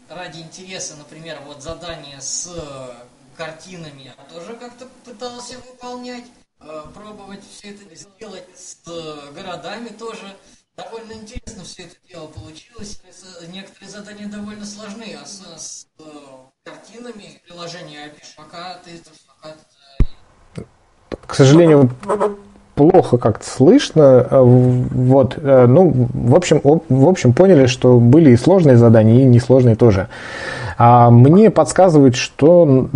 ради 0.09 0.39
интереса, 0.39 0.95
например, 0.95 1.39
вот 1.45 1.61
задание 1.61 2.19
с 2.19 2.49
картинами 3.37 4.03
я 4.03 4.13
тоже 4.33 4.55
как-то 4.55 4.87
пытался 5.05 5.55
выполнять. 5.59 6.25
Э, 6.61 6.81
пробовать 6.93 7.39
все 7.49 7.69
это 7.69 7.95
сделать 7.95 8.43
с 8.53 8.77
э, 8.85 9.33
городами 9.33 9.87
тоже. 9.97 10.25
Довольно 10.75 11.13
интересно 11.13 11.63
все 11.63 11.83
это 11.83 11.95
дело 12.07 12.27
получилось. 12.27 13.01
Некоторые 13.53 13.89
задания 13.89 14.27
довольно 14.27 14.65
сложные, 14.65 15.17
а 15.21 15.25
с, 15.25 15.39
с 15.57 15.87
э, 15.99 16.03
картинами 16.65 17.41
приложения 17.47 18.11
пока 18.35 18.75
ты 18.83 18.91
пока 19.27 19.55
к 21.25 21.35
сожалению, 21.35 21.91
плохо 22.75 23.17
как-то 23.17 23.47
слышно. 23.47 24.27
Вот, 24.31 25.37
ну, 25.37 26.07
в 26.11 26.35
общем, 26.35 26.59
в 26.63 27.07
общем, 27.07 27.33
поняли, 27.33 27.67
что 27.67 27.99
были 27.99 28.31
и 28.31 28.37
сложные 28.37 28.77
задания, 28.77 29.21
и 29.21 29.25
несложные 29.25 29.75
тоже. 29.75 30.07
А 30.77 31.11
мне 31.11 31.51
подсказывают, 31.51 32.15
что 32.15 32.89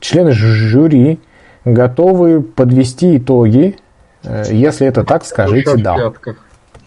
члены 0.00 0.32
жюри 0.32 1.20
готовы 1.64 2.42
подвести 2.42 3.16
итоги. 3.16 3.78
Э, 4.22 4.44
если 4.50 4.86
это 4.86 5.04
так, 5.04 5.24
скажите 5.24 5.76
да. 5.76 6.12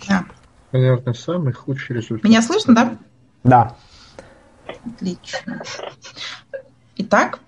да. 0.08 0.26
Наверное, 0.72 1.14
самый 1.14 1.54
худший 1.54 1.96
результат. 1.98 2.24
Меня 2.24 2.42
слышно, 2.42 2.76
да? 2.76 2.98
Да. 3.44 3.76
Отлично. 4.86 5.62
Итак. 6.98 7.40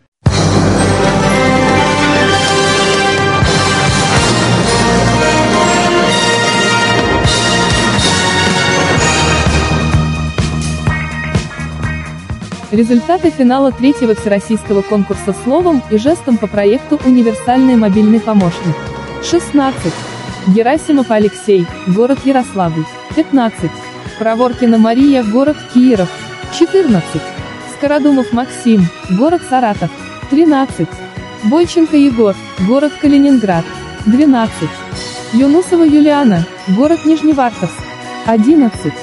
Результаты 12.72 13.32
финала 13.32 13.72
третьего 13.72 14.13
всероссийского 14.13 14.84
конкурса 14.84 15.34
словом 15.43 15.82
и 15.89 15.97
жестом 15.97 16.38
по 16.38 16.45
проекту 16.45 16.99
«Универсальный 17.03 17.76
мобильный 17.76 18.20
помощник». 18.20 18.76
16. 19.24 19.91
Герасимов 20.47 21.09
Алексей, 21.09 21.65
город 21.88 22.20
Ярославль. 22.26 22.86
15. 23.15 23.72
Проворкина 24.20 24.78
Мария, 24.78 25.24
город 25.24 25.57
Кииров. 25.74 26.09
14. 26.59 27.03
Скородумов 27.76 28.32
Максим, 28.34 28.88
город 29.17 29.41
Саратов. 29.49 29.89
13. 30.30 30.88
Бойченко 31.45 31.97
Егор, 31.97 32.36
город 32.67 32.93
Калининград. 33.01 33.65
12. 34.05 34.70
Юнусова 35.34 35.84
Юлиана, 35.84 36.45
город 36.67 37.03
Нижневартовск. 37.03 37.82
11. 38.28 38.93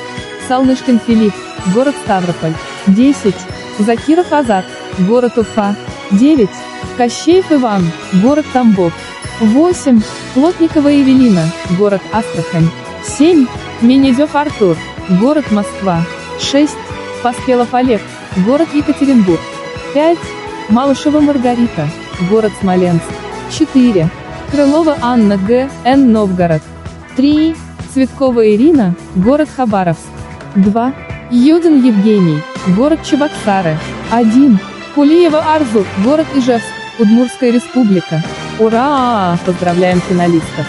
Солнышкин 0.46 1.00
Филипп, 1.00 1.34
город 1.74 1.96
Ставрополь. 2.04 2.54
10. 2.86 3.34
Закиров 3.78 4.32
Азат, 4.32 4.64
город 5.00 5.36
Уфа. 5.36 5.76
9. 6.12 6.48
Кощеев 6.96 7.52
Иван, 7.52 7.84
город 8.22 8.46
Тамбов. 8.52 8.92
8. 9.40 10.02
Плотникова 10.34 10.88
Евелина, 10.88 11.44
город 11.78 12.00
Астрахань. 12.12 12.70
7. 13.04 13.46
Менедев 13.82 14.34
Артур, 14.34 14.76
город 15.20 15.50
Москва. 15.50 16.00
6. 16.40 16.74
Поспелов 17.22 17.74
Олег, 17.74 18.00
город 18.46 18.68
Екатеринбург. 18.72 19.40
5. 19.92 20.18
Малышева 20.70 21.20
Маргарита, 21.20 21.88
город 22.30 22.52
Смоленск. 22.60 23.04
4. 23.50 24.08
Крылова 24.50 24.96
Анна 25.02 25.36
Г. 25.36 25.68
Н. 25.84 26.12
Новгород. 26.12 26.62
3. 27.16 27.54
Цветкова 27.92 28.54
Ирина, 28.54 28.94
город 29.16 29.48
Хабаровск. 29.54 30.08
2. 30.54 30.94
Юдин 31.30 31.84
Евгений, 31.84 32.40
город 32.74 33.00
Чебоксары. 33.04 33.76
1. 34.10 34.58
Кулиева 34.94 35.38
Арзу, 35.38 35.86
город 36.02 36.26
Ижевск, 36.34 36.66
Удмурская 36.98 37.52
республика. 37.52 38.22
Ура! 38.58 39.36
Поздравляем 39.44 40.00
финалистов! 40.00 40.66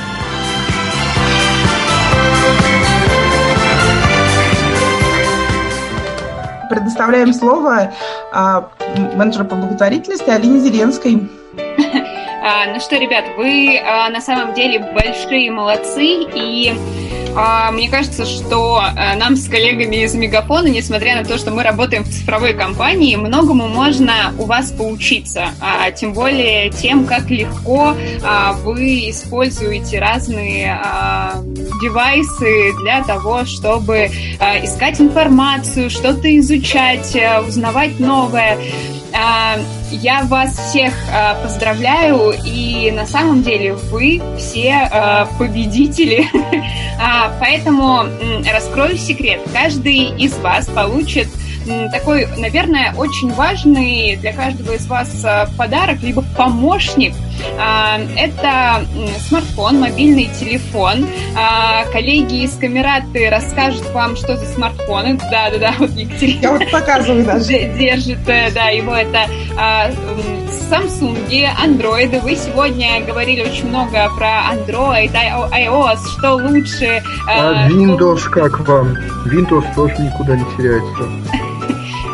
Предоставляем 6.70 7.34
слово 7.34 7.94
а, 8.34 8.70
менеджеру 9.16 9.46
по 9.46 9.56
благотворительности 9.56 10.30
Алине 10.30 10.60
Зеленской. 10.60 11.30
А, 12.50 12.66
ну 12.72 12.80
что, 12.80 12.96
ребят, 12.96 13.26
вы 13.36 13.78
а, 13.78 14.10
на 14.10 14.22
самом 14.22 14.54
деле 14.54 14.80
большие 14.80 15.52
молодцы, 15.52 16.06
и 16.34 16.74
мне 17.72 17.88
кажется, 17.90 18.26
что 18.26 18.82
а, 18.82 19.16
нам 19.16 19.36
с 19.36 19.48
коллегами 19.48 19.98
из 19.98 20.16
Мегафона, 20.16 20.68
несмотря 20.68 21.16
на 21.16 21.24
то, 21.24 21.38
что 21.38 21.52
мы 21.52 21.62
работаем 21.62 22.04
в 22.04 22.10
цифровой 22.10 22.54
компании, 22.54 23.16
многому 23.16 23.68
можно 23.68 24.34
у 24.40 24.46
вас 24.46 24.72
поучиться. 24.72 25.50
А, 25.62 25.92
тем 25.92 26.14
более 26.14 26.72
тем, 26.72 27.06
как 27.06 27.30
легко 27.30 27.96
вы 28.64 29.10
используете 29.10 30.00
разные 30.00 30.82
девайсы 31.82 32.74
для 32.82 33.04
того, 33.04 33.46
чтобы 33.46 34.10
искать 34.64 35.00
информацию, 35.00 35.90
что-то 35.90 36.36
изучать, 36.40 37.16
узнавать 37.48 38.00
новое. 38.00 38.58
Я 39.12 40.24
вас 40.26 40.54
всех 40.58 40.94
поздравляю, 41.42 42.34
и 42.46 42.92
на 42.92 43.06
самом 43.06 43.42
деле 43.42 43.74
вы 43.74 44.22
все 44.38 44.90
победители. 45.40 46.28
Поэтому 47.40 48.04
раскрою 48.52 48.98
секрет. 48.98 49.42
Каждый 49.54 50.10
из 50.18 50.38
вас 50.40 50.68
получит 50.68 51.28
такой, 51.92 52.28
наверное, 52.38 52.94
очень 52.96 53.32
важный 53.34 54.16
для 54.18 54.34
каждого 54.34 54.74
из 54.74 54.88
вас 54.88 55.24
а, 55.24 55.48
подарок, 55.58 56.02
либо 56.02 56.24
помощник. 56.36 57.14
А, 57.60 58.00
это 58.16 58.86
смартфон, 59.28 59.80
мобильный 59.80 60.30
телефон. 60.40 61.08
А, 61.36 61.86
коллеги 61.92 62.44
из 62.44 62.56
Камераты 62.58 63.30
расскажут 63.30 63.90
вам, 63.92 64.16
что 64.16 64.38
за 64.38 64.46
смартфоны. 64.46 65.20
Да-да-да, 65.32 65.74
вот 65.80 65.92
Екатерина. 65.92 66.42
Я 66.42 66.52
вот 66.52 66.72
показываю 66.72 67.26
даже. 67.26 67.48
Держит, 67.78 68.28
э, 68.28 68.52
да, 68.52 68.70
его 68.70 68.94
это 68.94 69.28
Samsung, 70.70 71.18
Android. 71.64 72.20
Вы 72.22 72.36
сегодня 72.36 73.02
говорили 73.06 73.42
очень 73.42 73.70
много 73.70 74.10
про 74.18 74.54
Android, 74.54 75.12
iOS, 75.14 76.00
что 76.18 76.34
лучше. 76.36 77.02
А 77.28 77.70
Windows 77.70 78.30
как 78.30 78.60
вам? 78.68 78.96
Windows 79.26 79.66
тоже 79.76 79.96
никуда 80.00 80.36
не 80.36 80.46
теряется. 80.58 81.48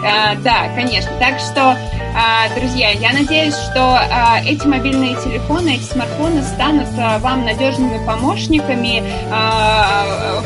А, 0.05 0.35
да, 0.35 0.67
конечно. 0.75 1.11
Так 1.19 1.39
что, 1.39 1.77
а, 2.15 2.49
друзья, 2.55 2.91
я 2.91 3.13
надеюсь, 3.13 3.55
что 3.55 3.95
а, 3.95 4.41
эти 4.45 4.65
мобильные 4.67 5.15
телефоны, 5.15 5.75
эти 5.75 5.83
смартфоны 5.83 6.43
станут 6.43 6.89
вам 7.21 7.45
надежными 7.45 8.05
помощниками, 8.05 9.03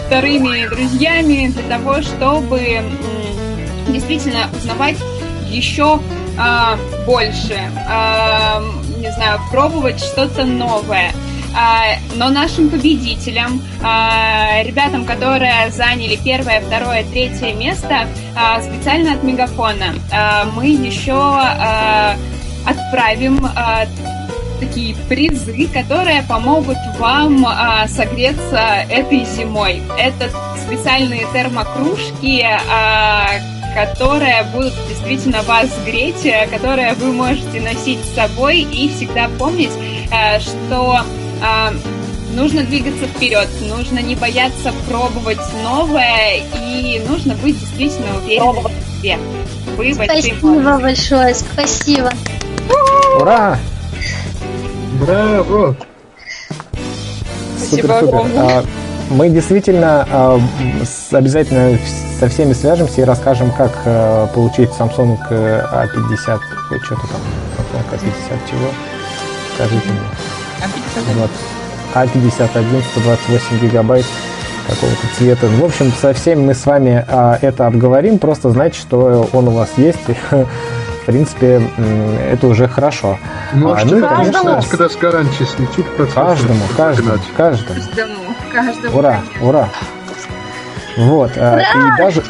вторыми 0.06 0.68
друзьями 0.70 1.48
для 1.48 1.78
того, 1.78 2.02
чтобы 2.02 2.82
действительно 3.88 4.50
узнавать 4.56 4.98
еще 5.48 6.00
больше, 7.06 7.60
не 8.98 9.12
знаю, 9.12 9.40
пробовать 9.50 10.00
что-то 10.00 10.46
новое. 10.46 11.12
А, 11.60 11.98
но 12.14 12.30
нашим 12.30 12.70
победителям, 12.70 13.64
а, 13.82 14.62
ребятам, 14.62 15.06
которые 15.06 15.72
заняли 15.72 16.16
первое, 16.24 16.62
второе, 16.62 17.04
третье 17.04 17.52
место, 17.54 18.08
а, 18.36 18.62
специально 18.62 19.14
от 19.14 19.24
Мегафона, 19.24 19.96
мы 20.54 20.68
еще 20.68 21.18
отправим 22.64 23.50
такие 24.60 24.96
призы, 25.08 25.68
которые 25.68 26.22
помогут 26.24 26.78
вам 27.00 27.46
согреться 27.88 28.86
этой 28.90 29.26
зимой. 29.26 29.82
Это 29.98 30.30
специальные 30.68 31.26
термокружки, 31.34 32.46
которые 33.74 34.44
будут 34.54 34.74
действительно 34.90 35.42
вас 35.44 35.70
греть, 35.86 36.28
которые 36.52 36.94
вы 36.94 37.14
можете 37.14 37.62
носить 37.62 38.04
с 38.04 38.16
собой 38.16 38.62
и 38.62 38.90
всегда 38.90 39.30
помнить, 39.40 39.72
что 40.42 41.04
а, 41.42 41.74
нужно 42.34 42.64
двигаться 42.64 43.06
вперед, 43.08 43.48
нужно 43.62 44.00
не 44.00 44.16
бояться 44.16 44.74
пробовать 44.90 45.40
новое 45.64 46.42
и 46.60 47.02
нужно 47.08 47.36
быть 47.36 47.60
действительно 47.60 48.18
уверенным 48.18 48.66
в 48.66 48.98
себе. 48.98 49.18
Вы 49.78 49.94
спасибо 49.94 50.80
большое, 50.80 51.34
спасибо. 51.34 52.12
Ура! 53.20 53.58
Браво! 55.00 55.76
Супер, 57.70 58.00
супер. 58.00 58.22
А, 58.36 58.64
мы 59.10 59.30
действительно 59.30 60.08
а, 60.10 60.40
обязательно 61.12 61.78
со 62.20 62.30
всеми 62.30 62.54
свяжемся 62.54 63.02
и 63.02 63.04
расскажем, 63.04 63.52
как 63.52 63.72
а, 63.86 64.28
получить 64.28 64.70
Samsung 64.70 65.18
A50. 65.30 66.40
Что-то 66.84 67.08
там, 67.08 67.22
Samsung 67.58 67.84
A50 67.92 68.50
чего? 68.50 68.70
Скажите 69.56 69.90
мне. 69.90 70.37
А51, 71.94 72.84
128 72.92 73.60
гигабайт 73.62 74.06
какого-то 74.68 75.08
цвета. 75.18 75.48
В 75.48 75.64
общем, 75.64 75.92
со 75.92 76.14
всеми 76.14 76.48
мы 76.48 76.54
с 76.54 76.66
вами 76.66 77.06
а, 77.08 77.38
это 77.42 77.68
обговорим. 77.68 78.20
Просто 78.20 78.50
знайте, 78.50 78.78
что 78.80 79.28
он 79.32 79.48
у 79.48 79.52
вас 79.52 79.70
есть. 79.78 80.00
И, 80.08 80.14
в 80.32 81.06
принципе, 81.06 81.62
это 82.30 82.48
уже 82.48 82.68
хорошо. 82.68 83.18
Ну, 83.54 83.72
а, 83.72 83.84
ну, 83.86 84.06
конечно, 84.08 84.62
когда 84.70 84.90
с 84.90 84.96
гарантии 84.96 85.46
слетит, 85.46 85.86
каждому, 86.14 86.62
каждому, 86.76 87.20
каждому. 87.36 87.80
Каждому. 88.52 88.98
Ура, 88.98 89.22
ура. 89.42 89.70
Вот. 90.98 91.32
Ура! 91.38 91.62
И 91.62 91.98
даже, 91.98 92.24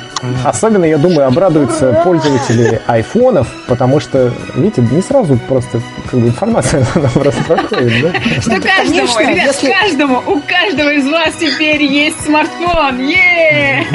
Особенно, 0.43 0.85
я 0.85 0.97
думаю, 0.97 1.27
обрадуются 1.27 2.01
пользователи 2.03 2.81
айфонов, 2.87 3.47
потому 3.67 3.99
что, 3.99 4.31
видите, 4.55 4.81
не 4.81 5.01
сразу 5.01 5.37
просто 5.37 5.79
как 6.09 6.19
бы 6.19 6.27
информация 6.27 6.85
нам 6.95 7.11
просто 7.11 7.43
проходит, 7.43 8.01
да? 8.01 8.41
Что 8.41 8.51
каждому, 8.51 8.61
Конечно, 8.61 9.19
ребят, 9.19 9.45
если... 9.47 9.71
каждому, 9.71 10.23
у 10.25 10.41
каждого 10.41 10.93
из 10.93 11.07
вас 11.07 11.35
теперь 11.39 11.83
есть 11.83 12.23
смартфон, 12.25 12.99
е 12.99 13.85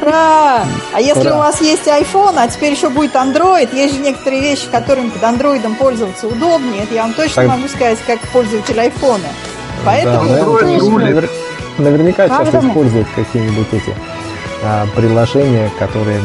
Ура! 0.00 0.64
А 0.92 1.00
если 1.00 1.28
Ура. 1.28 1.36
у 1.36 1.38
вас 1.38 1.60
есть 1.62 1.86
iPhone, 1.86 2.34
а 2.36 2.48
теперь 2.48 2.72
еще 2.72 2.90
будет 2.90 3.14
Android, 3.14 3.74
есть 3.74 3.94
же 3.94 4.00
некоторые 4.00 4.42
вещи, 4.42 4.66
которыми 4.70 5.08
под 5.08 5.24
андроидом 5.24 5.74
пользоваться 5.76 6.28
удобнее, 6.28 6.82
это 6.82 6.94
я 6.94 7.02
вам 7.02 7.14
точно 7.14 7.42
так... 7.42 7.50
могу 7.50 7.68
сказать, 7.68 7.98
как 8.06 8.20
пользователь 8.32 8.78
айфона. 8.78 9.28
Поэтому... 9.84 10.28
Да, 10.28 10.98
навер... 10.98 11.30
Наверняка 11.78 12.28
часто 12.28 12.58
используют 12.58 13.08
какие-нибудь 13.16 13.68
эти 13.72 13.94
а, 14.62 14.86
приложения, 14.94 15.70
которые 15.78 16.20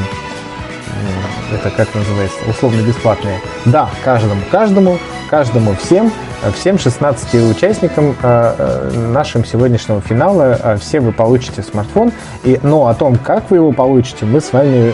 это 1.54 1.70
как 1.70 1.94
называется, 1.96 2.38
условно 2.48 2.82
бесплатные. 2.82 3.40
Да, 3.66 3.90
каждому, 4.04 4.42
каждому, 4.52 5.00
каждому, 5.30 5.76
всем, 5.76 6.12
всем 6.56 6.78
16 6.78 7.36
участникам 7.56 8.16
э, 8.22 8.92
нашим 9.12 9.46
сегодняшнего 9.46 10.02
финала 10.02 10.60
э, 10.62 10.78
все 10.78 11.00
вы 11.00 11.12
получите 11.12 11.64
смартфон. 11.64 12.12
И, 12.44 12.60
но 12.64 12.88
о 12.88 12.94
том, 12.94 13.18
как 13.18 13.50
вы 13.50 13.58
его 13.58 13.72
получите, 13.72 14.26
мы 14.26 14.42
с 14.42 14.52
вами 14.52 14.94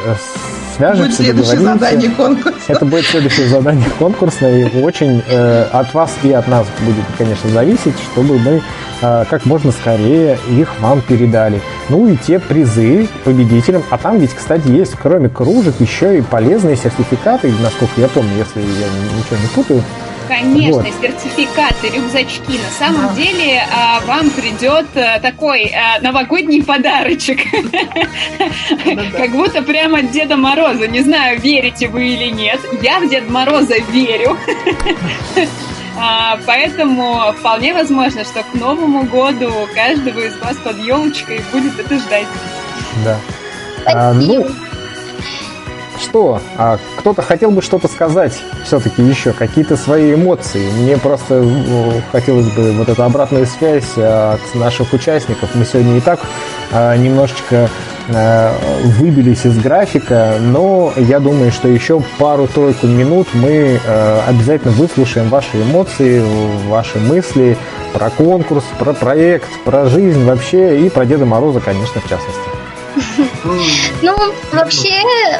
свяжемся, 0.75 1.01
будет 1.03 1.15
следующее 1.15 1.59
задание 1.59 2.09
конкурса. 2.09 2.59
Это 2.67 2.85
будет 2.85 3.05
следующее 3.05 3.47
задание 3.47 3.89
конкурса, 3.99 4.49
и 4.49 4.81
очень 4.81 5.23
э, 5.27 5.63
от 5.71 5.93
вас 5.93 6.11
и 6.23 6.31
от 6.31 6.47
нас 6.47 6.65
будет, 6.81 7.05
конечно, 7.17 7.49
зависеть, 7.49 7.95
чтобы 8.11 8.37
мы 8.39 8.51
э, 8.51 8.61
как 9.29 9.45
можно 9.45 9.71
скорее 9.71 10.37
их 10.49 10.79
вам 10.79 11.01
передали. 11.01 11.61
Ну 11.89 12.07
и 12.07 12.15
те 12.15 12.39
призы 12.39 13.07
победителям. 13.23 13.83
А 13.89 13.97
там 13.97 14.19
ведь, 14.19 14.33
кстати, 14.33 14.67
есть, 14.67 14.95
кроме 15.01 15.29
кружек, 15.29 15.75
еще 15.79 16.17
и 16.17 16.21
полезные 16.21 16.75
сертификаты, 16.75 17.51
насколько 17.61 17.99
я 17.99 18.07
помню, 18.07 18.31
если 18.37 18.61
я 18.61 18.87
ничего 19.17 19.37
не 19.41 19.47
путаю. 19.53 19.83
Конечно, 20.27 20.83
вот. 20.83 20.85
сертификаты, 21.01 21.89
рюкзачки. 21.89 22.57
На 22.57 22.69
самом 22.79 23.07
да. 23.07 23.21
деле 23.21 23.63
а, 23.71 23.99
вам 24.05 24.29
придет 24.29 24.85
а, 24.95 25.19
такой 25.19 25.71
а, 25.73 25.99
новогодний 26.01 26.63
подарочек. 26.63 27.39
Как 29.17 29.31
будто 29.31 29.61
прямо 29.61 29.99
от 29.99 30.11
Деда 30.11 30.37
Мороза. 30.37 30.87
Не 30.87 31.01
знаю, 31.01 31.39
верите 31.39 31.87
вы 31.87 32.07
или 32.07 32.29
нет. 32.29 32.59
Я 32.81 32.99
в 32.99 33.09
Деда 33.09 33.29
Мороза 33.31 33.75
верю. 33.91 34.37
А, 35.97 36.37
поэтому 36.45 37.33
вполне 37.37 37.73
возможно, 37.73 38.23
что 38.23 38.43
к 38.43 38.53
Новому 38.53 39.03
году 39.03 39.51
каждого 39.75 40.19
из 40.19 40.37
вас 40.37 40.57
под 40.57 40.77
елочкой 40.79 41.41
будет 41.51 41.79
это 41.79 41.99
ждать. 41.99 42.27
Да. 43.03 43.17
А, 43.85 44.13
ну, 44.13 44.47
что? 45.99 46.41
А 46.57 46.77
кто-то 46.97 47.21
хотел 47.21 47.51
бы 47.51 47.61
что-то 47.61 47.87
сказать 47.87 48.39
все-таки 48.65 49.01
еще, 49.01 49.33
какие-то 49.33 49.77
свои 49.77 50.13
эмоции. 50.13 50.69
Мне 50.71 50.97
просто 50.97 51.41
ну, 51.41 52.01
хотелось 52.11 52.47
бы 52.51 52.71
вот 52.73 52.89
эту 52.89 53.03
обратную 53.03 53.45
связь 53.45 53.93
а, 53.97 54.33
от 54.33 54.55
наших 54.55 54.93
участников. 54.93 55.49
Мы 55.53 55.65
сегодня 55.65 55.97
и 55.97 56.01
так 56.01 56.19
а, 56.71 56.95
немножечко 56.97 57.67
а, 57.67 57.69
выбились 58.07 59.45
из 59.45 59.57
графика, 59.59 60.35
но 60.39 60.93
я 60.97 61.19
думаю, 61.19 61.51
что 61.51 61.67
еще 61.67 62.01
пару-тройку 62.19 62.87
минут 62.87 63.27
мы 63.33 63.79
а, 63.85 64.23
обязательно 64.27 64.73
выслушаем 64.73 65.29
ваши 65.29 65.61
эмоции, 65.61 66.21
ваши 66.67 66.99
мысли 66.99 67.57
про 67.93 68.09
конкурс, 68.09 68.63
про 68.79 68.93
проект, 68.93 69.49
про 69.63 69.85
жизнь 69.85 70.25
вообще 70.25 70.85
и 70.85 70.89
про 70.89 71.05
Деда 71.05 71.25
Мороза, 71.25 71.59
конечно, 71.59 72.01
в 72.01 72.09
частности. 72.09 72.62
Ну, 74.01 74.15
вообще, 74.51 74.93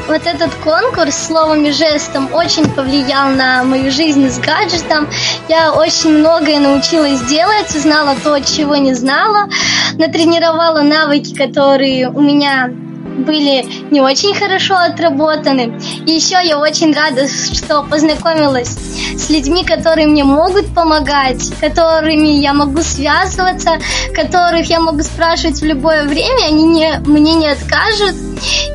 вот 0.08 0.26
этот 0.26 0.54
конкурс 0.64 1.16
словом 1.16 1.66
и 1.66 1.72
жестом 1.72 2.34
очень 2.34 2.70
повлиял 2.70 3.30
на 3.30 3.64
мою 3.64 3.92
жизнь 3.92 4.30
с 4.30 4.40
гаджетом. 4.40 5.08
Я 5.48 5.74
очень 5.74 6.18
многое 6.18 6.60
научилась 6.60 7.22
делать, 7.22 7.76
узнала 7.76 8.16
то, 8.24 8.40
чего 8.40 8.76
не 8.76 8.94
знала, 8.94 9.50
натренировала 9.98 10.82
навыки, 10.82 11.36
которые 11.36 12.10
у 12.10 12.22
меня 12.22 12.72
были 13.18 13.66
не 13.92 14.02
очень 14.02 14.34
хорошо 14.34 14.76
отработаны. 14.76 15.80
Еще 16.06 16.38
я 16.44 16.60
очень 16.60 16.94
рада, 16.94 17.28
что 17.28 17.84
познакомилась 17.84 18.76
с 19.18 19.30
людьми, 19.30 19.64
которые 19.64 20.08
мне 20.08 20.24
могут 20.24 20.74
помогать, 20.74 21.52
которыми 21.60 22.40
я 22.40 22.54
могу 22.54 22.82
связываться, 22.82 23.80
которых 24.14 24.70
я 24.70 24.80
могу 24.80 25.02
спрашивать 25.02 25.62
в 25.62 25.66
любое 25.66 26.04
время, 26.06 26.48
они 26.48 26.66
не, 26.66 27.00
мне 27.06 27.36
не 27.36 27.48
откажут. 27.48 28.16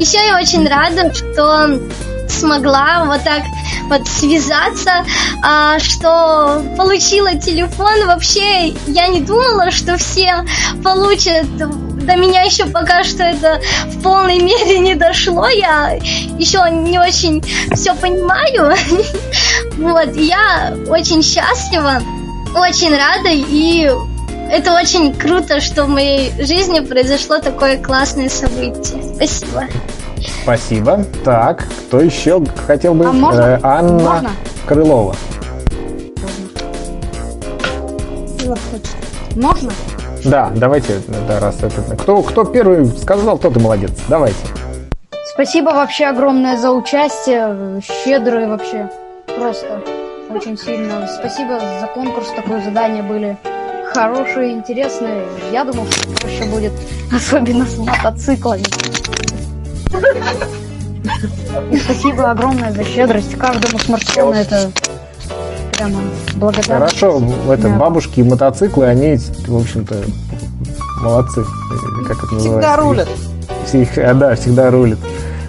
Еще 0.01 0.19
я 0.25 0.39
очень 0.39 0.67
рада, 0.67 1.13
что 1.13 1.81
смогла 2.29 3.05
вот 3.07 3.25
так 3.25 3.43
вот 3.89 4.07
связаться, 4.07 5.05
а, 5.43 5.79
что 5.79 6.63
получила 6.77 7.35
телефон. 7.35 8.07
Вообще 8.07 8.69
я 8.87 9.09
не 9.09 9.21
думала, 9.21 9.71
что 9.71 9.97
все 9.97 10.45
получат 10.85 11.47
до 11.99 12.17
меня 12.17 12.43
еще 12.43 12.67
пока 12.67 13.05
что 13.05 13.23
это 13.23 13.61
в 13.87 14.03
полной 14.03 14.39
мере 14.39 14.79
не 14.79 14.95
дошло. 14.95 15.49
Я 15.49 15.99
еще 16.39 16.69
не 16.71 16.99
очень 16.99 17.43
все 17.75 17.95
понимаю. 17.95 18.75
Вот, 19.79 20.17
я 20.17 20.75
очень 20.89 21.23
счастлива, 21.23 22.01
очень 22.55 22.91
рада 22.97 23.29
и 23.31 23.89
это 24.51 24.75
очень 24.75 25.15
круто, 25.15 25.61
что 25.61 25.85
в 25.85 25.89
моей 25.89 26.33
жизни 26.45 26.81
произошло 26.81 27.39
такое 27.39 27.77
классное 27.77 28.29
событие. 28.29 29.03
Спасибо. 29.15 29.65
Спасибо. 30.43 31.05
Так, 31.25 31.65
кто 31.89 32.01
еще 32.01 32.43
хотел 32.67 32.95
бы? 32.95 33.07
А 33.07 33.13
можно? 33.13 33.41
Э, 33.41 33.61
Анна 33.63 33.93
можно? 33.93 34.31
Крылова. 34.67 35.15
Можно? 39.37 39.71
Да, 40.25 40.51
давайте, 40.55 41.01
да, 41.27 41.41
раз 41.41 41.57
это... 41.63 41.97
Кто, 41.97 42.23
кто 42.23 42.45
первый 42.45 42.87
сказал, 42.87 43.39
тот 43.39 43.57
и 43.57 43.61
молодец. 43.61 43.93
Давайте. 44.09 44.39
Спасибо 45.35 45.71
вообще 45.71 46.07
огромное 46.07 46.57
за 46.57 46.73
участие, 46.73 47.81
щедрые 47.81 48.49
вообще, 48.49 48.91
просто 49.39 49.81
очень 50.31 50.59
сильно. 50.59 51.07
Спасибо 51.07 51.61
за 51.81 51.87
конкурс, 51.87 52.29
такое 52.35 52.61
задание 52.63 53.03
были 53.03 53.37
хорошие, 53.93 54.53
интересные. 54.53 55.25
Я 55.53 55.65
думал, 55.65 55.87
что 55.91 56.11
проще 56.21 56.45
будет, 56.45 56.73
особенно 57.15 57.65
с 57.67 57.79
мотоциклами. 57.79 58.65
И 61.73 61.77
спасибо 61.79 62.31
огромное 62.31 62.73
за 62.73 62.85
щедрость. 62.85 63.35
Каждому 63.37 63.79
смартфону 63.79 64.33
это 64.33 64.71
прямо 65.79 66.01
благодарна. 66.37 66.87
Хорошо, 66.87 67.23
это 67.49 67.69
да. 67.69 67.77
бабушки 67.77 68.21
и 68.21 68.23
мотоциклы, 68.23 68.87
они, 68.87 69.17
в 69.47 69.57
общем-то, 69.57 69.97
молодцы. 71.01 71.45
Как 72.07 72.25
это 72.25 72.35
называется? 72.35 72.39
Всегда 72.41 72.77
рулят. 72.77 73.09
Всех, 73.65 73.89
а, 73.99 74.15
да, 74.15 74.35
всегда 74.35 74.71
рулят. 74.71 74.99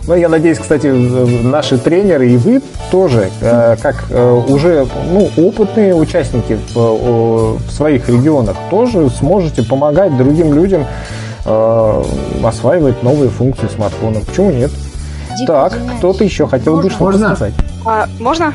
Но 0.07 0.15
я 0.15 0.29
надеюсь, 0.29 0.57
кстати, 0.57 0.87
наши 0.87 1.77
тренеры 1.77 2.29
и 2.29 2.37
вы 2.37 2.61
тоже, 2.89 3.29
э, 3.41 3.75
как 3.81 4.05
э, 4.09 4.43
уже 4.47 4.87
ну, 5.11 5.29
опытные 5.37 5.93
участники 5.93 6.57
в, 6.73 7.57
в 7.57 7.71
своих 7.71 8.09
регионах, 8.09 8.57
тоже 8.71 9.09
сможете 9.11 9.61
помогать 9.61 10.17
другим 10.17 10.53
людям 10.53 10.87
э, 11.45 12.03
осваивать 12.43 13.03
новые 13.03 13.29
функции 13.29 13.67
смартфона. 13.67 14.21
Почему 14.21 14.51
нет? 14.51 14.71
Так, 15.45 15.77
кто-то 15.97 16.23
еще 16.23 16.47
хотел 16.47 16.81
бы 16.81 16.89
что-то 16.89 17.17
сказать. 17.17 17.53
А, 17.85 18.07
можно? 18.19 18.53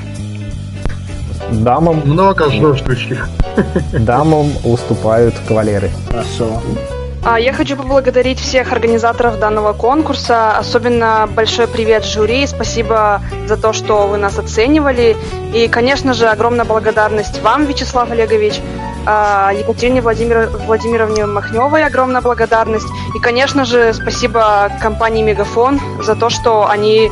Дамам... 1.53 2.03
Много 2.05 2.51
жесточных. 2.51 3.29
Дамам 3.93 4.53
уступают 4.65 5.35
кавалеры. 5.47 5.91
Хорошо. 6.09 6.61
А, 7.27 7.41
я 7.41 7.55
хочу 7.55 7.77
поблагодарить 7.77 8.39
всех 8.39 8.73
организаторов 8.73 9.39
данного 9.39 9.73
конкурса. 9.73 10.59
Особенно 10.59 11.27
большой 11.35 11.67
привет 11.67 12.05
жюри. 12.05 12.47
Спасибо 12.47 13.23
за 13.47 13.57
то, 13.57 13.73
что 13.73 14.07
вы 14.07 14.19
нас 14.19 14.39
оценивали. 14.39 15.17
И, 15.55 15.69
конечно 15.69 16.13
же, 16.13 16.27
огромная 16.27 16.67
благодарность 16.67 17.41
вам, 17.41 17.65
Вячеслав 17.65 18.11
Олегович, 18.11 18.61
Екатерине 19.07 20.01
Владимир... 20.01 20.49
Владимировне 20.67 21.27
Махневой 21.27 21.85
огромная 21.85 22.21
благодарность. 22.21 22.89
И, 23.15 23.19
конечно 23.19 23.65
же, 23.65 23.93
спасибо 23.93 24.71
компании 24.81 25.23
Мегафон 25.23 25.81
за 26.03 26.15
то, 26.17 26.31
что 26.31 26.69
они 26.69 27.11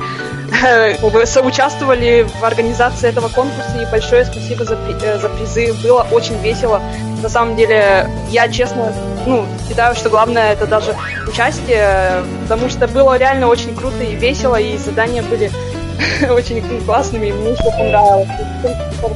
э, 0.64 1.27
соучаствовали 1.27 2.27
в 2.40 2.44
организации 2.44 3.09
этого 3.09 3.28
конкурса. 3.28 3.78
И 3.81 3.90
большое 3.90 4.24
спасибо 4.24 4.64
за, 4.64 4.74
э, 5.02 5.19
за 5.19 5.28
призы. 5.28 5.74
Было 5.82 6.06
очень 6.10 6.39
весело. 6.40 6.81
На 7.23 7.28
самом 7.28 7.56
деле, 7.56 8.09
я 8.31 8.48
честно 8.48 8.93
ну, 9.27 9.47
считаю, 9.69 9.94
что 9.94 10.10
главное 10.10 10.52
это 10.52 10.66
даже 10.66 10.94
участие, 11.27 12.23
потому 12.43 12.69
что 12.69 12.89
было 12.89 13.16
реально 13.16 13.48
очень 13.48 13.74
круто 13.77 14.02
и 14.02 14.16
весело, 14.16 14.56
и 14.56 14.77
задания 14.77 15.23
были 15.23 15.51
очень 16.31 16.62
классными, 16.85 17.31
мне 17.31 17.55
все 17.55 17.70
понравилось. 17.70 18.28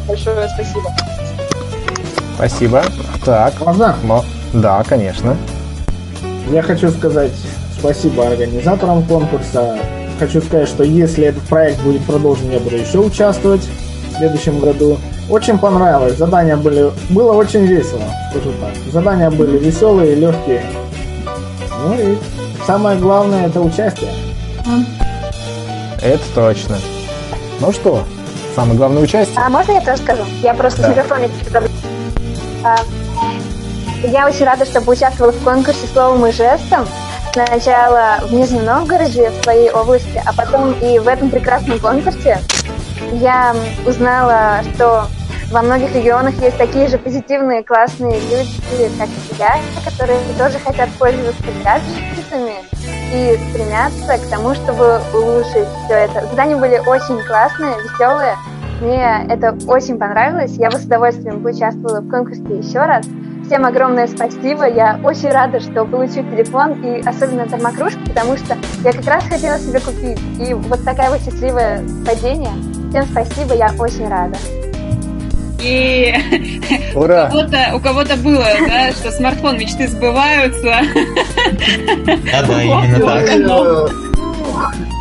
Большое 0.06 0.48
спасибо. 0.48 0.92
Спасибо. 2.36 2.82
Так. 3.24 3.54
Можно? 3.60 3.96
Да, 4.52 4.82
конечно. 4.84 5.36
Я 6.50 6.62
хочу 6.62 6.90
сказать 6.90 7.32
спасибо 7.78 8.26
организаторам 8.26 9.04
конкурса. 9.04 9.78
Хочу 10.18 10.40
сказать, 10.40 10.68
что 10.68 10.84
если 10.84 11.26
этот 11.26 11.42
проект 11.44 11.82
будет 11.82 12.04
продолжен, 12.04 12.50
я 12.50 12.58
буду 12.60 12.76
еще 12.76 12.98
участвовать 12.98 13.62
в 13.62 14.18
следующем 14.18 14.60
году. 14.60 14.98
Очень 15.28 15.58
понравилось. 15.58 16.16
Задания 16.16 16.56
были... 16.56 16.90
Было 17.10 17.32
очень 17.32 17.66
весело, 17.66 18.02
скажу 18.30 18.52
так. 18.60 18.92
Задания 18.92 19.30
были 19.30 19.58
веселые, 19.58 20.14
легкие. 20.14 20.62
Ну 21.84 21.94
и 21.94 22.16
самое 22.66 22.98
главное 22.98 23.46
это 23.46 23.60
участие. 23.60 24.10
Это 26.00 26.22
точно. 26.34 26.76
Ну 27.60 27.72
что, 27.72 28.04
самое 28.54 28.76
главное 28.76 29.02
участие? 29.02 29.36
А 29.36 29.48
можно 29.48 29.72
я 29.72 29.80
тоже 29.80 29.98
скажу? 29.98 30.22
Я 30.42 30.54
просто 30.54 30.82
да. 30.82 30.86
с 30.86 30.90
микрофоном 30.90 31.24
а, 31.24 31.65
я 34.02 34.26
очень 34.26 34.44
рада, 34.44 34.64
что 34.64 34.80
поучаствовала 34.80 35.32
в 35.32 35.44
конкурсе 35.44 35.86
словом 35.92 36.26
и 36.26 36.32
жестом. 36.32 36.86
Сначала 37.32 38.18
в 38.22 38.32
Нижнем 38.32 38.64
Новгороде, 38.64 39.30
в 39.30 39.42
своей 39.42 39.70
области, 39.70 40.22
а 40.24 40.32
потом 40.32 40.72
и 40.80 40.98
в 40.98 41.06
этом 41.06 41.30
прекрасном 41.30 41.78
конкурсе. 41.78 42.38
Я 43.12 43.54
узнала, 43.86 44.62
что 44.74 45.06
во 45.50 45.62
многих 45.62 45.94
регионах 45.94 46.34
есть 46.40 46.56
такие 46.56 46.88
же 46.88 46.98
позитивные, 46.98 47.62
классные 47.62 48.18
люди, 48.20 48.90
как 48.98 49.08
и 49.08 49.36
я, 49.38 49.60
которые 49.84 50.18
тоже 50.38 50.58
хотят 50.58 50.88
пользоваться 50.98 51.44
гаджетами 51.62 52.54
и 53.12 53.38
стремятся 53.50 54.18
к 54.18 54.30
тому, 54.30 54.54
чтобы 54.54 55.00
улучшить 55.14 55.68
все 55.84 55.94
это. 55.94 56.26
Задания 56.26 56.56
были 56.56 56.78
очень 56.78 57.22
классные, 57.24 57.74
веселые, 57.82 58.36
мне 58.80 59.26
это 59.28 59.56
очень 59.66 59.98
понравилось. 59.98 60.56
Я 60.56 60.70
бы 60.70 60.78
с 60.78 60.84
удовольствием 60.84 61.42
поучаствовала 61.42 62.00
в 62.00 62.08
конкурсе 62.08 62.42
еще 62.58 62.80
раз. 62.80 63.06
Всем 63.46 63.64
огромное 63.64 64.08
спасибо. 64.08 64.68
Я 64.68 64.98
очень 65.04 65.28
рада, 65.28 65.60
что 65.60 65.84
получу 65.84 66.22
телефон 66.24 66.72
и 66.84 67.00
особенно 67.06 67.46
термокружку, 67.48 68.00
потому 68.06 68.36
что 68.36 68.56
я 68.82 68.92
как 68.92 69.06
раз 69.06 69.24
хотела 69.24 69.58
себе 69.58 69.80
купить. 69.80 70.18
И 70.40 70.52
вот 70.52 70.84
такая 70.84 71.10
вот 71.10 71.20
счастливое 71.20 71.82
падение. 72.04 72.50
Всем 72.90 73.04
спасибо, 73.04 73.54
я 73.54 73.70
очень 73.78 74.08
рада. 74.08 74.36
И 75.62 76.14
Ура! 76.94 77.26
у 77.26 77.30
кого-то, 77.30 77.76
у 77.76 77.80
кого-то 77.80 78.16
было, 78.16 78.44
да, 78.68 78.90
что 78.92 79.10
смартфон 79.10 79.58
мечты 79.58 79.88
сбываются. 79.88 80.74
Да, 82.04 82.42
да, 82.46 82.62
именно 82.62 83.00
так. 84.76 84.86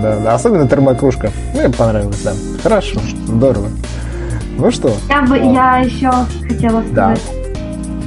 Да, 0.00 0.16
да, 0.18 0.34
особенно 0.34 0.68
термокружка. 0.68 1.30
Мне 1.54 1.68
понравилось, 1.68 2.22
да. 2.22 2.32
Хорошо, 2.62 3.00
здорово. 3.26 3.68
Ну 4.56 4.70
что? 4.70 4.92
Я 5.08 5.22
бы, 5.22 5.36
я 5.38 5.78
еще 5.78 6.10
хотела 6.46 6.82
сказать. 6.82 6.92
Да. 6.92 7.14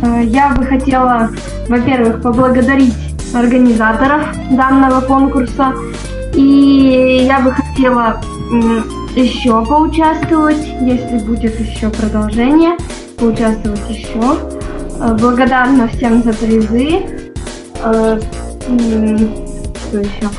Э, 0.03 0.24
я 0.24 0.49
бы 0.49 0.65
хотела, 0.65 1.30
во-первых, 1.68 2.22
поблагодарить 2.22 2.94
организаторов 3.34 4.22
данного 4.52 5.02
конкурса. 5.02 5.74
И 6.34 7.26
я 7.28 7.40
бы 7.40 7.52
хотела 7.52 8.22
еще 9.15 9.64
поучаствовать, 9.65 10.65
если 10.82 11.20
будет 11.20 11.60
еще 11.60 11.90
продолжение, 11.90 12.78
поучаствовать 13.18 13.90
еще. 13.90 14.38
Э, 14.99 15.15
благодарна 15.20 15.88
всем 15.88 16.24
за 16.24 16.34
призы. 16.34 17.06
Э, 17.84 18.20
что 19.88 19.99
еще? 19.99 20.30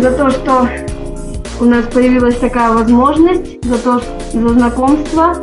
За 0.00 0.12
то, 0.12 0.30
что 0.30 0.68
у 1.60 1.64
нас 1.64 1.86
появилась 1.86 2.36
такая 2.36 2.72
возможность, 2.72 3.64
за 3.64 3.78
то, 3.78 4.02
за 4.32 4.48
знакомство 4.48 5.34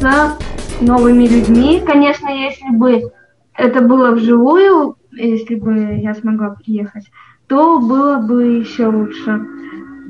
с 0.00 0.36
новыми 0.80 1.26
людьми. 1.26 1.82
Конечно, 1.84 2.28
если 2.28 2.76
бы 2.76 3.10
это 3.56 3.80
было 3.80 4.12
вживую, 4.12 4.96
если 5.12 5.54
бы 5.54 5.98
я 6.00 6.14
смогла 6.14 6.50
приехать, 6.50 7.04
то 7.48 7.78
было 7.78 8.18
бы 8.18 8.58
еще 8.58 8.86
лучше. 8.86 9.40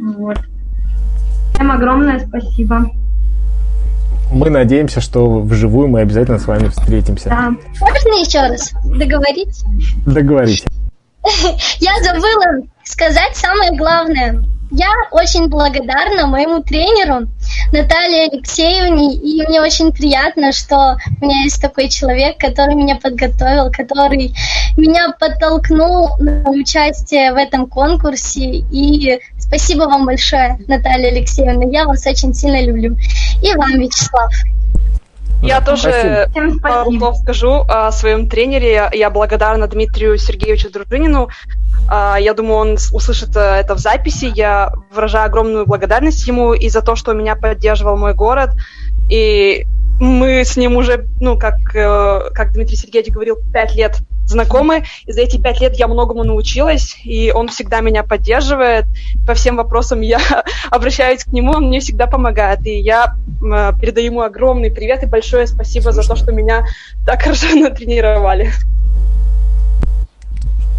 Вот. 0.00 0.38
Всем 1.54 1.70
огромное 1.70 2.18
спасибо. 2.18 2.90
Мы 4.32 4.50
надеемся, 4.50 5.00
что 5.00 5.40
вживую 5.40 5.88
мы 5.88 6.00
обязательно 6.00 6.38
с 6.38 6.46
вами 6.46 6.68
встретимся. 6.68 7.28
Да. 7.28 7.50
Можно 7.80 8.08
еще 8.20 8.40
раз 8.40 8.72
договорить? 8.84 9.64
Договорить. 10.04 10.64
Я 11.80 12.02
забыла 12.02 12.66
сказать 12.84 13.36
самое 13.36 13.76
главное. 13.76 14.42
Я 14.70 14.90
очень 15.12 15.48
благодарна 15.48 16.26
моему 16.26 16.60
тренеру 16.60 17.28
Наталье 17.70 18.28
Алексеевне, 18.32 19.14
и 19.14 19.46
мне 19.46 19.60
очень 19.60 19.92
приятно, 19.92 20.50
что 20.50 20.98
у 21.20 21.24
меня 21.24 21.42
есть 21.42 21.62
такой 21.62 21.88
человек, 21.88 22.38
который 22.38 22.74
меня 22.74 22.96
подготовил, 22.96 23.70
который 23.70 24.34
меня 24.76 25.14
подтолкнул 25.20 26.16
на 26.18 26.50
участие 26.50 27.32
в 27.32 27.36
этом 27.36 27.68
конкурсе. 27.68 28.64
И 28.72 29.20
спасибо 29.38 29.84
вам 29.84 30.04
большое, 30.04 30.58
Наталья 30.66 31.10
Алексеевна. 31.10 31.64
Я 31.70 31.84
вас 31.84 32.04
очень 32.04 32.34
сильно 32.34 32.60
люблю. 32.60 32.96
И 33.42 33.54
вам, 33.54 33.78
Вячеслав. 33.78 34.32
Я 35.42 35.60
тоже 35.60 36.28
пару 36.62 36.92
слов 36.92 37.16
скажу 37.18 37.64
о 37.68 37.92
своем 37.92 38.28
тренере. 38.28 38.88
Я 38.92 39.10
благодарна 39.10 39.66
Дмитрию 39.68 40.18
Сергеевичу 40.18 40.70
Дружинину. 40.70 41.28
А, 41.88 42.16
я 42.18 42.34
думаю, 42.34 42.56
он 42.56 42.76
услышит 42.92 43.36
э, 43.36 43.40
это 43.40 43.74
в 43.74 43.78
записи. 43.78 44.32
Я 44.34 44.72
выражаю 44.92 45.26
огромную 45.26 45.66
благодарность 45.66 46.26
ему 46.26 46.52
и 46.54 46.68
за 46.68 46.82
то, 46.82 46.96
что 46.96 47.12
меня 47.12 47.36
поддерживал 47.36 47.96
мой 47.96 48.14
город. 48.14 48.50
И 49.08 49.66
мы 50.00 50.44
с 50.44 50.56
ним 50.56 50.76
уже, 50.76 51.06
ну, 51.20 51.38
как, 51.38 51.54
э, 51.74 52.30
как 52.34 52.52
Дмитрий 52.52 52.76
Сергеевич 52.76 53.12
говорил, 53.12 53.38
пять 53.52 53.74
лет 53.74 53.96
знакомы, 54.26 54.84
и 55.06 55.12
за 55.12 55.22
эти 55.22 55.40
пять 55.40 55.60
лет 55.60 55.76
я 55.76 55.88
многому 55.88 56.24
научилась, 56.24 56.96
и 57.04 57.30
он 57.30 57.48
всегда 57.48 57.80
меня 57.80 58.02
поддерживает. 58.02 58.86
По 59.26 59.34
всем 59.34 59.56
вопросам 59.56 60.00
я 60.00 60.18
обращаюсь 60.70 61.24
к 61.24 61.28
нему, 61.28 61.52
он 61.52 61.68
мне 61.68 61.80
всегда 61.80 62.06
помогает, 62.06 62.66
и 62.66 62.78
я 62.78 63.14
э, 63.40 63.72
передаю 63.80 64.06
ему 64.06 64.20
огромный 64.22 64.70
привет 64.70 65.02
и 65.02 65.06
большое 65.06 65.46
спасибо 65.46 65.92
за 65.92 66.06
то, 66.06 66.16
что 66.16 66.32
меня 66.32 66.66
так 67.06 67.22
хорошо 67.22 67.54
натренировали. 67.54 68.50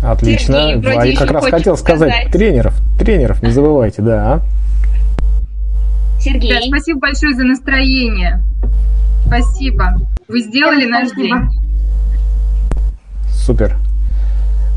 Отлично. 0.03 0.73
Сергей, 0.73 0.98
а 0.98 1.06
я 1.06 1.18
как 1.18 1.31
раз 1.31 1.45
хотел 1.45 1.76
сказать, 1.76 2.11
сказать 2.11 2.31
тренеров, 2.31 2.73
тренеров 2.99 3.41
не 3.41 3.49
забывайте, 3.49 4.02
да. 4.02 4.41
Сергей. 6.19 6.53
Да, 6.53 6.61
спасибо 6.68 6.99
большое 6.99 7.35
за 7.35 7.44
настроение. 7.44 8.41
Спасибо. 9.26 9.94
Вы 10.27 10.41
сделали 10.41 10.81
Всем 10.81 10.91
наш 10.91 11.07
спасибо. 11.10 11.39
день. 11.39 11.68
Супер. 13.30 13.76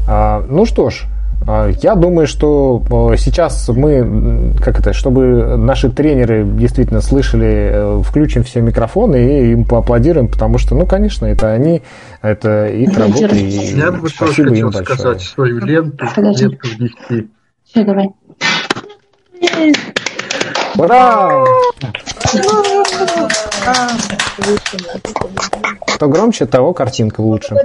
А, 0.06 0.44
ну 0.48 0.64
что 0.66 0.90
ж, 0.90 1.04
а, 1.46 1.70
я 1.82 1.94
думаю, 1.94 2.26
что 2.26 2.82
а, 2.90 3.16
сейчас 3.16 3.68
мы, 3.68 4.52
как 4.62 4.78
это, 4.78 4.92
чтобы 4.92 5.56
наши 5.56 5.90
тренеры 5.90 6.44
действительно 6.44 7.00
слышали, 7.00 7.70
э, 7.72 8.02
включим 8.04 8.42
все 8.42 8.60
микрофоны 8.60 9.16
и 9.16 9.52
им 9.52 9.64
поаплодируем, 9.64 10.28
потому 10.28 10.58
что, 10.58 10.74
ну, 10.74 10.86
конечно, 10.86 11.26
это 11.26 11.52
они, 11.52 11.82
это 12.22 12.66
их 12.66 12.96
работа. 12.96 13.34
И 13.34 13.76
я 13.76 13.90
бы 13.92 14.08
тоже 14.10 14.44
хотел 14.44 14.72
сказать 14.72 15.22
свою 15.22 15.58
ленту, 15.64 16.06
ленту 16.16 16.68
внести. 16.76 17.30
Все, 17.64 17.84
давай. 17.84 18.10
Ура! 20.76 21.44
Кто 25.94 26.08
громче, 26.08 26.46
того 26.46 26.72
картинка 26.72 27.20
лучше. 27.20 27.56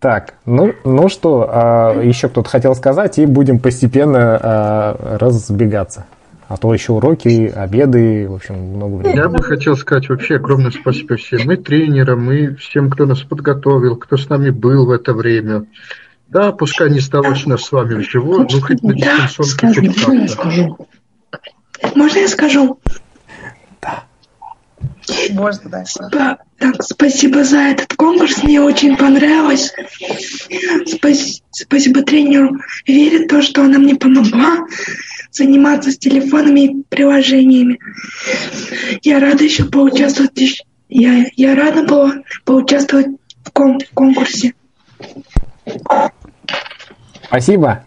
Так, 0.00 0.34
ну, 0.46 0.74
ну 0.84 1.08
что, 1.08 1.48
а, 1.50 2.00
еще 2.00 2.28
кто-то 2.28 2.48
хотел 2.48 2.76
сказать, 2.76 3.18
и 3.18 3.26
будем 3.26 3.58
постепенно 3.58 4.38
а, 4.40 5.16
разбегаться. 5.18 6.06
А 6.46 6.56
то 6.56 6.72
еще 6.72 6.92
уроки, 6.92 7.52
обеды, 7.54 8.26
в 8.28 8.34
общем, 8.34 8.54
много 8.54 8.94
времени. 8.94 9.16
Я 9.16 9.28
бы 9.28 9.42
хотел 9.42 9.76
сказать 9.76 10.08
вообще 10.08 10.36
огромное 10.36 10.70
спасибо 10.70 11.16
всем, 11.16 11.50
и 11.50 11.56
тренерам, 11.56 12.30
и 12.30 12.54
всем, 12.54 12.90
кто 12.90 13.06
нас 13.06 13.20
подготовил, 13.20 13.96
кто 13.96 14.16
с 14.16 14.28
нами 14.28 14.50
был 14.50 14.86
в 14.86 14.92
это 14.92 15.12
время. 15.12 15.66
Да, 16.28 16.52
пускай 16.52 16.90
не 16.90 17.00
заочно 17.00 17.56
с 17.56 17.72
вами 17.72 17.94
вживую, 17.94 18.46
но 18.50 18.60
хоть 18.60 18.82
на 18.82 18.94
дистанционке 18.94 19.88
хоть 19.92 20.34
как-то. 20.36 20.86
Можно 21.94 22.18
я 22.18 22.28
скажу? 22.28 22.78
Да. 23.80 24.04
Можно, 25.30 25.70
да. 25.70 25.84
Спа- 25.84 26.36
так, 26.58 26.82
спасибо 26.82 27.44
за 27.44 27.58
этот 27.58 27.94
конкурс, 27.94 28.42
мне 28.42 28.60
очень 28.60 28.96
понравилось. 28.96 29.72
Спас- 30.86 31.42
спасибо 31.50 32.02
тренеру 32.02 32.56
Вере, 32.86 33.26
то, 33.26 33.40
что 33.40 33.62
она 33.62 33.78
мне 33.78 33.94
помогла 33.94 34.66
заниматься 35.30 35.92
с 35.92 35.98
телефонами 35.98 36.60
и 36.60 36.82
приложениями. 36.90 37.78
Я 39.02 39.18
рада 39.20 39.44
еще 39.44 39.64
поучаствовать. 39.64 40.62
Я, 40.90 41.26
я 41.36 41.54
рада 41.54 41.84
была 41.84 42.14
поучаствовать 42.44 43.08
в 43.44 43.50
кон- 43.52 43.80
конкурсе. 43.94 44.54
Спасибо. 47.28 47.84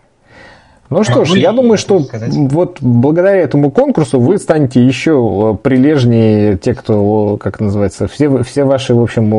Ну 0.91 1.03
что 1.03 1.23
ж, 1.23 1.35
я 1.35 1.53
думаю, 1.53 1.77
что 1.77 2.01
вот 2.49 2.79
благодаря 2.81 3.37
этому 3.37 3.71
конкурсу 3.71 4.19
вы 4.19 4.37
станете 4.37 4.85
еще 4.85 5.11
э, 5.53 5.57
прилежнее, 5.57 6.57
те, 6.57 6.73
кто, 6.73 7.37
как 7.37 7.61
называется, 7.61 8.07
все, 8.07 8.43
все 8.43 8.65
ваши, 8.65 8.93
в 8.93 9.01
общем, 9.01 9.33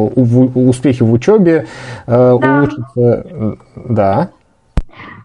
успехи 0.57 1.03
в 1.03 1.13
учебе 1.13 1.67
э, 2.07 2.11
да. 2.11 2.35
улучшатся. 2.35 3.57
Да. 3.77 4.31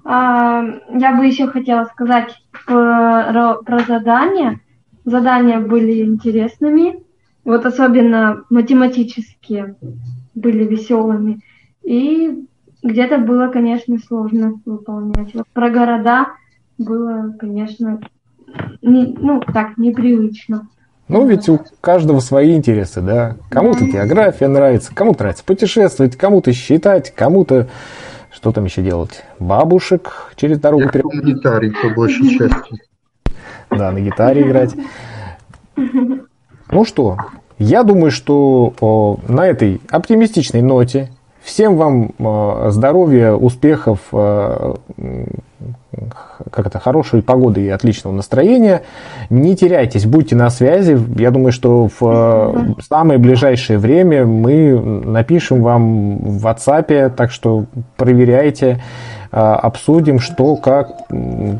А, 0.03 0.63
я 0.93 1.15
бы 1.15 1.25
еще 1.25 1.47
хотела 1.47 1.85
сказать 1.85 2.35
про, 2.65 3.55
про 3.65 3.79
задания. 3.87 4.59
Задания 5.05 5.61
были 5.61 6.03
интересными, 6.03 6.99
вот 7.45 7.65
особенно 7.65 8.43
математические 8.49 9.75
были 10.35 10.65
веселыми. 10.65 11.39
И 11.83 12.45
где-то 12.88 13.18
было, 13.19 13.47
конечно, 13.47 13.97
сложно 13.99 14.59
выполнять. 14.65 15.34
Вот 15.34 15.47
про 15.53 15.69
города 15.69 16.27
было, 16.77 17.34
конечно, 17.39 17.99
не, 18.81 19.15
ну, 19.19 19.41
так, 19.41 19.77
непривычно. 19.77 20.68
Ну, 21.07 21.26
ведь 21.26 21.47
у 21.47 21.59
каждого 21.80 22.19
свои 22.19 22.55
интересы, 22.55 23.01
да. 23.01 23.38
Кому-то 23.49 23.80
да. 23.80 23.85
география 23.85 24.47
нравится, 24.47 24.93
кому-то 24.93 25.19
нравится 25.19 25.43
путешествовать, 25.45 26.18
кому-то 26.18 26.51
считать, 26.51 27.14
кому-то 27.14 27.68
что 28.30 28.51
там 28.51 28.65
еще 28.65 28.84
делать? 28.84 29.23
Бабушек 29.39 30.31
через 30.35 30.59
дорогу 30.59 30.84
Я 30.84 30.89
пере... 30.89 31.03
на 31.11 31.22
гитаре, 31.22 31.72
по 31.81 31.89
большей 31.89 32.38
части. 32.38 32.81
Да, 33.72 33.91
на 33.91 33.99
гитаре 33.99 34.43
играть. 34.43 34.76
Ну 35.76 36.85
что, 36.85 37.18
я 37.57 37.84
думаю, 37.84 38.11
что 38.11 38.73
о, 38.80 39.18
на 39.27 39.47
этой 39.47 39.81
оптимистичной 39.89 40.61
ноте 40.61 41.09
Всем 41.47 41.77
вам 41.77 42.11
э, 42.19 42.71
здоровья, 42.71 43.31
успехов, 43.31 43.99
э, 44.11 44.73
как 46.51 46.67
это, 46.67 46.77
хорошей 46.77 47.21
погоды 47.21 47.63
и 47.63 47.69
отличного 47.69 48.13
настроения. 48.13 48.81
Не 49.29 49.55
теряйтесь, 49.55 50.05
будьте 50.05 50.35
на 50.35 50.49
связи. 50.49 50.99
Я 51.17 51.31
думаю, 51.31 51.53
что 51.53 51.87
в 51.87 52.01
э, 52.01 52.81
самое 52.89 53.17
ближайшее 53.17 53.79
время 53.79 54.25
мы 54.25 54.77
напишем 54.77 55.61
вам 55.61 56.17
в 56.17 56.45
WhatsApp, 56.45 57.11
так 57.15 57.31
что 57.31 57.63
проверяйте. 57.95 58.83
А, 59.31 59.55
обсудим, 59.55 60.19
что, 60.19 60.55
как, 60.55 61.07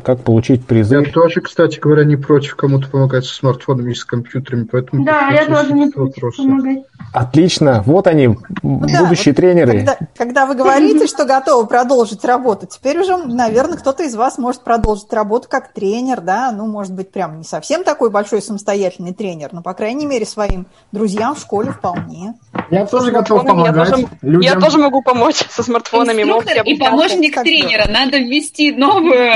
как 0.04 0.20
получить 0.20 0.66
призы. 0.66 0.96
Я 0.96 1.02
тоже, 1.02 1.40
кстати 1.40 1.78
говоря, 1.78 2.04
не 2.04 2.16
против 2.16 2.56
кому-то 2.56 2.88
помогать 2.88 3.24
со 3.24 3.34
смартфонами 3.34 3.92
и 3.92 3.94
с 3.94 4.04
компьютерами, 4.04 4.64
поэтому... 4.64 5.04
Да, 5.04 5.28
я 5.30 5.46
тоже 5.46 5.72
не 5.72 5.90
против 5.90 6.36
помогать. 6.36 6.84
Отлично, 7.12 7.82
вот 7.86 8.06
они, 8.06 8.28
ну, 8.28 8.38
будущие 8.62 9.34
да, 9.34 9.42
тренеры. 9.42 9.72
Когда, 9.78 9.98
когда 10.16 10.46
вы 10.46 10.54
говорите, 10.54 11.06
что 11.06 11.24
готовы 11.24 11.66
продолжить 11.66 12.24
работу, 12.24 12.66
теперь 12.66 12.98
уже, 12.98 13.16
наверное, 13.16 13.78
кто-то 13.78 14.02
из 14.02 14.14
вас 14.14 14.38
может 14.38 14.62
продолжить 14.62 15.12
работу 15.12 15.48
как 15.48 15.72
тренер, 15.72 16.20
да, 16.20 16.52
ну, 16.52 16.66
может 16.66 16.94
быть, 16.94 17.10
прям 17.10 17.38
не 17.38 17.44
совсем 17.44 17.84
такой 17.84 18.10
большой 18.10 18.42
самостоятельный 18.42 19.14
тренер, 19.14 19.50
но, 19.52 19.62
по 19.62 19.74
крайней 19.74 20.06
мере, 20.06 20.26
своим 20.26 20.66
друзьям 20.92 21.34
в 21.34 21.40
школе 21.40 21.70
вполне. 21.70 22.34
Я 22.70 22.86
тоже 22.86 23.12
готов 23.12 23.46
помогать. 23.46 23.76
Я 23.76 23.84
тоже, 23.84 24.08
людям. 24.22 24.40
я 24.40 24.60
тоже 24.60 24.78
могу 24.78 25.02
помочь 25.02 25.36
со 25.48 25.62
смартфонами. 25.62 26.22
Инструктор 26.22 26.62
и 26.64 26.76
помощник 26.76 27.34
тренера 27.34 27.68
тренера, 27.68 27.88
надо 27.90 28.18
ввести 28.18 28.72
новую 28.72 29.32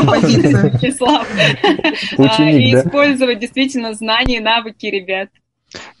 позицию. 0.06 0.72
И 2.38 2.74
использовать 2.74 3.38
действительно 3.38 3.94
знания 3.94 4.36
и 4.36 4.40
навыки 4.40 4.86
ребят. 4.86 5.28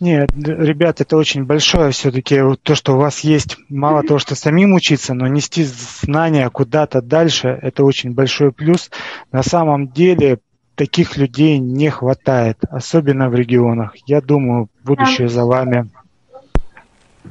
Нет, 0.00 0.30
ребят, 0.36 1.00
это 1.00 1.16
очень 1.16 1.44
большое 1.44 1.92
все-таки 1.92 2.40
то, 2.62 2.74
что 2.74 2.94
у 2.94 2.96
вас 2.98 3.20
есть, 3.20 3.56
мало 3.68 4.02
того, 4.02 4.18
что 4.18 4.34
самим 4.34 4.74
учиться, 4.74 5.14
но 5.14 5.28
нести 5.28 5.62
знания 5.62 6.50
куда-то 6.50 7.00
дальше, 7.00 7.56
это 7.62 7.84
очень 7.84 8.12
большой 8.12 8.50
плюс. 8.50 8.90
На 9.30 9.44
самом 9.44 9.88
деле 9.88 10.40
таких 10.74 11.16
людей 11.16 11.58
не 11.58 11.88
хватает, 11.88 12.58
особенно 12.68 13.28
в 13.28 13.34
регионах. 13.36 13.94
Я 14.06 14.20
думаю, 14.20 14.68
будущее 14.82 15.28
за 15.28 15.44
вами. 15.44 15.88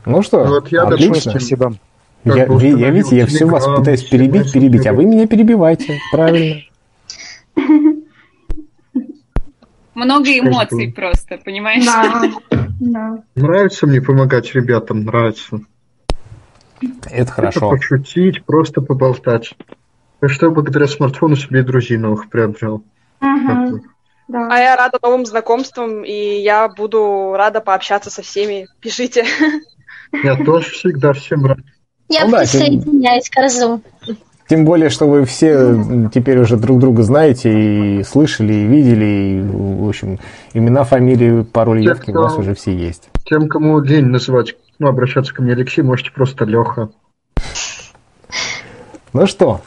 Ну 0.05 0.21
что, 0.21 0.43
вот 0.45 0.71
я 0.71 0.83
отлично. 0.83 1.31
Спасибо. 1.31 1.73
Я, 2.25 2.45
вы, 2.47 2.65
я, 2.65 2.89
видите, 2.89 3.17
я 3.17 3.25
все 3.25 3.45
вас 3.45 3.65
пытаюсь 3.65 4.03
перебить, 4.03 4.51
перебить, 4.51 4.85
а 4.87 4.93
вы 4.93 5.05
меня 5.05 5.25
перебиваете. 5.27 5.97
Правильно. 6.11 6.61
Много 9.95 10.29
эмоций 10.37 10.93
просто, 10.93 11.37
понимаешь? 11.43 11.85
Да, 11.85 12.23
да. 12.79 13.23
Нравится 13.35 13.87
мне 13.87 14.01
помогать 14.01 14.53
ребятам, 14.53 15.03
нравится. 15.03 15.61
Это 17.09 17.31
хорошо. 17.31 17.59
Это 17.59 17.77
пошутить, 17.77 18.43
просто 18.45 18.81
поболтать. 18.81 19.53
А 20.21 20.27
что 20.27 20.51
благодаря 20.51 20.87
смартфону 20.87 21.35
себе 21.35 21.63
друзей 21.63 21.97
новых 21.97 22.29
приобрел. 22.29 22.83
Угу. 23.21 23.81
Да. 24.27 24.47
А 24.51 24.59
я 24.59 24.75
рада 24.75 24.99
новым 25.01 25.25
знакомствам, 25.25 26.03
и 26.03 26.41
я 26.41 26.69
буду 26.69 27.33
рада 27.35 27.61
пообщаться 27.61 28.09
со 28.09 28.21
всеми. 28.21 28.67
Пишите. 28.79 29.25
Я 30.11 30.35
тоже 30.35 30.69
всегда 30.71 31.13
всем 31.13 31.45
рад. 31.45 31.59
Я 32.09 32.25
ну, 32.25 32.37
присоединяюсь 32.37 33.29
да, 33.29 33.41
к 33.41 33.43
Разу. 33.43 33.81
Тем 34.49 34.65
более, 34.65 34.89
что 34.89 35.07
вы 35.07 35.25
все 35.25 36.09
теперь 36.11 36.39
уже 36.39 36.57
друг 36.57 36.79
друга 36.79 37.03
знаете 37.03 37.99
и 37.99 38.03
слышали, 38.03 38.51
и 38.51 38.65
видели, 38.65 39.05
и, 39.05 39.41
в 39.41 39.87
общем, 39.87 40.19
имена, 40.55 40.83
фамилии, 40.83 41.43
пароль 41.43 41.81
явки 41.81 42.09
у 42.09 42.15
вас 42.15 42.35
уже 42.35 42.55
все 42.55 42.75
есть. 42.75 43.09
Тем, 43.25 43.47
кому 43.47 43.79
лень 43.79 44.07
называть, 44.07 44.55
ну, 44.79 44.87
обращаться 44.87 45.35
ко 45.35 45.43
мне 45.43 45.53
Алексей, 45.53 45.83
можете 45.83 46.09
просто 46.11 46.45
Леха. 46.45 46.89
Ну 49.13 49.27
что, 49.27 49.61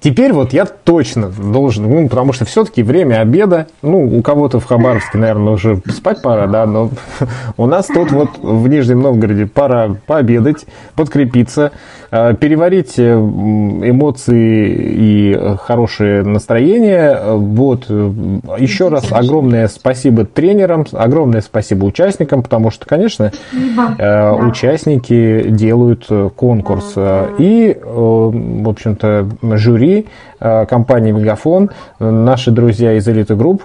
Теперь 0.00 0.32
вот 0.32 0.54
я 0.54 0.64
точно 0.64 1.28
должен, 1.28 1.88
ну, 1.88 2.08
потому 2.08 2.32
что 2.32 2.46
все-таки 2.46 2.82
время 2.82 3.20
обеда, 3.20 3.66
ну, 3.82 4.18
у 4.18 4.22
кого-то 4.22 4.58
в 4.58 4.64
Хабаровске, 4.64 5.18
наверное, 5.18 5.52
уже 5.52 5.82
спать 5.90 6.22
пора, 6.22 6.46
да, 6.46 6.64
но 6.64 6.90
у 7.58 7.66
нас 7.66 7.86
тут 7.86 8.10
вот 8.10 8.38
в 8.38 8.66
Нижнем 8.66 9.02
Новгороде 9.02 9.46
пора 9.46 9.96
пообедать, 10.06 10.64
подкрепиться. 10.94 11.72
Переварить 12.10 12.98
эмоции 12.98 14.68
и 14.76 15.56
хорошее 15.60 16.22
настроение. 16.22 17.18
Вот. 17.24 17.88
Еще 17.88 18.88
раз 18.88 19.12
огромное 19.12 19.68
спасибо 19.68 20.24
тренерам, 20.24 20.84
огромное 20.92 21.40
спасибо 21.40 21.84
участникам, 21.84 22.42
потому 22.42 22.70
что, 22.70 22.86
конечно, 22.86 23.30
участники 23.98 25.48
делают 25.50 26.08
конкурс. 26.34 26.94
И, 27.38 27.78
в 27.82 28.68
общем-то, 28.68 29.28
жюри 29.56 30.06
компании 30.38 31.12
«Мегафон», 31.12 31.70
наши 31.98 32.50
друзья 32.50 32.94
из 32.94 33.06
«Элиты 33.08 33.36
Групп», 33.36 33.62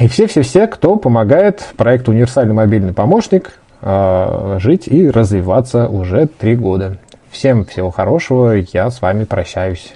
и 0.00 0.08
все-все-все, 0.08 0.66
кто 0.66 0.96
помогает 0.96 1.64
проекту 1.76 2.10
«Универсальный 2.10 2.54
мобильный 2.54 2.92
помощник» 2.92 3.52
э, 3.80 4.58
жить 4.60 4.88
и 4.88 5.08
развиваться 5.08 5.86
уже 5.88 6.26
три 6.26 6.56
года. 6.56 6.98
Всем 7.30 7.64
всего 7.64 7.90
хорошего, 7.90 8.54
я 8.72 8.90
с 8.90 9.02
вами 9.02 9.24
прощаюсь. 9.24 9.92